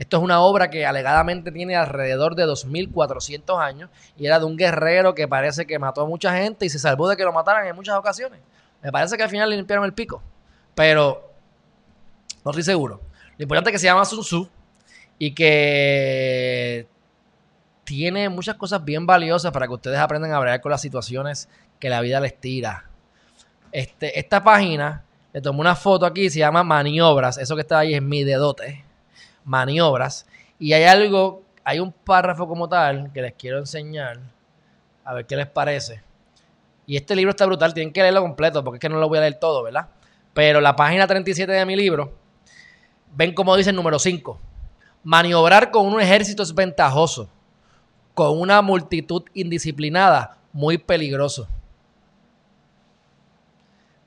Esto 0.00 0.16
es 0.16 0.22
una 0.22 0.40
obra 0.40 0.70
que 0.70 0.86
alegadamente 0.86 1.52
tiene 1.52 1.76
alrededor 1.76 2.34
de 2.34 2.46
2.400 2.46 3.62
años 3.62 3.90
y 4.16 4.24
era 4.24 4.38
de 4.38 4.46
un 4.46 4.56
guerrero 4.56 5.14
que 5.14 5.28
parece 5.28 5.66
que 5.66 5.78
mató 5.78 6.00
a 6.00 6.06
mucha 6.06 6.34
gente 6.34 6.64
y 6.64 6.70
se 6.70 6.78
salvó 6.78 7.06
de 7.06 7.18
que 7.18 7.22
lo 7.22 7.34
mataran 7.34 7.66
en 7.66 7.76
muchas 7.76 7.98
ocasiones. 7.98 8.40
Me 8.82 8.90
parece 8.90 9.18
que 9.18 9.24
al 9.24 9.28
final 9.28 9.50
le 9.50 9.56
limpiaron 9.56 9.84
el 9.84 9.92
pico, 9.92 10.22
pero 10.74 11.30
no 12.42 12.50
estoy 12.50 12.62
seguro. 12.62 12.98
Lo 13.36 13.42
importante 13.42 13.68
es 13.68 13.74
que 13.74 13.78
se 13.78 13.88
llama 13.88 14.06
Sun 14.06 14.22
Tzu 14.22 14.48
y 15.18 15.34
que 15.34 16.86
tiene 17.84 18.30
muchas 18.30 18.54
cosas 18.54 18.82
bien 18.82 19.04
valiosas 19.04 19.52
para 19.52 19.66
que 19.66 19.74
ustedes 19.74 19.98
aprendan 19.98 20.32
a 20.32 20.38
bregar 20.38 20.62
con 20.62 20.70
las 20.70 20.80
situaciones 20.80 21.46
que 21.78 21.90
la 21.90 22.00
vida 22.00 22.20
les 22.20 22.40
tira. 22.40 22.86
Este, 23.70 24.18
esta 24.18 24.42
página, 24.42 25.04
le 25.34 25.42
tomé 25.42 25.60
una 25.60 25.76
foto 25.76 26.06
aquí, 26.06 26.30
se 26.30 26.38
llama 26.38 26.64
Maniobras. 26.64 27.36
Eso 27.36 27.54
que 27.54 27.60
está 27.60 27.80
ahí 27.80 27.92
es 27.92 28.00
mi 28.00 28.24
dedote 28.24 28.88
maniobras. 29.44 30.26
Y 30.58 30.72
hay 30.72 30.84
algo, 30.84 31.42
hay 31.64 31.80
un 31.80 31.92
párrafo 31.92 32.46
como 32.46 32.68
tal 32.68 33.12
que 33.12 33.22
les 33.22 33.34
quiero 33.34 33.58
enseñar, 33.58 34.20
a 35.04 35.14
ver 35.14 35.26
qué 35.26 35.36
les 35.36 35.46
parece. 35.46 36.02
Y 36.86 36.96
este 36.96 37.14
libro 37.14 37.30
está 37.30 37.46
brutal, 37.46 37.72
tienen 37.72 37.92
que 37.92 38.02
leerlo 38.02 38.22
completo, 38.22 38.64
porque 38.64 38.76
es 38.76 38.80
que 38.80 38.88
no 38.88 38.98
lo 38.98 39.08
voy 39.08 39.18
a 39.18 39.22
leer 39.22 39.38
todo, 39.38 39.62
¿verdad? 39.62 39.88
Pero 40.34 40.60
la 40.60 40.76
página 40.76 41.06
37 41.06 41.50
de 41.52 41.66
mi 41.66 41.76
libro, 41.76 42.12
ven 43.14 43.34
como 43.34 43.56
dice 43.56 43.70
el 43.70 43.76
número 43.76 43.98
5. 43.98 44.40
Maniobrar 45.02 45.70
con 45.70 45.86
un 45.86 46.00
ejército 46.00 46.42
es 46.42 46.54
ventajoso. 46.54 47.28
Con 48.14 48.40
una 48.40 48.60
multitud 48.60 49.22
indisciplinada, 49.34 50.36
muy 50.52 50.78
peligroso. 50.78 51.48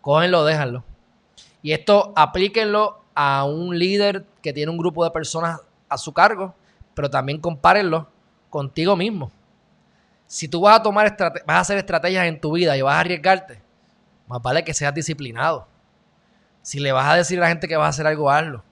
Cógenlo, 0.02 0.44
déjanlo. 0.44 0.84
Y 1.62 1.72
esto 1.72 2.12
aplíquenlo 2.16 3.03
a 3.16 3.46
un 3.46 3.78
líder 3.78 4.26
que 4.42 4.54
tiene 4.54 4.72
un 4.72 4.78
grupo 4.78 5.04
de 5.04 5.12
personas 5.12 5.62
a 5.90 5.98
su 5.98 6.14
cargo, 6.14 6.56
pero 6.94 7.10
también 7.10 7.40
compárenlo 7.40 8.08
contigo 8.50 8.96
mismo. 8.96 9.32
Si 10.28 10.48
tú 10.48 10.62
vas 10.62 10.80
a 10.80 10.84
tomar 10.84 11.16
vas 11.46 11.58
a 11.58 11.60
hacer 11.60 11.78
estrategias 11.78 12.26
en 12.26 12.40
tu 12.40 12.54
vida 12.54 12.76
y 12.76 12.82
vas 12.82 12.96
a 12.96 13.00
arriesgarte, 13.02 13.62
más 14.28 14.42
vale 14.42 14.64
que 14.64 14.74
seas 14.74 14.94
disciplinado. 14.94 15.68
Si 16.62 16.80
le 16.80 16.92
vas 16.92 17.08
a 17.08 17.16
decir 17.16 17.38
a 17.40 17.42
la 17.42 17.48
gente 17.50 17.68
que 17.68 17.76
vas 17.76 17.88
a 17.88 17.90
hacer 17.90 18.08
algo, 18.08 18.32
hazlo. 18.32 18.64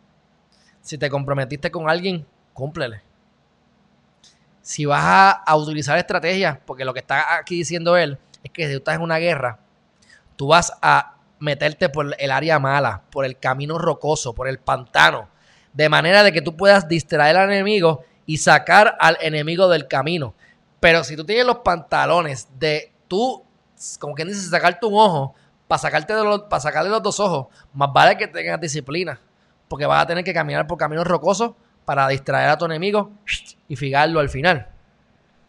Si 0.81 0.97
te 0.97 1.09
comprometiste 1.09 1.69
con 1.69 1.89
alguien, 1.89 2.25
cúmplele. 2.53 3.01
Si 4.61 4.85
vas 4.85 5.03
a, 5.03 5.31
a 5.31 5.55
utilizar 5.57 5.97
estrategias, 5.97 6.57
porque 6.65 6.85
lo 6.85 6.93
que 6.93 6.99
está 6.99 7.35
aquí 7.35 7.57
diciendo 7.57 7.97
él 7.97 8.17
es 8.43 8.51
que 8.51 8.65
si 8.65 8.73
tú 8.73 8.77
estás 8.77 8.95
en 8.95 9.01
una 9.01 9.17
guerra, 9.17 9.59
tú 10.35 10.47
vas 10.47 10.73
a 10.81 11.15
meterte 11.41 11.89
por 11.89 12.15
el 12.17 12.31
área 12.31 12.59
mala, 12.59 13.01
por 13.11 13.25
el 13.25 13.37
camino 13.37 13.79
rocoso, 13.79 14.33
por 14.33 14.47
el 14.47 14.59
pantano, 14.59 15.27
de 15.73 15.89
manera 15.89 16.23
de 16.23 16.31
que 16.31 16.41
tú 16.41 16.55
puedas 16.55 16.87
distraer 16.87 17.35
al 17.35 17.51
enemigo 17.51 18.03
y 18.27 18.37
sacar 18.37 18.95
al 18.99 19.17
enemigo 19.21 19.67
del 19.67 19.87
camino. 19.87 20.35
Pero 20.79 21.03
si 21.03 21.15
tú 21.15 21.25
tienes 21.25 21.45
los 21.45 21.57
pantalones 21.57 22.47
de 22.59 22.91
tú, 23.07 23.43
como 23.99 24.13
quien 24.13 24.27
dice, 24.27 24.47
sacarte 24.47 24.85
un 24.85 24.93
ojo 24.93 25.33
para 25.67 25.79
sacarte 25.79 26.13
de 26.13 26.23
los, 26.23 26.41
para 26.43 26.59
sacarle 26.59 26.91
los 26.91 27.01
dos 27.01 27.19
ojos, 27.19 27.47
más 27.73 27.91
vale 27.91 28.17
que 28.17 28.27
tengas 28.27 28.61
disciplina, 28.61 29.19
porque 29.67 29.87
vas 29.87 30.03
a 30.03 30.07
tener 30.07 30.23
que 30.23 30.33
caminar 30.33 30.67
por 30.67 30.77
caminos 30.77 31.07
rocosos 31.07 31.53
para 31.85 32.07
distraer 32.07 32.49
a 32.49 32.57
tu 32.57 32.65
enemigo 32.65 33.11
y 33.67 33.75
fijarlo 33.75 34.19
al 34.19 34.29
final. 34.29 34.67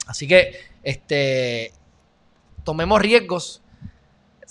Así 0.07 0.27
que, 0.27 0.59
este, 0.83 1.73
tomemos 2.65 3.01
riesgos 3.01 3.62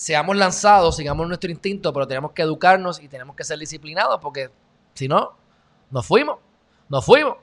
seamos 0.02 0.36
lanzados, 0.36 0.96
sigamos 0.96 1.28
nuestro 1.28 1.52
instinto, 1.52 1.94
pero 1.94 2.08
tenemos 2.08 2.32
que 2.32 2.42
educarnos 2.42 3.00
y 3.00 3.08
tenemos 3.08 3.36
que 3.36 3.44
ser 3.44 3.60
disciplinados 3.60 4.20
porque 4.20 4.50
si 4.96 5.08
no, 5.08 5.34
nos 5.92 6.08
fuimos, 6.08 6.40
nos 6.90 7.06
fuimos. 7.06 7.38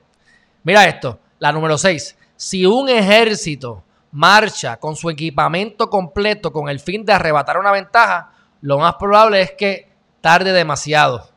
Mira 0.65 0.85
esto, 0.85 1.21
la 1.39 1.53
número 1.53 1.79
6. 1.79 2.19
Si 2.35 2.67
un 2.67 2.89
ejército 2.89 3.85
marcha 4.11 4.77
con 4.77 4.97
su 4.97 5.09
equipamiento 5.09 5.89
completo 5.89 6.53
con 6.53 6.69
el 6.69 6.81
fin 6.81 7.05
de 7.05 7.13
arrebatar 7.13 7.59
una 7.59 7.71
ventaja, 7.71 8.33
lo 8.61 8.81
más 8.81 8.97
probable 8.97 9.41
es 9.41 9.53
que 9.53 9.93
tarde 10.21 10.53
demasiado. 10.53 11.31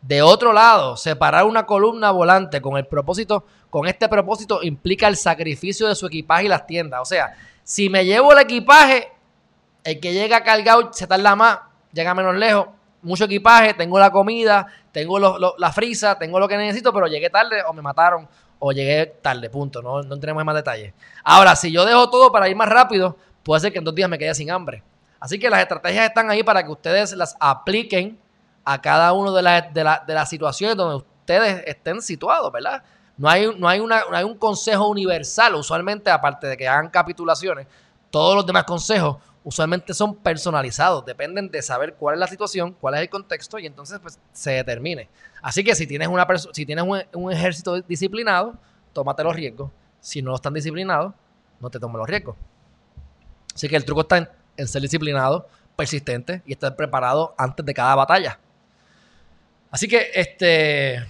De 0.00 0.20
otro 0.20 0.52
lado, 0.52 0.96
separar 0.96 1.44
una 1.44 1.64
columna 1.64 2.10
volante 2.10 2.60
con 2.60 2.76
el 2.76 2.88
propósito, 2.88 3.44
con 3.70 3.86
este 3.86 4.08
propósito 4.08 4.64
implica 4.64 5.06
el 5.06 5.16
sacrificio 5.16 5.86
de 5.86 5.94
su 5.94 6.08
equipaje 6.08 6.46
y 6.46 6.48
las 6.48 6.66
tiendas. 6.66 7.02
O 7.02 7.04
sea, 7.04 7.36
si 7.62 7.88
me 7.88 8.04
llevo 8.04 8.32
el 8.32 8.40
equipaje, 8.40 9.11
el 9.84 10.00
que 10.00 10.12
llega 10.12 10.42
cargado 10.42 10.92
se 10.92 11.06
tarda 11.06 11.34
más, 11.36 11.58
llega 11.92 12.14
menos 12.14 12.36
lejos. 12.36 12.68
Mucho 13.02 13.24
equipaje, 13.24 13.74
tengo 13.74 13.98
la 13.98 14.12
comida, 14.12 14.66
tengo 14.92 15.18
la 15.18 15.72
frisa, 15.72 16.16
tengo 16.16 16.38
lo 16.38 16.46
que 16.46 16.56
necesito, 16.56 16.92
pero 16.92 17.08
llegué 17.08 17.30
tarde 17.30 17.62
o 17.66 17.72
me 17.72 17.82
mataron 17.82 18.28
o 18.60 18.70
llegué 18.70 19.06
tarde, 19.06 19.50
punto. 19.50 19.82
No, 19.82 20.02
no 20.02 20.20
tenemos 20.20 20.44
más 20.44 20.54
detalles. 20.54 20.94
Ahora, 21.24 21.56
si 21.56 21.72
yo 21.72 21.84
dejo 21.84 22.08
todo 22.10 22.30
para 22.30 22.48
ir 22.48 22.54
más 22.54 22.68
rápido, 22.68 23.16
puede 23.42 23.60
ser 23.60 23.72
que 23.72 23.78
en 23.78 23.84
dos 23.84 23.94
días 23.94 24.08
me 24.08 24.18
quede 24.18 24.34
sin 24.36 24.52
hambre. 24.52 24.84
Así 25.18 25.38
que 25.38 25.50
las 25.50 25.60
estrategias 25.60 26.06
están 26.06 26.30
ahí 26.30 26.44
para 26.44 26.62
que 26.64 26.70
ustedes 26.70 27.12
las 27.12 27.36
apliquen 27.40 28.18
a 28.64 28.80
cada 28.80 29.12
una 29.12 29.32
de, 29.32 29.62
de, 29.72 29.96
de 30.06 30.14
las 30.14 30.28
situaciones 30.28 30.76
donde 30.76 30.96
ustedes 30.96 31.64
estén 31.66 32.00
situados, 32.00 32.52
¿verdad? 32.52 32.84
No 33.16 33.28
hay, 33.28 33.52
no, 33.56 33.68
hay 33.68 33.80
una, 33.80 34.04
no 34.08 34.16
hay 34.16 34.24
un 34.24 34.36
consejo 34.36 34.88
universal, 34.88 35.54
usualmente, 35.56 36.10
aparte 36.10 36.46
de 36.46 36.56
que 36.56 36.66
hagan 36.68 36.88
capitulaciones, 36.88 37.66
todos 38.10 38.36
los 38.36 38.46
demás 38.46 38.64
consejos 38.64 39.16
usualmente 39.44 39.92
son 39.94 40.14
personalizados, 40.14 41.04
dependen 41.04 41.50
de 41.50 41.62
saber 41.62 41.94
cuál 41.94 42.14
es 42.14 42.20
la 42.20 42.26
situación, 42.26 42.72
cuál 42.80 42.94
es 42.94 43.00
el 43.00 43.10
contexto 43.10 43.58
y 43.58 43.66
entonces 43.66 43.98
pues, 44.00 44.18
se 44.32 44.52
determine. 44.52 45.08
Así 45.40 45.64
que 45.64 45.74
si 45.74 45.86
tienes, 45.86 46.08
una 46.08 46.26
si 46.52 46.64
tienes 46.64 46.84
un, 47.12 47.32
ejército 47.32 47.80
disciplinado, 47.82 48.54
tómate 48.92 49.24
los 49.24 49.34
riesgos. 49.34 49.70
Si 50.00 50.22
no 50.22 50.34
están 50.34 50.54
disciplinados, 50.54 51.12
no 51.60 51.70
te 51.70 51.80
tomes 51.80 51.96
los 51.96 52.08
riesgos. 52.08 52.36
Así 53.54 53.68
que 53.68 53.76
el 53.76 53.84
truco 53.84 54.02
está 54.02 54.30
en, 54.56 54.68
ser 54.68 54.82
disciplinado, 54.82 55.48
persistente 55.76 56.42
y 56.46 56.52
estar 56.52 56.76
preparado 56.76 57.34
antes 57.36 57.64
de 57.66 57.74
cada 57.74 57.94
batalla. 57.94 58.38
Así 59.70 59.88
que, 59.88 60.10
este, 60.14 61.04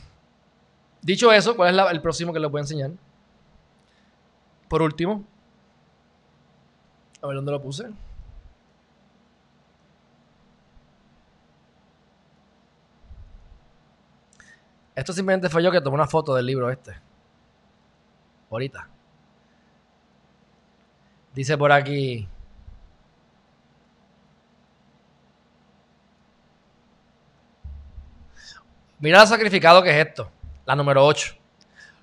dicho 1.02 1.32
eso, 1.32 1.56
¿cuál 1.56 1.78
es 1.78 1.86
el 1.90 2.00
próximo 2.00 2.32
que 2.32 2.40
les 2.40 2.50
voy 2.50 2.60
a 2.60 2.62
enseñar? 2.62 2.90
Por 4.68 4.80
último, 4.80 5.24
a 7.20 7.26
ver 7.26 7.36
dónde 7.36 7.52
lo 7.52 7.60
puse. 7.60 7.90
Esto 14.94 15.12
simplemente 15.12 15.48
fue 15.48 15.62
yo 15.62 15.70
que 15.70 15.80
tomé 15.80 15.94
una 15.94 16.06
foto 16.06 16.34
del 16.34 16.46
libro 16.46 16.70
este. 16.70 16.94
Ahorita. 18.50 18.88
Dice 21.34 21.56
por 21.56 21.72
aquí. 21.72 22.28
Mira 28.98 29.20
lo 29.20 29.26
sacrificado 29.26 29.82
que 29.82 29.90
es 29.90 30.06
esto. 30.06 30.30
La 30.66 30.76
número 30.76 31.04
8. 31.04 31.34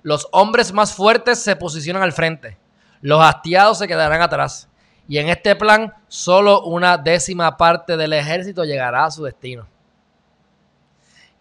Los 0.02 0.28
hombres 0.32 0.72
más 0.72 0.92
fuertes 0.92 1.42
se 1.42 1.56
posicionan 1.56 2.02
al 2.02 2.12
frente. 2.12 2.58
Los 3.00 3.22
hastiados 3.22 3.78
se 3.78 3.88
quedarán 3.88 4.20
atrás. 4.20 4.68
Y 5.06 5.18
en 5.18 5.28
este 5.28 5.56
plan, 5.56 5.94
solo 6.08 6.62
una 6.64 6.98
décima 6.98 7.56
parte 7.56 7.96
del 7.96 8.12
ejército 8.12 8.64
llegará 8.64 9.04
a 9.04 9.10
su 9.10 9.24
destino. 9.24 9.66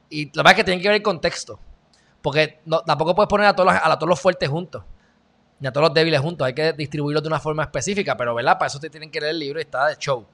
Y 0.09 0.25
la 0.25 0.43
verdad 0.43 0.51
es 0.51 0.55
que 0.57 0.63
tiene 0.63 0.81
que 0.81 0.87
ver 0.87 0.97
el 0.97 1.03
contexto. 1.03 1.59
Porque 2.21 2.59
tampoco 2.85 3.15
puedes 3.15 3.29
poner 3.29 3.47
a 3.47 3.55
todos, 3.55 3.73
los, 3.73 3.81
a 3.81 3.95
todos 3.95 4.09
los 4.09 4.19
fuertes 4.19 4.49
juntos. 4.49 4.83
Ni 5.59 5.67
a 5.67 5.71
todos 5.71 5.87
los 5.87 5.93
débiles 5.93 6.19
juntos. 6.19 6.45
Hay 6.45 6.53
que 6.53 6.73
distribuirlos 6.73 7.23
de 7.23 7.27
una 7.27 7.39
forma 7.39 7.63
específica. 7.63 8.17
Pero, 8.17 8.35
¿verdad? 8.35 8.57
Para 8.57 8.67
eso 8.67 8.79
te 8.79 8.89
tienen 8.89 9.11
que 9.11 9.19
leer 9.19 9.31
el 9.31 9.39
libro 9.39 9.59
y 9.59 9.63
está 9.63 9.87
de 9.87 9.95
show. 9.97 10.25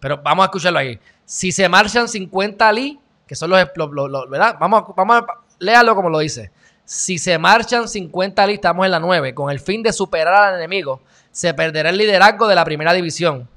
Pero 0.00 0.18
vamos 0.22 0.44
a 0.44 0.46
escucharlo 0.46 0.78
ahí. 0.78 0.98
Si 1.24 1.52
se 1.52 1.68
marchan 1.68 2.08
50 2.08 2.68
ali, 2.68 2.98
que 3.26 3.34
son 3.34 3.50
los, 3.50 4.28
¿verdad? 4.30 4.56
Vamos, 4.58 4.84
vamos 4.96 5.16
a, 5.16 5.26
léalo 5.58 5.94
como 5.94 6.08
lo 6.08 6.18
dice. 6.18 6.50
Si 6.84 7.18
se 7.18 7.36
marchan 7.36 7.88
50 7.88 8.42
ali, 8.42 8.54
estamos 8.54 8.84
en 8.86 8.92
la 8.92 9.00
9, 9.00 9.34
con 9.34 9.50
el 9.50 9.60
fin 9.60 9.82
de 9.82 9.92
superar 9.92 10.34
al 10.34 10.54
enemigo, 10.56 11.02
se 11.30 11.52
perderá 11.52 11.90
el 11.90 11.98
liderazgo 11.98 12.48
de 12.48 12.54
la 12.54 12.64
primera 12.64 12.94
división 12.94 13.48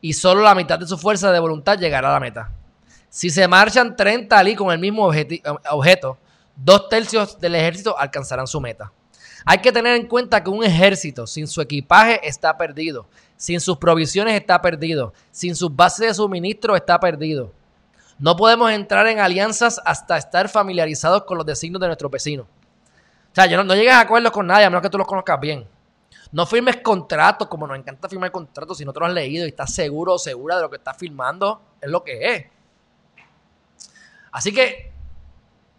y 0.00 0.12
solo 0.12 0.42
la 0.42 0.54
mitad 0.54 0.78
de 0.78 0.86
su 0.86 0.98
fuerza 0.98 1.32
de 1.32 1.38
voluntad 1.40 1.78
llegará 1.78 2.10
a 2.10 2.12
la 2.12 2.20
meta. 2.20 2.50
Si 3.14 3.28
se 3.28 3.46
marchan 3.46 3.94
30 3.94 4.38
ali 4.38 4.56
con 4.56 4.72
el 4.72 4.78
mismo 4.78 5.04
objeto, 5.04 6.16
dos 6.56 6.88
tercios 6.88 7.38
del 7.38 7.54
ejército 7.56 7.94
alcanzarán 7.98 8.46
su 8.46 8.58
meta. 8.58 8.90
Hay 9.44 9.58
que 9.58 9.70
tener 9.70 9.96
en 9.96 10.06
cuenta 10.06 10.42
que 10.42 10.48
un 10.48 10.64
ejército 10.64 11.26
sin 11.26 11.46
su 11.46 11.60
equipaje 11.60 12.26
está 12.26 12.56
perdido, 12.56 13.06
sin 13.36 13.60
sus 13.60 13.76
provisiones 13.76 14.40
está 14.40 14.62
perdido, 14.62 15.12
sin 15.30 15.54
sus 15.54 15.76
bases 15.76 16.08
de 16.08 16.14
suministro 16.14 16.74
está 16.74 16.98
perdido. 16.98 17.52
No 18.18 18.34
podemos 18.34 18.72
entrar 18.72 19.06
en 19.06 19.18
alianzas 19.18 19.78
hasta 19.84 20.16
estar 20.16 20.48
familiarizados 20.48 21.24
con 21.24 21.36
los 21.36 21.44
designios 21.44 21.82
de 21.82 21.88
nuestro 21.88 22.08
vecino. 22.08 22.44
O 22.44 23.34
sea, 23.34 23.46
no, 23.46 23.62
no 23.62 23.74
llegues 23.74 23.92
a 23.92 24.00
acuerdos 24.00 24.32
con 24.32 24.46
nadie 24.46 24.64
a 24.64 24.70
menos 24.70 24.80
que 24.80 24.88
tú 24.88 24.96
los 24.96 25.06
conozcas 25.06 25.38
bien. 25.38 25.68
No 26.30 26.46
firmes 26.46 26.78
contratos, 26.78 27.46
como 27.46 27.66
nos 27.66 27.76
encanta 27.76 28.08
firmar 28.08 28.32
contratos, 28.32 28.78
si 28.78 28.86
no 28.86 28.92
te 28.94 29.00
lo 29.00 29.04
has 29.04 29.12
leído 29.12 29.44
y 29.44 29.48
estás 29.48 29.74
seguro 29.74 30.14
o 30.14 30.18
segura 30.18 30.56
de 30.56 30.62
lo 30.62 30.70
que 30.70 30.76
estás 30.76 30.96
firmando, 30.96 31.60
es 31.78 31.90
lo 31.90 32.02
que 32.02 32.34
es. 32.34 32.61
Así 34.32 34.52
que, 34.52 34.90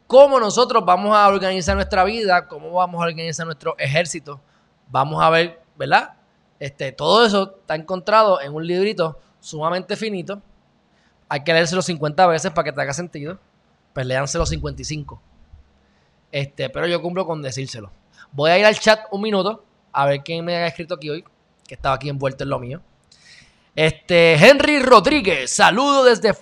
¿cómo 0.07 0.39
nosotros 0.39 0.85
vamos 0.85 1.13
a 1.15 1.27
organizar 1.27 1.75
nuestra 1.75 2.05
vida? 2.05 2.47
¿Cómo 2.47 2.71
vamos 2.71 3.01
a 3.01 3.07
organizar 3.07 3.45
nuestro 3.45 3.75
ejército? 3.77 4.39
Vamos 4.87 5.21
a 5.21 5.29
ver, 5.29 5.61
¿verdad? 5.75 6.13
Este, 6.59 6.93
todo 6.93 7.25
eso 7.25 7.57
está 7.59 7.75
encontrado 7.75 8.39
en 8.39 8.53
un 8.53 8.65
librito 8.65 9.19
sumamente 9.41 9.97
finito 9.97 10.41
hay 11.33 11.43
que 11.43 11.51
leérselo 11.51 11.81
50 11.81 12.27
veces 12.27 12.51
para 12.51 12.65
que 12.65 12.71
te 12.71 12.79
haga 12.79 12.93
sentido. 12.93 13.39
Pues 13.91 14.05
léanselo 14.05 14.45
55. 14.45 15.19
Este, 16.31 16.69
pero 16.69 16.85
yo 16.85 17.01
cumplo 17.01 17.25
con 17.25 17.41
decírselo. 17.41 17.91
Voy 18.31 18.51
a 18.51 18.59
ir 18.59 18.65
al 18.65 18.77
chat 18.77 18.99
un 19.09 19.21
minuto 19.21 19.65
a 19.91 20.05
ver 20.05 20.21
quién 20.21 20.45
me 20.45 20.55
ha 20.55 20.67
escrito 20.67 20.93
aquí 20.93 21.09
hoy, 21.09 21.23
que 21.67 21.73
estaba 21.73 21.95
aquí 21.95 22.07
envuelto 22.07 22.43
en 22.43 22.51
lo 22.51 22.59
mío. 22.59 22.81
Este, 23.75 24.35
Henry 24.35 24.79
Rodríguez, 24.79 25.49
saludo 25.49 26.03
desde 26.03 26.35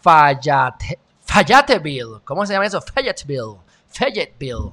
Fayette, 0.00 0.98
Fayetteville. 1.32 2.20
¿Cómo 2.24 2.44
se 2.44 2.52
llama 2.52 2.66
eso? 2.66 2.80
Fayetteville. 2.82 3.56
Fayetteville. 3.88 4.72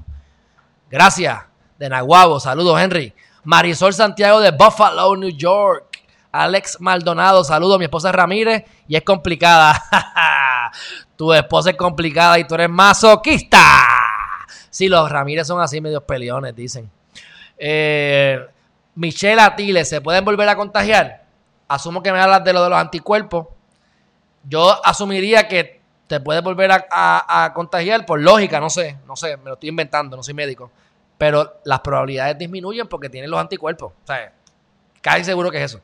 Gracias. 0.90 1.40
De 1.78 1.88
Nahuabo, 1.88 2.40
saludos 2.40 2.82
Henry. 2.82 3.14
Marisol 3.46 3.94
Santiago 3.94 4.42
de 4.42 4.52
Buffalo, 4.52 5.16
New 5.16 5.30
York. 5.30 6.00
Alex 6.32 6.82
Maldonado, 6.82 7.46
saludo. 7.46 7.80
Mi 7.80 7.86
esposa 7.86 8.10
es 8.10 8.16
Ramírez 8.16 8.66
y 8.88 8.98
es 8.98 9.04
complicada. 9.04 9.82
tu 11.16 11.32
esposa 11.34 11.70
es 11.70 11.78
complicada 11.78 12.38
y 12.38 12.44
tú 12.44 12.56
eres 12.56 12.70
masoquista. 12.70 13.64
Sí, 14.70 14.90
los 14.90 15.10
Ramírez 15.10 15.48
son 15.48 15.62
así, 15.62 15.80
medios 15.80 16.04
peleones, 16.04 16.54
dicen. 16.54 16.92
Eh, 17.58 18.46
Michelle 18.96 19.42
Atile, 19.42 19.86
¿se 19.86 20.02
pueden 20.02 20.26
volver 20.26 20.50
a 20.50 20.58
contagiar? 20.58 21.24
Asumo 21.70 22.04
que 22.04 22.12
me 22.12 22.20
hablas 22.20 22.44
de 22.44 22.52
lo 22.52 22.64
de 22.64 22.70
los 22.70 22.80
anticuerpos. 22.80 23.48
Yo 24.44 24.86
asumiría 24.86 25.48
que 25.48 25.79
te 26.10 26.20
puedes 26.20 26.42
volver 26.42 26.72
a, 26.72 27.52
contagiar 27.54 28.04
por 28.04 28.20
lógica, 28.20 28.60
no 28.60 28.72
sé, 28.72 28.98
no 29.06 29.16
sé, 29.16 29.38
me 29.38 29.46
lo 29.46 29.54
estoy 29.54 29.70
inventando, 29.70 30.18
no 30.18 30.24
soy 30.24 30.34
médico. 30.34 30.72
Pero 31.20 31.60
las 31.66 31.82
probabilidades 31.82 32.36
disminuyen 32.36 32.88
porque 32.88 33.10
tienen 33.10 33.30
los 33.30 33.40
anticuerpos. 33.40 33.92
O 33.92 34.08
sea, 34.08 34.34
casi 35.02 35.24
seguro 35.24 35.52
que 35.52 35.64
es 35.64 35.72
eso. 35.72 35.82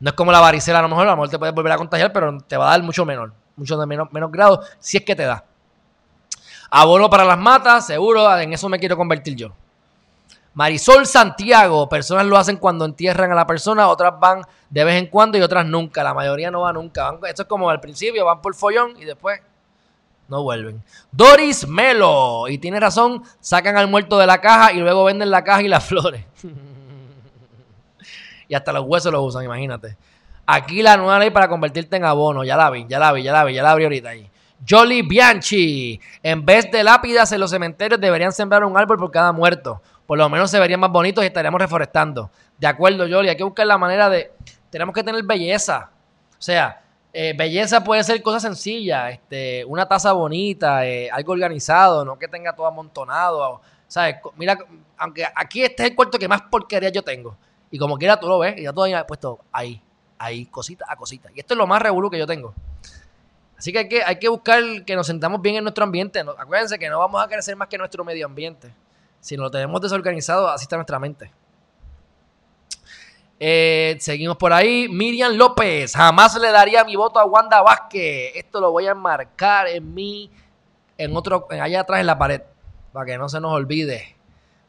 No 0.00 0.10
es 0.10 0.14
como 0.14 0.30
la 0.30 0.40
varicela, 0.40 0.80
a 0.80 0.82
lo 0.82 0.90
mejor, 0.90 1.08
a 1.08 1.16
lo 1.16 1.28
te 1.28 1.38
puedes 1.38 1.54
volver 1.54 1.72
a 1.72 1.78
contagiar, 1.78 2.12
pero 2.12 2.38
te 2.42 2.58
va 2.58 2.66
a 2.68 2.70
dar 2.72 2.82
mucho 2.82 3.06
menor, 3.06 3.32
mucho 3.56 3.78
de 3.78 3.86
menos, 3.86 4.12
menos 4.12 4.30
grado, 4.30 4.62
si 4.78 4.98
es 4.98 5.04
que 5.04 5.16
te 5.16 5.24
da. 5.24 5.44
Abono 6.70 7.08
para 7.08 7.24
las 7.24 7.38
matas, 7.38 7.86
seguro, 7.86 8.38
en 8.38 8.52
eso 8.52 8.68
me 8.68 8.78
quiero 8.78 8.98
convertir 8.98 9.34
yo. 9.34 9.54
Marisol 10.56 11.04
Santiago, 11.04 11.86
personas 11.86 12.24
lo 12.24 12.38
hacen 12.38 12.56
cuando 12.56 12.86
entierran 12.86 13.30
a 13.30 13.34
la 13.34 13.46
persona, 13.46 13.88
otras 13.88 14.18
van 14.18 14.40
de 14.70 14.84
vez 14.84 14.94
en 14.94 15.08
cuando 15.08 15.36
y 15.36 15.42
otras 15.42 15.66
nunca. 15.66 16.02
La 16.02 16.14
mayoría 16.14 16.50
no 16.50 16.62
va 16.62 16.72
nunca. 16.72 17.14
esto 17.28 17.42
es 17.42 17.48
como 17.48 17.68
al 17.68 17.78
principio, 17.78 18.24
van 18.24 18.40
por 18.40 18.54
follón 18.54 18.96
y 18.98 19.04
después 19.04 19.38
no 20.28 20.42
vuelven. 20.42 20.82
Doris 21.12 21.68
Melo, 21.68 22.48
y 22.48 22.56
tiene 22.56 22.80
razón, 22.80 23.22
sacan 23.38 23.76
al 23.76 23.88
muerto 23.88 24.16
de 24.16 24.26
la 24.26 24.40
caja 24.40 24.72
y 24.72 24.78
luego 24.78 25.04
venden 25.04 25.30
la 25.30 25.44
caja 25.44 25.60
y 25.60 25.68
las 25.68 25.84
flores. 25.88 26.24
y 28.48 28.54
hasta 28.54 28.72
los 28.72 28.86
huesos 28.86 29.12
los 29.12 29.22
usan, 29.22 29.44
imagínate. 29.44 29.94
Aquí 30.46 30.80
la 30.80 30.96
nueva 30.96 31.18
ley 31.18 31.28
para 31.28 31.48
convertirte 31.48 31.96
en 31.96 32.06
abono, 32.06 32.44
ya 32.44 32.56
la 32.56 32.70
vi, 32.70 32.86
ya 32.88 32.98
la 32.98 33.12
vi, 33.12 33.22
ya 33.22 33.32
la 33.32 33.44
vi, 33.44 33.52
ya 33.52 33.62
la 33.62 33.72
abrí 33.72 33.84
ahorita 33.84 34.08
ahí. 34.08 34.30
Jolly 34.66 35.02
Bianchi, 35.02 36.00
en 36.22 36.46
vez 36.46 36.70
de 36.70 36.82
lápidas 36.82 37.30
en 37.32 37.40
los 37.40 37.50
cementerios 37.50 38.00
deberían 38.00 38.32
sembrar 38.32 38.64
un 38.64 38.74
árbol 38.74 38.96
por 38.96 39.10
cada 39.10 39.32
muerto. 39.32 39.82
Por 40.06 40.18
lo 40.18 40.28
menos 40.28 40.50
se 40.50 40.60
verían 40.60 40.80
más 40.80 40.90
bonitos 40.90 41.24
y 41.24 41.26
estaríamos 41.26 41.60
reforestando. 41.60 42.30
De 42.58 42.66
acuerdo, 42.66 43.06
Jolly, 43.08 43.28
hay 43.28 43.36
que 43.36 43.44
buscar 43.44 43.66
la 43.66 43.78
manera 43.78 44.08
de... 44.08 44.32
Tenemos 44.70 44.94
que 44.94 45.02
tener 45.02 45.22
belleza. 45.24 45.90
O 46.38 46.42
sea, 46.42 46.80
eh, 47.12 47.34
belleza 47.36 47.82
puede 47.82 48.04
ser 48.04 48.22
cosas 48.22 48.42
sencillas, 48.42 49.14
este, 49.14 49.64
una 49.64 49.88
taza 49.88 50.12
bonita, 50.12 50.86
eh, 50.86 51.10
algo 51.10 51.32
organizado, 51.32 52.04
no 52.04 52.18
que 52.18 52.28
tenga 52.28 52.54
todo 52.54 52.66
amontonado. 52.66 53.60
¿Sabes? 53.88 54.16
Mira, 54.36 54.58
aunque 54.98 55.24
aquí 55.34 55.62
este 55.62 55.82
es 55.82 55.90
el 55.90 55.96
cuarto 55.96 56.18
que 56.18 56.28
más 56.28 56.42
porquería 56.42 56.90
yo 56.90 57.02
tengo. 57.02 57.36
Y 57.70 57.78
como 57.78 57.96
quiera 57.98 58.20
tú 58.20 58.28
lo 58.28 58.38
ves, 58.38 58.58
y 58.58 58.62
ya 58.64 58.72
todo 58.72 58.86
puesto 59.06 59.40
ahí, 59.50 59.80
ahí, 60.18 60.46
cosita 60.46 60.84
a 60.88 60.96
cosita. 60.96 61.30
Y 61.34 61.40
esto 61.40 61.54
es 61.54 61.58
lo 61.58 61.66
más 61.66 61.80
revuelo 61.80 62.10
que 62.10 62.18
yo 62.18 62.26
tengo. 62.26 62.54
Así 63.56 63.72
que 63.72 63.78
hay, 63.78 63.88
que 63.88 64.04
hay 64.04 64.18
que 64.18 64.28
buscar 64.28 64.62
que 64.84 64.94
nos 64.94 65.06
sentamos 65.06 65.40
bien 65.40 65.56
en 65.56 65.64
nuestro 65.64 65.84
ambiente. 65.84 66.20
acuérdense 66.20 66.78
que 66.78 66.90
no 66.90 66.98
vamos 66.98 67.24
a 67.24 67.28
crecer 67.28 67.56
más 67.56 67.68
que 67.68 67.78
nuestro 67.78 68.04
medio 68.04 68.26
ambiente. 68.26 68.70
Si 69.26 69.36
lo 69.36 69.50
tenemos 69.50 69.80
desorganizado, 69.80 70.48
así 70.48 70.66
está 70.66 70.76
nuestra 70.76 71.00
mente. 71.00 71.32
Eh, 73.40 73.96
seguimos 73.98 74.36
por 74.36 74.52
ahí. 74.52 74.88
Miriam 74.88 75.32
López. 75.32 75.96
Jamás 75.96 76.36
le 76.36 76.52
daría 76.52 76.84
mi 76.84 76.94
voto 76.94 77.18
a 77.18 77.24
Wanda 77.24 77.60
Vázquez. 77.60 78.36
Esto 78.36 78.60
lo 78.60 78.70
voy 78.70 78.86
a 78.86 78.94
marcar 78.94 79.66
en 79.66 79.92
mí, 79.92 80.30
en 80.96 81.16
otro, 81.16 81.48
allá 81.50 81.80
atrás 81.80 81.98
en 81.98 82.06
la 82.06 82.16
pared. 82.16 82.40
Para 82.92 83.04
que 83.04 83.18
no 83.18 83.28
se 83.28 83.40
nos 83.40 83.50
olvide. 83.50 84.16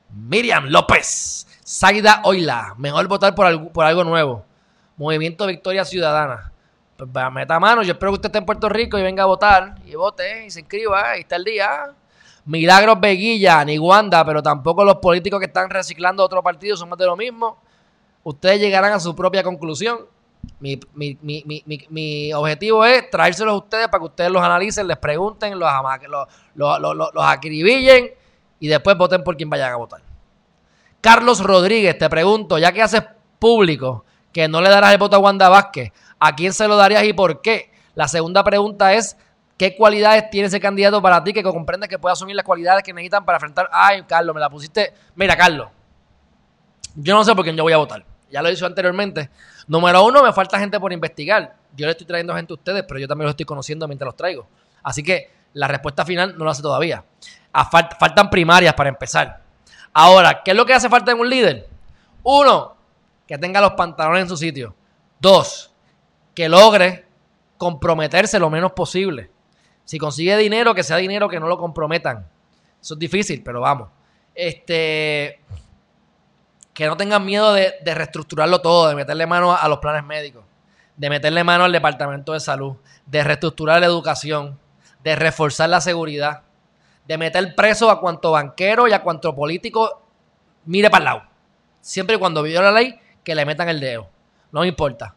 Miriam 0.09 0.65
López. 0.69 1.45
Saida 1.63 2.21
Oila, 2.23 2.73
mejor 2.79 3.07
votar 3.07 3.35
por 3.35 3.45
algo, 3.45 3.71
por 3.71 3.85
algo 3.85 4.03
nuevo. 4.03 4.43
Movimiento 4.95 5.45
Victoria 5.45 5.85
Ciudadana. 5.85 6.51
Pues 6.97 7.09
meta 7.31 7.59
mano, 7.59 7.83
yo 7.83 7.91
espero 7.91 8.11
que 8.11 8.15
usted 8.15 8.29
esté 8.29 8.39
en 8.39 8.45
Puerto 8.47 8.69
Rico 8.69 8.97
y 8.97 9.03
venga 9.03 9.21
a 9.21 9.27
votar. 9.27 9.75
Y 9.85 9.93
vote 9.93 10.47
y 10.47 10.49
se 10.49 10.61
inscriba, 10.61 11.11
ahí 11.11 11.19
está 11.19 11.35
el 11.35 11.43
día. 11.43 11.93
Milagros 12.47 12.99
Veguilla, 12.99 13.63
ni 13.65 13.77
Wanda, 13.77 14.23
pero 14.25 14.41
tampoco 14.41 14.85
los 14.85 14.95
políticos 14.95 15.39
que 15.39 15.47
están 15.47 15.69
reciclando 15.69 16.23
otro 16.23 16.41
partido 16.41 16.77
son 16.77 16.87
más 16.87 16.97
de 16.97 17.05
lo 17.05 17.17
mismo. 17.17 17.57
Ustedes 18.23 18.61
llegarán 18.61 18.93
a 18.93 18.99
su 19.01 19.13
propia 19.13 19.43
conclusión. 19.43 19.99
Mi, 20.59 20.79
objetivo 22.33 22.85
es 22.85 23.09
traérselos 23.09 23.53
a 23.53 23.57
ustedes 23.57 23.87
para 23.89 23.99
que 23.99 24.05
ustedes 24.05 24.31
los 24.31 24.41
analicen, 24.41 24.87
les 24.87 24.97
pregunten, 24.97 25.59
los, 25.59 25.69
los 26.55 27.23
acribillen 27.25 28.11
y 28.61 28.67
después 28.67 28.97
voten 28.97 29.25
por 29.25 29.35
quien 29.35 29.49
vayan 29.49 29.73
a 29.73 29.75
votar. 29.75 30.01
Carlos 31.01 31.41
Rodríguez, 31.43 31.97
te 31.97 32.09
pregunto, 32.09 32.57
ya 32.57 32.71
que 32.71 32.81
haces 32.81 33.03
público 33.39 34.05
que 34.31 34.47
no 34.47 34.61
le 34.61 34.69
darás 34.69 34.93
el 34.93 34.99
voto 34.99 35.17
a 35.17 35.19
Wanda 35.19 35.49
Vázquez, 35.49 35.91
¿a 36.17 36.33
quién 36.33 36.53
se 36.53 36.67
lo 36.67 36.77
darías 36.77 37.03
y 37.03 37.11
por 37.11 37.41
qué? 37.41 37.71
La 37.93 38.07
segunda 38.07 38.43
pregunta 38.43 38.93
es, 38.93 39.17
¿qué 39.57 39.75
cualidades 39.75 40.29
tiene 40.29 40.47
ese 40.47 40.59
candidato 40.59 41.01
para 41.01 41.23
ti 41.23 41.33
que 41.33 41.43
comprendes 41.43 41.89
que 41.89 41.99
puede 41.99 42.13
asumir 42.13 42.35
las 42.35 42.45
cualidades 42.45 42.83
que 42.83 42.93
necesitan 42.93 43.25
para 43.25 43.37
enfrentar? 43.37 43.69
Ay, 43.71 44.03
Carlos, 44.03 44.33
me 44.33 44.39
la 44.39 44.49
pusiste. 44.49 44.93
Mira, 45.15 45.35
Carlos, 45.35 45.69
yo 46.95 47.15
no 47.15 47.23
sé 47.23 47.35
por 47.35 47.43
quién 47.43 47.55
yo 47.55 47.63
voy 47.63 47.73
a 47.73 47.77
votar. 47.77 48.05
Ya 48.29 48.41
lo 48.41 48.49
he 48.49 48.65
anteriormente. 48.65 49.29
Número 49.67 50.05
uno, 50.05 50.23
me 50.23 50.33
falta 50.33 50.59
gente 50.59 50.79
por 50.79 50.91
investigar. 50.91 51.55
Yo 51.75 51.85
le 51.85 51.91
estoy 51.91 52.05
trayendo 52.07 52.35
gente 52.35 52.53
a 52.53 52.55
ustedes, 52.55 52.83
pero 52.87 52.99
yo 52.99 53.07
también 53.07 53.25
los 53.25 53.33
estoy 53.33 53.45
conociendo 53.45 53.87
mientras 53.87 54.07
los 54.07 54.15
traigo. 54.15 54.47
Así 54.83 55.03
que 55.03 55.31
La 55.53 55.67
respuesta 55.67 56.05
final 56.05 56.37
no 56.37 56.43
lo 56.43 56.51
hace 56.51 56.61
todavía. 56.61 57.03
faltan 57.99 58.29
primarias 58.29 58.73
para 58.73 58.89
empezar. 58.89 59.41
Ahora, 59.93 60.43
¿qué 60.43 60.51
es 60.51 60.57
lo 60.57 60.65
que 60.65 60.73
hace 60.73 60.89
falta 60.89 61.11
en 61.11 61.19
un 61.19 61.29
líder? 61.29 61.67
Uno, 62.21 62.75
que 63.25 63.37
tenga 63.37 63.61
los 63.61 63.71
pantalones 63.71 64.23
en 64.23 64.29
su 64.29 64.37
sitio. 64.37 64.75
Dos, 65.19 65.71
que 66.35 66.47
logre 66.47 67.05
comprometerse 67.57 68.37
lo 68.37 68.49
menos 68.49 68.73
posible. 68.73 69.31
Si 69.87 69.97
consigue 69.97 70.35
dinero, 70.35 70.75
que 70.75 70.83
sea 70.83 70.97
dinero 70.97 71.29
que 71.29 71.39
no 71.39 71.47
lo 71.47 71.57
comprometan. 71.57 72.27
Eso 72.81 72.95
es 72.95 72.99
difícil, 72.99 73.41
pero 73.41 73.61
vamos. 73.61 73.87
Este, 74.35 75.39
que 76.73 76.87
no 76.87 76.97
tengan 76.97 77.23
miedo 77.23 77.53
de, 77.53 77.73
reestructurarlo 77.85 78.59
todo, 78.59 78.89
de 78.89 78.95
meterle 78.95 79.25
mano 79.25 79.55
a, 79.55 79.65
los 79.69 79.79
planes 79.79 80.03
médicos, 80.03 80.43
de 80.97 81.09
meterle 81.09 81.41
mano 81.45 81.63
al 81.63 81.71
departamento 81.71 82.33
de 82.33 82.41
salud, 82.41 82.75
de 83.05 83.23
reestructurar 83.23 83.79
la 83.79 83.85
educación, 83.85 84.59
de 85.05 85.15
reforzar 85.15 85.69
la 85.69 85.79
seguridad, 85.79 86.41
de 87.07 87.17
meter 87.17 87.55
preso 87.55 87.89
a 87.89 88.01
cuanto 88.01 88.31
banquero 88.31 88.89
y 88.89 88.91
a 88.91 89.01
cuanto 89.01 89.33
político 89.33 90.01
mire 90.65 90.89
para 90.89 90.99
el 90.99 91.05
lado. 91.05 91.23
Siempre 91.79 92.17
y 92.17 92.19
cuando 92.19 92.43
viola 92.43 92.71
la 92.73 92.81
ley, 92.81 92.99
que 93.23 93.35
le 93.35 93.45
metan 93.45 93.69
el 93.69 93.79
dedo. 93.79 94.09
No 94.51 94.65
importa. 94.65 95.15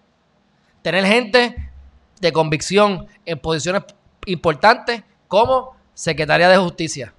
Tener 0.81 1.05
gente 1.07 1.73
de 2.21 2.33
convicción 2.33 3.09
en 3.27 3.41
posiciones 3.41 3.83
importantes 4.27 5.03
como 5.29 5.77
secretaria 5.95 6.49
de 6.49 6.57
justicia. 6.57 7.15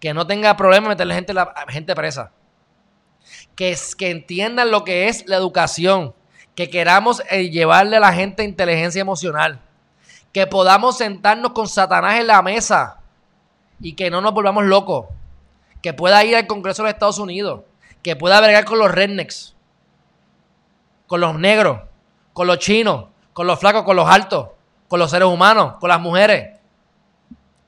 Que 0.00 0.14
no 0.14 0.26
tenga 0.26 0.56
problema 0.56 0.88
meterle 0.88 1.14
gente, 1.14 1.34
la, 1.34 1.54
gente 1.68 1.94
presa. 1.94 2.32
Que, 3.56 3.76
que 3.96 4.10
entiendan 4.10 4.70
lo 4.70 4.84
que 4.84 5.08
es 5.08 5.26
la 5.26 5.36
educación. 5.36 6.14
Que 6.54 6.70
queramos 6.70 7.22
eh, 7.30 7.50
llevarle 7.50 7.96
a 7.96 8.00
la 8.00 8.12
gente 8.12 8.44
inteligencia 8.44 9.00
emocional. 9.00 9.60
Que 10.32 10.46
podamos 10.46 10.98
sentarnos 10.98 11.52
con 11.52 11.68
Satanás 11.68 12.20
en 12.20 12.26
la 12.26 12.42
mesa 12.42 13.00
y 13.80 13.94
que 13.94 14.10
no 14.10 14.20
nos 14.20 14.34
volvamos 14.34 14.64
locos. 14.64 15.06
Que 15.82 15.94
pueda 15.94 16.24
ir 16.24 16.36
al 16.36 16.46
Congreso 16.46 16.82
de 16.82 16.88
los 16.88 16.94
Estados 16.94 17.18
Unidos. 17.18 17.62
Que 18.02 18.16
pueda 18.16 18.40
bregar 18.40 18.64
con 18.64 18.78
los 18.78 18.90
rednecks. 18.90 19.54
Con 21.06 21.20
los 21.20 21.38
negros. 21.38 21.80
Con 22.32 22.46
los 22.46 22.58
chinos. 22.58 23.06
Con 23.32 23.46
los 23.46 23.58
flacos. 23.58 23.84
Con 23.84 23.96
los 23.96 24.08
altos. 24.08 24.48
Con 24.88 24.98
los 24.98 25.10
seres 25.10 25.28
humanos. 25.28 25.74
Con 25.78 25.88
las 25.88 26.00
mujeres. 26.00 26.58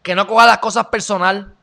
Que 0.03 0.15
no 0.15 0.27
coja 0.27 0.47
las 0.47 0.59
cosas 0.59 0.87
personal. 0.87 1.55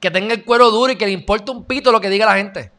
Que 0.00 0.10
tenga 0.10 0.34
el 0.34 0.44
cuero 0.44 0.70
duro 0.70 0.92
y 0.92 0.96
que 0.96 1.06
le 1.06 1.12
importe 1.12 1.50
un 1.50 1.64
pito 1.64 1.90
lo 1.92 2.00
que 2.00 2.10
diga 2.10 2.26
la 2.26 2.36
gente. 2.36 2.72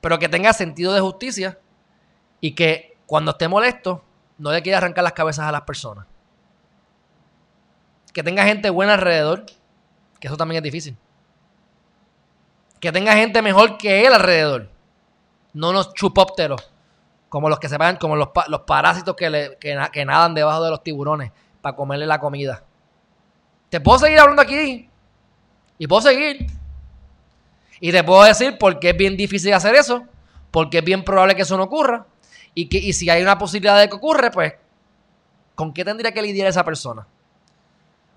Pero 0.00 0.18
que 0.18 0.28
tenga 0.28 0.52
sentido 0.52 0.92
de 0.92 1.00
justicia 1.00 1.58
y 2.40 2.56
que 2.56 2.98
cuando 3.06 3.30
esté 3.30 3.46
molesto 3.46 4.04
no 4.36 4.50
le 4.50 4.60
quiera 4.62 4.78
arrancar 4.78 5.04
las 5.04 5.12
cabezas 5.12 5.46
a 5.46 5.52
las 5.52 5.62
personas. 5.62 6.06
Que 8.12 8.24
tenga 8.24 8.44
gente 8.44 8.68
buena 8.68 8.94
alrededor, 8.94 9.46
que 10.18 10.26
eso 10.26 10.36
también 10.36 10.58
es 10.58 10.64
difícil. 10.64 10.96
Que 12.80 12.90
tenga 12.90 13.14
gente 13.14 13.40
mejor 13.42 13.78
que 13.78 14.04
él 14.04 14.12
alrededor. 14.12 14.71
No 15.54 15.70
unos 15.70 15.94
chupópteros, 15.94 16.70
como 17.28 17.48
los 17.48 17.58
que 17.58 17.68
se 17.68 17.76
van, 17.76 17.96
como 17.96 18.16
los, 18.16 18.28
parásitos 18.66 19.14
que, 19.16 19.56
que 19.58 20.04
nadan 20.04 20.34
debajo 20.34 20.64
de 20.64 20.70
los 20.70 20.82
tiburones 20.82 21.32
para 21.60 21.76
comerle 21.76 22.06
la 22.06 22.18
comida. 22.18 22.62
Te 23.70 23.80
puedo 23.80 24.00
seguir 24.00 24.18
hablando 24.18 24.42
aquí. 24.42 24.90
Y 25.78 25.86
puedo 25.86 26.02
seguir. 26.02 26.46
Y 27.80 27.90
te 27.90 28.04
puedo 28.04 28.22
decir 28.22 28.58
por 28.58 28.78
qué 28.78 28.90
es 28.90 28.96
bien 28.96 29.16
difícil 29.16 29.54
hacer 29.54 29.74
eso. 29.74 30.04
Porque 30.50 30.78
es 30.78 30.84
bien 30.84 31.02
probable 31.02 31.34
que 31.34 31.42
eso 31.42 31.56
no 31.56 31.62
ocurra. 31.62 32.04
Y, 32.54 32.68
que, 32.68 32.76
y 32.76 32.92
si 32.92 33.08
hay 33.08 33.22
una 33.22 33.38
posibilidad 33.38 33.78
de 33.78 33.88
que 33.88 33.96
ocurra, 33.96 34.30
pues, 34.30 34.52
¿con 35.54 35.72
qué 35.72 35.86
tendría 35.86 36.12
que 36.12 36.20
lidiar 36.20 36.48
esa 36.48 36.64
persona? 36.64 37.06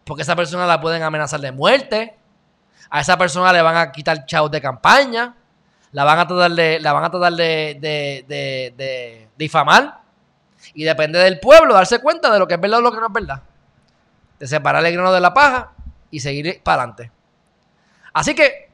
Porque 0.04 0.24
esa 0.24 0.36
persona 0.36 0.66
la 0.66 0.82
pueden 0.82 1.04
amenazar 1.04 1.40
de 1.40 1.54
muerte. 1.54 2.18
A 2.90 3.00
esa 3.00 3.18
persona 3.18 3.54
le 3.54 3.62
van 3.62 3.78
a 3.78 3.92
quitar 3.94 4.26
chavos 4.26 4.52
de 4.52 4.60
campaña. 4.60 5.36
La 5.96 6.04
van 6.04 6.20
a 6.20 6.28
tratar 6.28 6.52
de, 6.52 6.78
la 6.82 6.92
van 6.92 7.06
a 7.06 7.10
tratar 7.10 7.32
de, 7.32 7.78
de, 7.80 8.26
de, 8.76 9.30
difamar. 9.38 10.02
Y 10.74 10.84
depende 10.84 11.20
del 11.20 11.40
pueblo 11.40 11.74
darse 11.74 12.00
cuenta 12.00 12.30
de 12.34 12.38
lo 12.38 12.46
que 12.46 12.56
es 12.56 12.60
verdad 12.60 12.80
o 12.80 12.82
lo 12.82 12.92
que 12.92 13.00
no 13.00 13.08
es 13.08 13.14
verdad 13.14 13.42
de 14.38 14.46
separar 14.46 14.86
el 14.86 14.92
grano 14.92 15.14
de 15.14 15.22
la 15.22 15.34
paja 15.34 15.72
y 16.12 16.20
seguir 16.20 16.62
para 16.64 16.82
adelante. 16.82 17.12
Así 18.12 18.36
que 18.36 18.70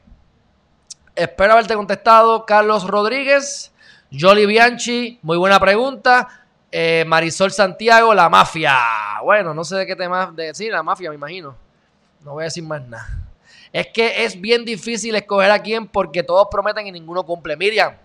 espero 1.14 1.52
haberte 1.52 1.76
contestado, 1.76 2.44
Carlos 2.44 2.88
Rodríguez, 2.88 3.72
Jolly 4.10 4.44
Bianchi, 4.44 5.20
muy 5.22 5.36
buena 5.36 5.60
pregunta. 5.60 6.26
Eh, 6.72 7.04
Marisol 7.06 7.52
Santiago, 7.52 8.12
la 8.14 8.28
mafia. 8.28 8.76
Bueno, 9.22 9.54
no 9.54 9.62
sé 9.62 9.76
de 9.76 9.86
qué 9.86 9.94
tema 9.94 10.32
decir, 10.34 10.72
la 10.72 10.82
mafia, 10.82 11.10
me 11.10 11.14
imagino. 11.14 11.54
No 12.24 12.32
voy 12.32 12.42
a 12.42 12.44
decir 12.46 12.64
más 12.64 12.82
nada. 12.82 13.06
Es 13.72 13.88
que 13.88 14.24
es 14.24 14.40
bien 14.40 14.64
difícil 14.64 15.14
escoger 15.14 15.50
a 15.50 15.60
quién 15.60 15.86
porque 15.86 16.22
todos 16.22 16.48
prometen 16.50 16.86
y 16.86 16.92
ninguno 16.92 17.24
cumple. 17.24 17.56
Miriam, 17.56 17.96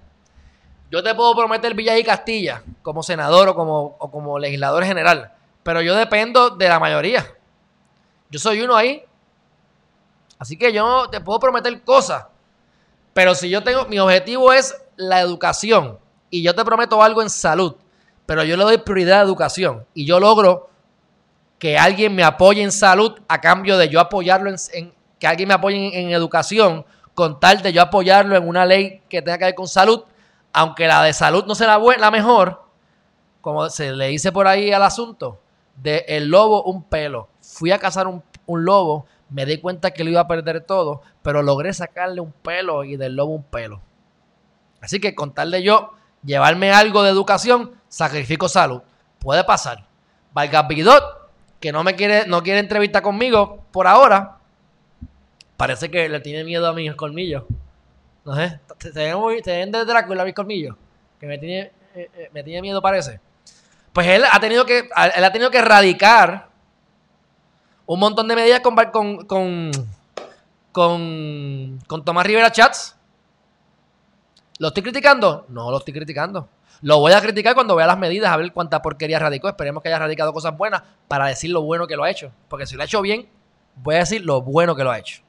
yo 0.89 1.03
te 1.03 1.13
puedo 1.13 1.35
prometer 1.35 1.73
Villa 1.73 1.97
y 1.97 2.03
Castilla 2.03 2.63
como 2.81 3.03
senador 3.03 3.49
o 3.49 3.55
como, 3.55 3.97
o 3.99 4.09
como 4.09 4.39
legislador 4.39 4.85
general, 4.85 5.33
pero 5.63 5.81
yo 5.81 5.95
dependo 5.95 6.51
de 6.51 6.69
la 6.69 6.79
mayoría. 6.79 7.27
Yo 8.29 8.39
soy 8.39 8.61
uno 8.61 8.75
ahí. 8.75 9.03
Así 10.39 10.57
que 10.57 10.71
yo 10.71 11.09
te 11.09 11.19
puedo 11.19 11.39
prometer 11.39 11.81
cosas. 11.81 12.25
Pero 13.13 13.33
si 13.35 13.49
yo 13.49 13.63
tengo, 13.63 13.85
mi 13.85 13.99
objetivo 13.99 14.53
es 14.53 14.75
la 14.95 15.19
educación 15.21 15.97
y 16.29 16.43
yo 16.43 16.53
te 16.53 16.63
prometo 16.63 17.01
algo 17.01 17.21
en 17.21 17.29
salud, 17.29 17.75
pero 18.25 18.43
yo 18.43 18.57
le 18.57 18.63
doy 18.63 18.77
prioridad 18.77 19.21
a 19.21 19.23
educación 19.23 19.85
y 19.93 20.05
yo 20.05 20.19
logro 20.19 20.69
que 21.57 21.77
alguien 21.77 22.13
me 22.13 22.23
apoye 22.23 22.61
en 22.61 22.71
salud 22.71 23.19
a 23.27 23.41
cambio 23.41 23.77
de 23.77 23.89
yo 23.89 23.99
apoyarlo 23.99 24.51
en, 24.51 24.93
que 25.19 25.27
alguien 25.27 25.47
me 25.47 25.55
apoye 25.55 25.99
en, 25.99 26.11
educación 26.11 26.85
con 27.13 27.39
tal 27.39 27.61
de 27.61 27.73
yo 27.73 27.81
apoyarlo 27.81 28.35
en 28.35 28.47
una 28.47 28.65
ley 28.65 29.01
que 29.09 29.21
tenga 29.21 29.37
que 29.37 29.45
ver 29.45 29.55
con 29.55 29.67
salud, 29.67 30.03
aunque 30.53 30.87
la 30.87 31.03
de 31.03 31.13
salud 31.13 31.45
no 31.45 31.55
sea 31.55 31.67
la, 31.67 31.97
la 31.97 32.11
mejor, 32.11 32.63
como 33.41 33.69
se 33.69 33.91
le 33.93 34.07
dice 34.07 34.31
por 34.31 34.47
ahí 34.47 34.71
al 34.71 34.83
asunto, 34.83 35.39
de 35.75 36.05
el 36.07 36.27
lobo 36.27 36.63
un 36.63 36.83
pelo 36.83 37.29
fui 37.47 37.71
a 37.71 37.79
cazar 37.79 38.07
un, 38.07 38.23
lobo, 38.47 39.05
me 39.29 39.45
di 39.45 39.59
cuenta 39.59 39.91
que 39.91 40.03
lo 40.03 40.09
iba 40.09 40.21
a 40.21 40.27
perder 40.27 40.61
todo, 40.61 41.01
pero 41.21 41.41
logré 41.41 41.73
sacarle 41.73 42.21
un 42.21 42.31
pelo 42.31 42.83
y 42.83 42.97
del 42.97 43.15
lobo 43.15 43.33
un 43.33 43.43
pelo. 43.43 43.81
Así 44.81 44.99
que 44.99 45.15
con 45.15 45.33
tal 45.33 45.51
de 45.51 45.63
yo 45.63 45.93
llevarme 46.23 46.71
algo 46.71 47.03
de 47.03 47.09
educación, 47.09 47.71
sacrifico 47.87 48.47
salud. 48.49 48.81
Puede 49.19 49.43
pasar. 49.43 49.87
Valga 50.33 50.67
que 51.59 51.71
no 51.71 51.83
me 51.83 51.95
quiere, 51.95 52.27
no 52.27 52.43
quiere 52.43 52.59
entrevista 52.59 53.01
conmigo 53.01 53.63
por 53.71 53.87
ahora, 53.87 54.36
parece 55.57 55.91
que 55.91 56.07
le 56.07 56.19
tiene 56.19 56.43
miedo 56.43 56.67
a 56.67 56.73
mis 56.73 56.93
colmillos. 56.95 57.43
No 58.23 58.35
sé, 58.35 58.59
se 58.79 59.51
ven, 59.51 59.71
de 59.71 59.85
Drácula 59.85 60.23
mis 60.23 60.33
colmillos, 60.33 60.75
que 61.19 61.27
me 61.27 61.37
tiene, 61.37 61.71
eh, 61.95 62.09
eh, 62.15 62.29
me 62.33 62.43
tiene 62.43 62.61
miedo 62.61 62.81
parece. 62.81 63.19
Pues 63.91 64.07
él 64.07 64.23
ha 64.31 64.39
tenido 64.39 64.65
que, 64.65 64.79
él 64.79 65.23
ha 65.23 65.31
tenido 65.31 65.49
que 65.49 65.57
erradicar 65.57 66.47
un 67.87 67.99
montón 67.99 68.27
de 68.27 68.35
medidas 68.35 68.59
con, 68.59 68.75
con, 68.91 69.25
con, 69.25 69.71
con, 71.87 72.05
Tomás 72.05 72.27
Rivera 72.27 72.51
Chats. 72.51 72.95
¿Lo 74.59 74.67
estoy 74.67 74.83
criticando? 74.83 75.45
No 75.49 75.71
lo 75.71 75.77
estoy 75.77 75.93
criticando. 75.93 76.49
Lo 76.81 76.99
voy 76.99 77.13
a 77.13 77.21
criticar 77.21 77.55
cuando 77.55 77.75
vea 77.75 77.87
las 77.87 77.97
medidas, 77.97 78.31
a 78.31 78.37
ver 78.37 78.51
cuánta 78.51 78.81
porquería 78.81 79.19
radicó. 79.19 79.47
Esperemos 79.47 79.81
que 79.81 79.89
haya 79.89 79.99
radicado 79.99 80.33
cosas 80.33 80.55
buenas 80.55 80.83
para 81.07 81.27
decir 81.27 81.49
lo 81.49 81.61
bueno 81.61 81.87
que 81.87 81.95
lo 81.95 82.03
ha 82.03 82.11
hecho. 82.11 82.31
Porque 82.49 82.67
si 82.67 82.75
lo 82.75 82.81
ha 82.81 82.85
hecho 82.85 83.01
bien, 83.01 83.27
voy 83.75 83.95
a 83.95 83.99
decir 83.99 84.23
lo 84.23 84.41
bueno 84.41 84.75
que 84.75 84.83
lo 84.83 84.91
ha 84.91 84.99
hecho. 84.99 85.21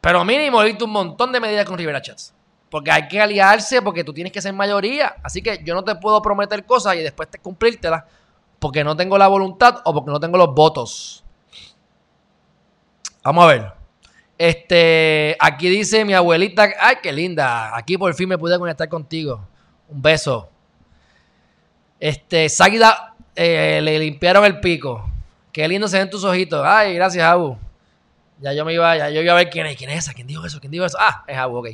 Pero 0.00 0.24
mínimo 0.24 0.62
visto 0.62 0.84
un 0.84 0.92
montón 0.92 1.32
de 1.32 1.40
medidas 1.40 1.66
con 1.66 1.76
Rivera 1.76 2.00
Chats. 2.00 2.34
Porque 2.70 2.90
hay 2.90 3.08
que 3.08 3.20
aliarse, 3.20 3.82
porque 3.82 4.04
tú 4.04 4.12
tienes 4.12 4.32
que 4.32 4.40
ser 4.40 4.52
mayoría. 4.52 5.16
Así 5.22 5.42
que 5.42 5.62
yo 5.64 5.74
no 5.74 5.82
te 5.82 5.94
puedo 5.96 6.22
prometer 6.22 6.64
cosas 6.64 6.96
y 6.96 7.00
después 7.00 7.28
te 7.28 7.38
cumplírtelas 7.38 8.04
porque 8.60 8.84
no 8.84 8.94
tengo 8.96 9.18
la 9.18 9.26
voluntad 9.26 9.80
o 9.84 9.92
porque 9.92 10.10
no 10.10 10.20
tengo 10.20 10.38
los 10.38 10.54
votos. 10.54 11.24
Vamos 13.24 13.44
a 13.44 13.48
ver. 13.48 13.72
Este, 14.38 15.36
aquí 15.38 15.68
dice 15.68 16.04
mi 16.04 16.14
abuelita, 16.14 16.68
ay, 16.80 16.96
qué 17.02 17.12
linda. 17.12 17.76
Aquí 17.76 17.98
por 17.98 18.14
fin 18.14 18.28
me 18.28 18.38
pude 18.38 18.58
conectar 18.58 18.88
contigo. 18.88 19.46
Un 19.88 20.00
beso. 20.00 20.48
Este, 21.98 22.48
Ságida, 22.48 23.14
eh, 23.34 23.80
le 23.82 23.98
limpiaron 23.98 24.44
el 24.44 24.60
pico. 24.60 25.10
Qué 25.52 25.66
lindo 25.66 25.88
se 25.88 25.98
ven 25.98 26.08
tus 26.08 26.24
ojitos. 26.24 26.64
Ay, 26.64 26.94
gracias, 26.94 27.24
Abu. 27.24 27.58
Ya 28.40 28.52
yo 28.52 28.64
me 28.64 28.72
iba, 28.74 28.96
ya 28.96 29.10
yo 29.10 29.20
iba 29.20 29.32
a 29.32 29.36
ver 29.36 29.50
quién 29.50 29.66
es. 29.66 29.76
¿Quién 29.76 29.90
es 29.90 29.98
esa? 29.98 30.14
¿Quién 30.14 30.26
dijo 30.26 30.44
eso? 30.44 30.60
¿Quién 30.60 30.72
dijo 30.72 30.84
eso? 30.84 30.96
Ah, 31.00 31.24
es 31.26 31.36
Abu, 31.36 31.58
ok. 31.58 31.68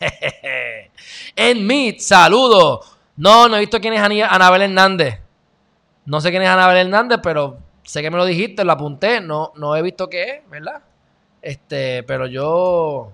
en 1.36 1.66
Meet, 1.66 2.00
saludo. 2.00 2.80
No, 3.16 3.48
no 3.48 3.56
he 3.56 3.60
visto 3.60 3.80
quién 3.80 3.94
es 3.94 4.00
Anabel 4.00 4.62
Hernández. 4.62 5.20
No 6.04 6.20
sé 6.20 6.30
quién 6.30 6.42
es 6.42 6.48
Anabel 6.48 6.78
Hernández, 6.78 7.20
pero 7.22 7.58
sé 7.84 8.02
que 8.02 8.10
me 8.10 8.16
lo 8.16 8.24
dijiste, 8.24 8.64
lo 8.64 8.72
apunté, 8.72 9.20
no, 9.20 9.52
no 9.56 9.76
he 9.76 9.82
visto 9.82 10.08
qué 10.08 10.22
es, 10.22 10.50
¿verdad? 10.50 10.82
Este, 11.40 12.02
pero 12.04 12.26
yo 12.26 13.12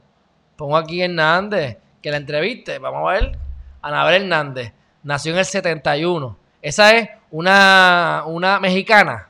pongo 0.57 0.77
aquí 0.77 1.03
Hernández, 1.03 1.79
que 2.03 2.11
la 2.11 2.17
entreviste, 2.17 2.79
vamos 2.79 3.09
a 3.09 3.13
ver, 3.13 3.39
Anabel 3.83 4.23
Hernández, 4.23 4.73
nació 5.03 5.33
en 5.33 5.39
el 5.39 5.45
71, 5.45 6.37
Esa 6.63 6.95
es 6.95 7.09
una, 7.31 8.23
una 8.27 8.61
mexicana. 8.61 9.28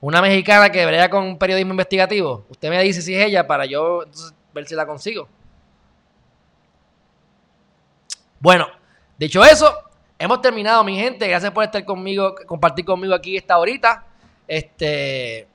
Una 0.00 0.22
mexicana 0.22 0.70
que 0.70 0.86
brega 0.86 1.10
con 1.10 1.36
periodismo 1.36 1.72
investigativo. 1.72 2.46
Usted 2.48 2.70
me 2.70 2.82
dice 2.82 3.02
si 3.02 3.14
es 3.14 3.26
ella 3.26 3.46
para 3.46 3.66
yo 3.66 4.04
ver 4.54 4.66
si 4.66 4.74
la 4.74 4.86
consigo. 4.86 5.28
Bueno, 8.38 8.66
dicho 9.18 9.44
eso, 9.44 9.70
hemos 10.18 10.40
terminado, 10.40 10.82
mi 10.84 10.96
gente. 10.96 11.28
Gracias 11.28 11.52
por 11.52 11.64
estar 11.64 11.84
conmigo, 11.84 12.34
compartir 12.46 12.86
conmigo 12.86 13.14
aquí 13.14 13.36
esta 13.36 13.58
horita. 13.58 14.06
Este. 14.48 15.46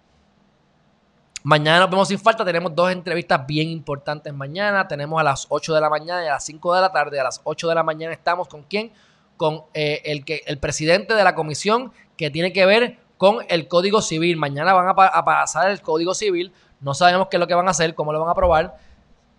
Mañana 1.41 1.79
nos 1.79 1.89
vemos 1.89 2.07
sin 2.07 2.19
falta. 2.19 2.45
Tenemos 2.45 2.75
dos 2.75 2.91
entrevistas 2.91 3.45
bien 3.47 3.69
importantes 3.69 4.31
mañana. 4.31 4.87
Tenemos 4.87 5.19
a 5.19 5.23
las 5.23 5.47
8 5.49 5.73
de 5.73 5.81
la 5.81 5.89
mañana 5.89 6.23
y 6.23 6.27
a 6.27 6.33
las 6.33 6.45
5 6.45 6.75
de 6.75 6.81
la 6.81 6.91
tarde. 6.91 7.19
A 7.19 7.23
las 7.23 7.41
8 7.43 7.67
de 7.67 7.75
la 7.75 7.83
mañana 7.83 8.13
estamos 8.13 8.47
con 8.47 8.61
quién? 8.61 8.91
Con 9.37 9.63
eh, 9.73 10.01
el, 10.05 10.23
que, 10.23 10.43
el 10.45 10.59
presidente 10.59 11.15
de 11.15 11.23
la 11.23 11.33
comisión 11.33 11.91
que 12.15 12.29
tiene 12.29 12.53
que 12.53 12.65
ver 12.67 12.99
con 13.17 13.39
el 13.49 13.67
Código 13.67 14.01
Civil. 14.01 14.37
Mañana 14.37 14.73
van 14.73 14.87
a, 14.87 14.95
pasar 15.25 15.71
el 15.71 15.81
Código 15.81 16.13
Civil. 16.13 16.51
No 16.81 16.93
sabemos 16.93 17.27
qué 17.29 17.37
es 17.37 17.39
lo 17.39 17.47
que 17.47 17.53
van 17.53 17.67
a 17.67 17.71
hacer, 17.71 17.95
cómo 17.95 18.13
lo 18.13 18.19
van 18.19 18.29
a 18.29 18.31
aprobar. 18.31 18.77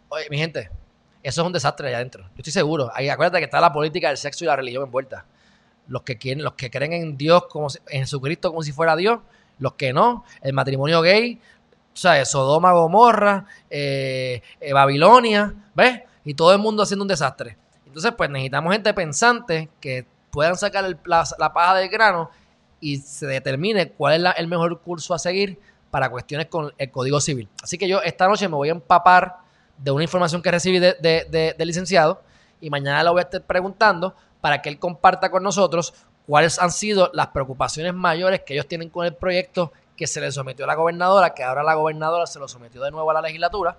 Oye, 0.09 0.27
mi 0.31 0.39
gente, 0.39 0.71
eso 1.23 1.43
es 1.43 1.47
un 1.47 1.53
desastre 1.53 1.89
allá 1.89 1.99
adentro. 1.99 2.23
Yo 2.23 2.39
estoy 2.39 2.53
seguro. 2.53 2.91
Ahí, 2.95 3.09
acuérdate 3.09 3.39
que 3.39 3.45
está 3.45 3.61
la 3.61 3.73
política 3.73 4.09
del 4.09 4.17
sexo 4.17 4.45
y 4.45 4.47
la 4.47 4.57
religión 4.57 4.85
envuelta. 4.85 5.25
Los 5.89 6.03
que 6.03 6.19
quieren, 6.19 6.43
los 6.43 6.55
que 6.55 6.71
creen 6.71 6.93
en 6.93 7.17
Dios 7.17 7.47
como 7.47 7.69
en 7.89 8.01
Jesucristo 8.01 8.51
como 8.51 8.63
si 8.63 8.73
fuera 8.73 8.97
Dios, 8.97 9.21
los 9.59 9.75
que 9.75 9.93
no, 9.93 10.25
el 10.43 10.53
matrimonio 10.53 11.01
gay, 11.01 11.41
o 11.97 11.99
sea, 11.99 12.23
Sodoma, 12.27 12.73
Gomorra, 12.73 13.47
eh, 13.71 14.43
eh, 14.61 14.73
Babilonia, 14.75 15.55
¿ves? 15.75 16.03
Y 16.25 16.35
todo 16.35 16.53
el 16.53 16.59
mundo 16.59 16.83
haciendo 16.83 17.05
un 17.05 17.09
desastre. 17.09 17.57
Entonces, 17.87 18.13
pues 18.15 18.29
necesitamos 18.29 18.73
gente 18.75 18.93
pensante 18.93 19.71
que 19.81 20.07
puedan 20.31 20.57
sacar 20.59 20.85
la, 21.07 21.53
paja 21.55 21.77
del 21.77 21.89
grano 21.89 22.31
y 22.81 22.99
se 22.99 23.27
determine 23.27 23.91
cuál 23.91 24.27
es 24.27 24.33
el 24.37 24.47
mejor 24.47 24.81
curso 24.81 25.15
a 25.15 25.19
seguir 25.19 25.59
para 25.91 26.11
cuestiones 26.11 26.47
con 26.47 26.73
el 26.77 26.91
Código 26.91 27.21
Civil. 27.21 27.49
Así 27.63 27.79
que 27.79 27.89
yo 27.89 28.03
esta 28.03 28.29
noche 28.29 28.49
me 28.49 28.57
voy 28.57 28.69
a 28.69 28.73
empapar 28.73 29.37
de 29.79 29.91
una 29.91 30.05
información 30.05 30.43
que 30.43 30.51
recibí 30.51 30.79
del 30.79 30.97
de, 31.01 31.65
licenciado 31.65 32.23
y 32.61 32.71
mañana 32.71 33.03
lo 33.03 33.13
voy 33.13 33.21
a 33.21 33.23
estar 33.23 33.43
preguntando 33.43 34.15
para 34.41 34.63
que 34.63 34.69
él 34.69 34.79
comparta 34.79 35.31
con 35.31 35.43
nosotros 35.43 35.95
cuáles 36.27 36.59
han 36.59 36.71
sido 36.71 37.11
las 37.15 37.29
preocupaciones 37.29 37.95
mayores 37.95 38.41
que 38.41 38.55
ellos 38.55 38.67
tienen 38.67 38.91
con 38.91 39.07
el 39.07 39.15
proyecto 39.15 39.73
que 39.97 40.07
se 40.07 40.21
le 40.21 40.31
sometió 40.31 40.65
a 40.65 40.69
la 40.69 40.75
gobernadora, 40.75 41.33
que 41.35 41.43
ahora 41.43 41.63
la 41.63 41.75
gobernadora 41.75 42.27
se 42.27 42.39
lo 42.39 42.49
sometió 42.49 42.83
de 42.83 42.91
nuevo 42.91 43.11
a 43.11 43.15
la 43.15 43.23
legislatura, 43.23 43.79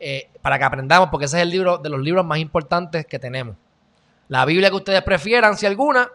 eh, 0.00 0.28
para 0.40 0.58
que 0.58 0.64
aprendamos, 0.64 1.10
porque 1.10 1.26
ese 1.26 1.36
es 1.36 1.42
el 1.44 1.50
libro 1.50 1.78
de 1.78 1.88
los 1.88 2.00
libros 2.00 2.26
más 2.26 2.38
importantes 2.38 3.06
que 3.06 3.20
tenemos. 3.20 3.54
La 4.26 4.44
Biblia 4.44 4.70
que 4.70 4.76
ustedes 4.76 5.02
prefieran, 5.02 5.56
si 5.56 5.66
alguna, 5.66 6.10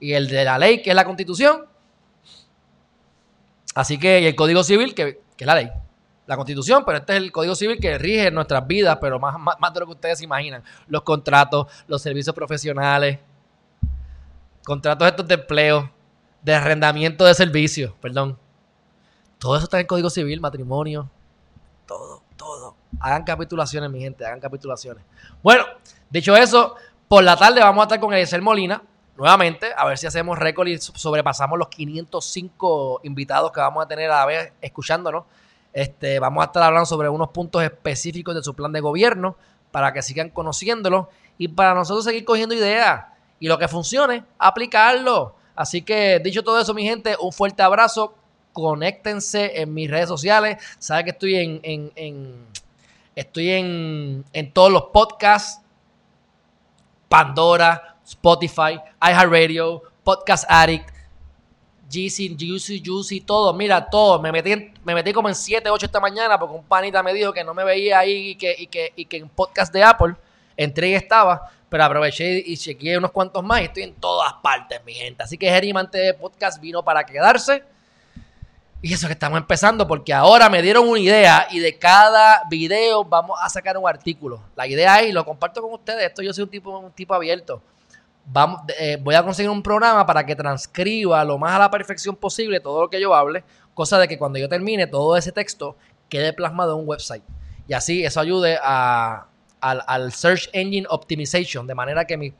y 0.00 0.12
el 0.12 0.28
de 0.28 0.44
la 0.44 0.58
ley, 0.58 0.82
que 0.82 0.90
es 0.90 0.96
la 0.96 1.04
constitución. 1.04 1.66
Así 3.74 3.98
que, 3.98 4.20
y 4.20 4.26
el 4.26 4.34
Código 4.34 4.62
Civil, 4.62 4.94
que, 4.94 5.20
es 5.36 5.46
la 5.46 5.54
ley. 5.54 5.70
La 6.26 6.36
constitución, 6.36 6.84
pero 6.84 6.98
este 6.98 7.12
es 7.14 7.22
el 7.22 7.32
Código 7.32 7.54
Civil 7.54 7.78
que 7.78 7.98
rige 7.98 8.30
nuestras 8.30 8.66
vidas, 8.66 8.98
pero 9.00 9.18
más, 9.18 9.36
más 9.38 9.74
de 9.74 9.80
lo 9.80 9.86
que 9.86 9.92
ustedes 9.92 10.22
imaginan. 10.22 10.62
Los 10.86 11.02
contratos, 11.02 11.66
los 11.86 12.00
servicios 12.00 12.34
profesionales, 12.34 13.18
contratos 14.64 15.06
estos 15.08 15.28
de 15.28 15.34
empleo, 15.34 15.90
de 16.42 16.54
arrendamiento 16.54 17.24
de 17.24 17.34
servicios, 17.34 17.92
perdón. 18.00 18.38
Todo 19.38 19.56
eso 19.56 19.64
está 19.64 19.76
en 19.76 19.82
el 19.82 19.86
Código 19.86 20.08
Civil, 20.08 20.40
matrimonio, 20.40 21.10
todo, 21.86 22.22
todo. 22.36 22.76
Hagan 23.00 23.24
capitulaciones, 23.24 23.90
mi 23.90 24.00
gente, 24.00 24.24
hagan 24.24 24.40
capitulaciones. 24.40 25.04
Bueno, 25.42 25.64
dicho 26.08 26.34
eso, 26.36 26.76
por 27.08 27.24
la 27.24 27.36
tarde 27.36 27.60
vamos 27.60 27.82
a 27.82 27.84
estar 27.84 28.00
con 28.00 28.12
Eliezer 28.12 28.40
Molina, 28.40 28.82
nuevamente, 29.16 29.68
a 29.76 29.86
ver 29.86 29.98
si 29.98 30.06
hacemos 30.06 30.38
récord 30.38 30.68
y 30.68 30.78
sobrepasamos 30.78 31.58
los 31.58 31.68
505 31.68 33.00
invitados 33.04 33.52
que 33.52 33.60
vamos 33.60 33.84
a 33.84 33.88
tener 33.88 34.10
a 34.10 34.20
la 34.20 34.26
vez 34.26 34.52
escuchándonos. 34.60 35.24
Este, 35.72 36.18
vamos 36.18 36.42
a 36.42 36.46
estar 36.46 36.62
hablando 36.62 36.86
sobre 36.86 37.08
unos 37.08 37.30
puntos 37.30 37.62
específicos 37.62 38.34
de 38.34 38.42
su 38.42 38.54
plan 38.54 38.72
de 38.72 38.80
gobierno 38.80 39.36
para 39.70 39.92
que 39.92 40.02
sigan 40.02 40.30
conociéndolo 40.30 41.08
y 41.36 41.48
para 41.48 41.74
nosotros 41.74 42.04
seguir 42.04 42.24
cogiendo 42.24 42.54
ideas 42.54 43.06
y 43.40 43.48
lo 43.48 43.58
que 43.58 43.68
funcione, 43.68 44.24
aplicarlo. 44.38 45.34
Así 45.56 45.82
que 45.82 46.20
dicho 46.20 46.42
todo 46.42 46.60
eso, 46.60 46.74
mi 46.74 46.84
gente, 46.84 47.16
un 47.20 47.32
fuerte 47.32 47.62
abrazo 47.62 48.14
conéctense 48.52 49.60
en 49.60 49.74
mis 49.74 49.90
redes 49.90 50.08
sociales. 50.08 50.62
Saben 50.78 51.04
que 51.04 51.10
estoy 51.10 51.34
en, 51.34 52.46
estoy 53.14 53.50
en, 53.50 54.24
en 54.32 54.52
todos 54.52 54.72
los 54.72 54.84
podcasts. 54.84 55.60
Pandora, 57.08 57.93
Spotify, 58.04 58.80
iHeartRadio, 59.00 59.82
Podcast 60.02 60.44
Addict, 60.48 60.90
GC, 61.88 62.36
Juicy, 62.38 62.82
Juicy, 62.84 63.20
todo. 63.20 63.52
Mira, 63.52 63.88
todo. 63.88 64.20
Me 64.20 64.32
metí, 64.32 64.72
me 64.84 64.94
metí 64.94 65.12
como 65.12 65.28
en 65.28 65.34
7, 65.34 65.68
8 65.70 65.86
esta 65.86 66.00
mañana 66.00 66.38
porque 66.38 66.54
un 66.54 66.64
panita 66.64 67.02
me 67.02 67.12
dijo 67.12 67.32
que 67.32 67.44
no 67.44 67.54
me 67.54 67.64
veía 67.64 67.98
ahí 67.98 68.30
y 68.30 68.34
que, 68.36 68.54
y 68.58 68.66
que, 68.66 68.92
y 68.96 69.04
que 69.06 69.16
en 69.18 69.28
podcast 69.28 69.72
de 69.72 69.82
Apple 69.82 70.14
entré 70.56 70.90
y 70.90 70.94
estaba. 70.94 71.50
Pero 71.68 71.84
aproveché 71.84 72.42
y 72.44 72.56
chequeé 72.56 72.98
unos 72.98 73.10
cuantos 73.10 73.42
más 73.42 73.60
y 73.60 73.64
estoy 73.64 73.82
en 73.84 73.94
todas 73.94 74.32
partes, 74.34 74.80
mi 74.84 74.94
gente. 74.94 75.22
Así 75.22 75.36
que 75.36 75.48
Gerimante 75.48 75.98
de 75.98 76.14
Podcast 76.14 76.60
vino 76.60 76.82
para 76.82 77.04
quedarse. 77.04 77.64
Y 78.80 78.92
eso 78.92 79.06
que 79.06 79.14
estamos 79.14 79.38
empezando, 79.38 79.86
porque 79.86 80.12
ahora 80.12 80.50
me 80.50 80.60
dieron 80.60 80.86
una 80.86 81.00
idea 81.00 81.48
y 81.50 81.58
de 81.58 81.78
cada 81.78 82.42
video 82.50 83.02
vamos 83.02 83.38
a 83.42 83.48
sacar 83.48 83.78
un 83.78 83.88
artículo. 83.88 84.42
La 84.54 84.66
idea 84.66 85.00
es, 85.00 85.08
y 85.08 85.12
lo 85.12 85.24
comparto 85.24 85.62
con 85.62 85.72
ustedes, 85.72 86.04
esto 86.04 86.22
yo 86.22 86.34
soy 86.34 86.44
un 86.44 86.50
tipo, 86.50 86.78
un 86.78 86.92
tipo 86.92 87.14
abierto. 87.14 87.62
Vamos, 88.26 88.62
eh, 88.78 88.98
voy 89.00 89.14
a 89.14 89.22
conseguir 89.22 89.50
un 89.50 89.62
programa 89.62 90.06
para 90.06 90.24
que 90.24 90.34
transcriba 90.34 91.24
lo 91.24 91.38
más 91.38 91.52
a 91.56 91.58
la 91.58 91.70
perfección 91.70 92.16
posible 92.16 92.58
todo 92.60 92.82
lo 92.82 92.90
que 92.90 93.00
yo 93.00 93.14
hable, 93.14 93.44
cosa 93.74 93.98
de 93.98 94.08
que 94.08 94.18
cuando 94.18 94.38
yo 94.38 94.48
termine 94.48 94.86
todo 94.86 95.16
ese 95.16 95.30
texto 95.30 95.76
quede 96.08 96.32
plasmado 96.32 96.74
en 96.74 96.80
un 96.80 96.88
website. 96.88 97.22
Y 97.68 97.74
así 97.74 98.04
eso 98.04 98.20
ayude 98.20 98.58
a, 98.62 99.26
al, 99.60 100.12
Search 100.12 100.48
Engine 100.52 100.86
Optimization, 100.88 101.66
de 101.66 101.74
manera 101.74 102.04
que 102.06 102.16
mis 102.16 102.32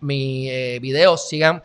mi, 0.00 0.50
eh, 0.50 0.78
videos 0.80 1.28
sigan 1.28 1.62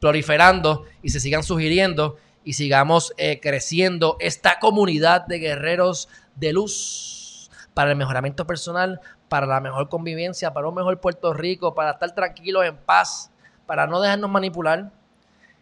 proliferando 0.00 0.84
y 1.02 1.10
se 1.10 1.20
sigan 1.20 1.42
sugiriendo 1.42 2.16
y 2.44 2.54
sigamos 2.54 3.12
eh, 3.18 3.40
creciendo 3.40 4.16
esta 4.20 4.58
comunidad 4.58 5.26
de 5.26 5.38
guerreros 5.38 6.08
de 6.36 6.52
luz 6.52 7.50
para 7.74 7.90
el 7.90 7.96
mejoramiento 7.96 8.46
personal, 8.46 9.00
para 9.30 9.46
la 9.46 9.60
mejor 9.60 9.88
convivencia, 9.88 10.52
para 10.52 10.68
un 10.68 10.74
mejor 10.74 11.00
Puerto 11.00 11.32
Rico, 11.32 11.72
para 11.72 11.92
estar 11.92 12.12
tranquilos, 12.12 12.64
en 12.66 12.76
paz, 12.76 13.30
para 13.64 13.86
no 13.86 14.00
dejarnos 14.00 14.28
manipular 14.28 14.90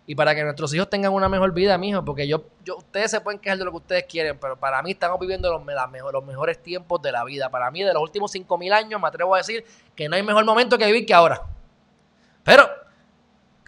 y 0.07 0.14
para 0.14 0.35
que 0.35 0.43
nuestros 0.43 0.73
hijos 0.73 0.89
tengan 0.89 1.12
una 1.12 1.29
mejor 1.29 1.53
vida, 1.53 1.77
mijo, 1.77 2.03
porque 2.03 2.27
yo, 2.27 2.47
yo, 2.64 2.79
ustedes 2.79 3.11
se 3.11 3.21
pueden 3.21 3.39
quejar 3.39 3.59
de 3.59 3.66
lo 3.66 3.71
que 3.71 3.77
ustedes 3.77 4.05
quieren, 4.05 4.39
pero 4.39 4.57
para 4.57 4.83
mí 4.83 4.93
estamos 4.93 5.21
viviendo 5.21 5.53
los, 5.53 5.62
los 6.12 6.25
mejores 6.25 6.62
tiempos 6.62 7.03
de 7.03 7.12
la 7.12 7.25
vida. 7.25 7.51
Para 7.51 7.71
mí, 7.71 7.83
de 7.83 7.93
los 7.93 8.03
últimos 8.03 8.35
5.000 8.35 8.73
años, 8.73 8.99
me 8.99 9.07
atrevo 9.07 9.35
a 9.35 9.39
decir 9.39 9.66
que 9.95 10.09
no 10.09 10.16
hay 10.16 10.23
mejor 10.23 10.47
momento 10.47 10.79
que 10.79 10.87
vivir 10.87 11.05
que 11.05 11.12
ahora. 11.12 11.43
Pero 12.45 12.66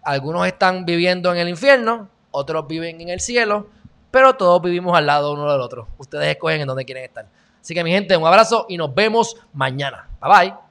algunos 0.03 0.47
están 0.47 0.87
viviendo 0.87 1.31
en 1.31 1.41
el 1.41 1.49
infierno, 1.51 2.09
otros 2.31 2.67
viven 2.67 3.03
en 3.03 3.11
el 3.11 3.21
cielo, 3.21 3.69
pero 4.11 4.35
todos 4.35 4.63
vivimos 4.63 4.97
al 4.97 5.05
lado 5.05 5.35
uno 5.35 5.53
del 5.53 5.61
otro. 5.61 5.89
Ustedes 5.99 6.29
escogen 6.29 6.63
en 6.63 6.69
dónde 6.69 6.87
quieren 6.87 7.05
estar. 7.05 7.27
Así 7.61 7.75
que 7.75 7.85
mi 7.85 7.91
gente, 7.91 8.17
un 8.17 8.27
abrazo 8.27 8.67
y 8.69 8.77
nos 8.77 8.95
vemos 8.95 9.37
mañana. 9.53 10.09
Bye 10.21 10.31
bye. 10.31 10.70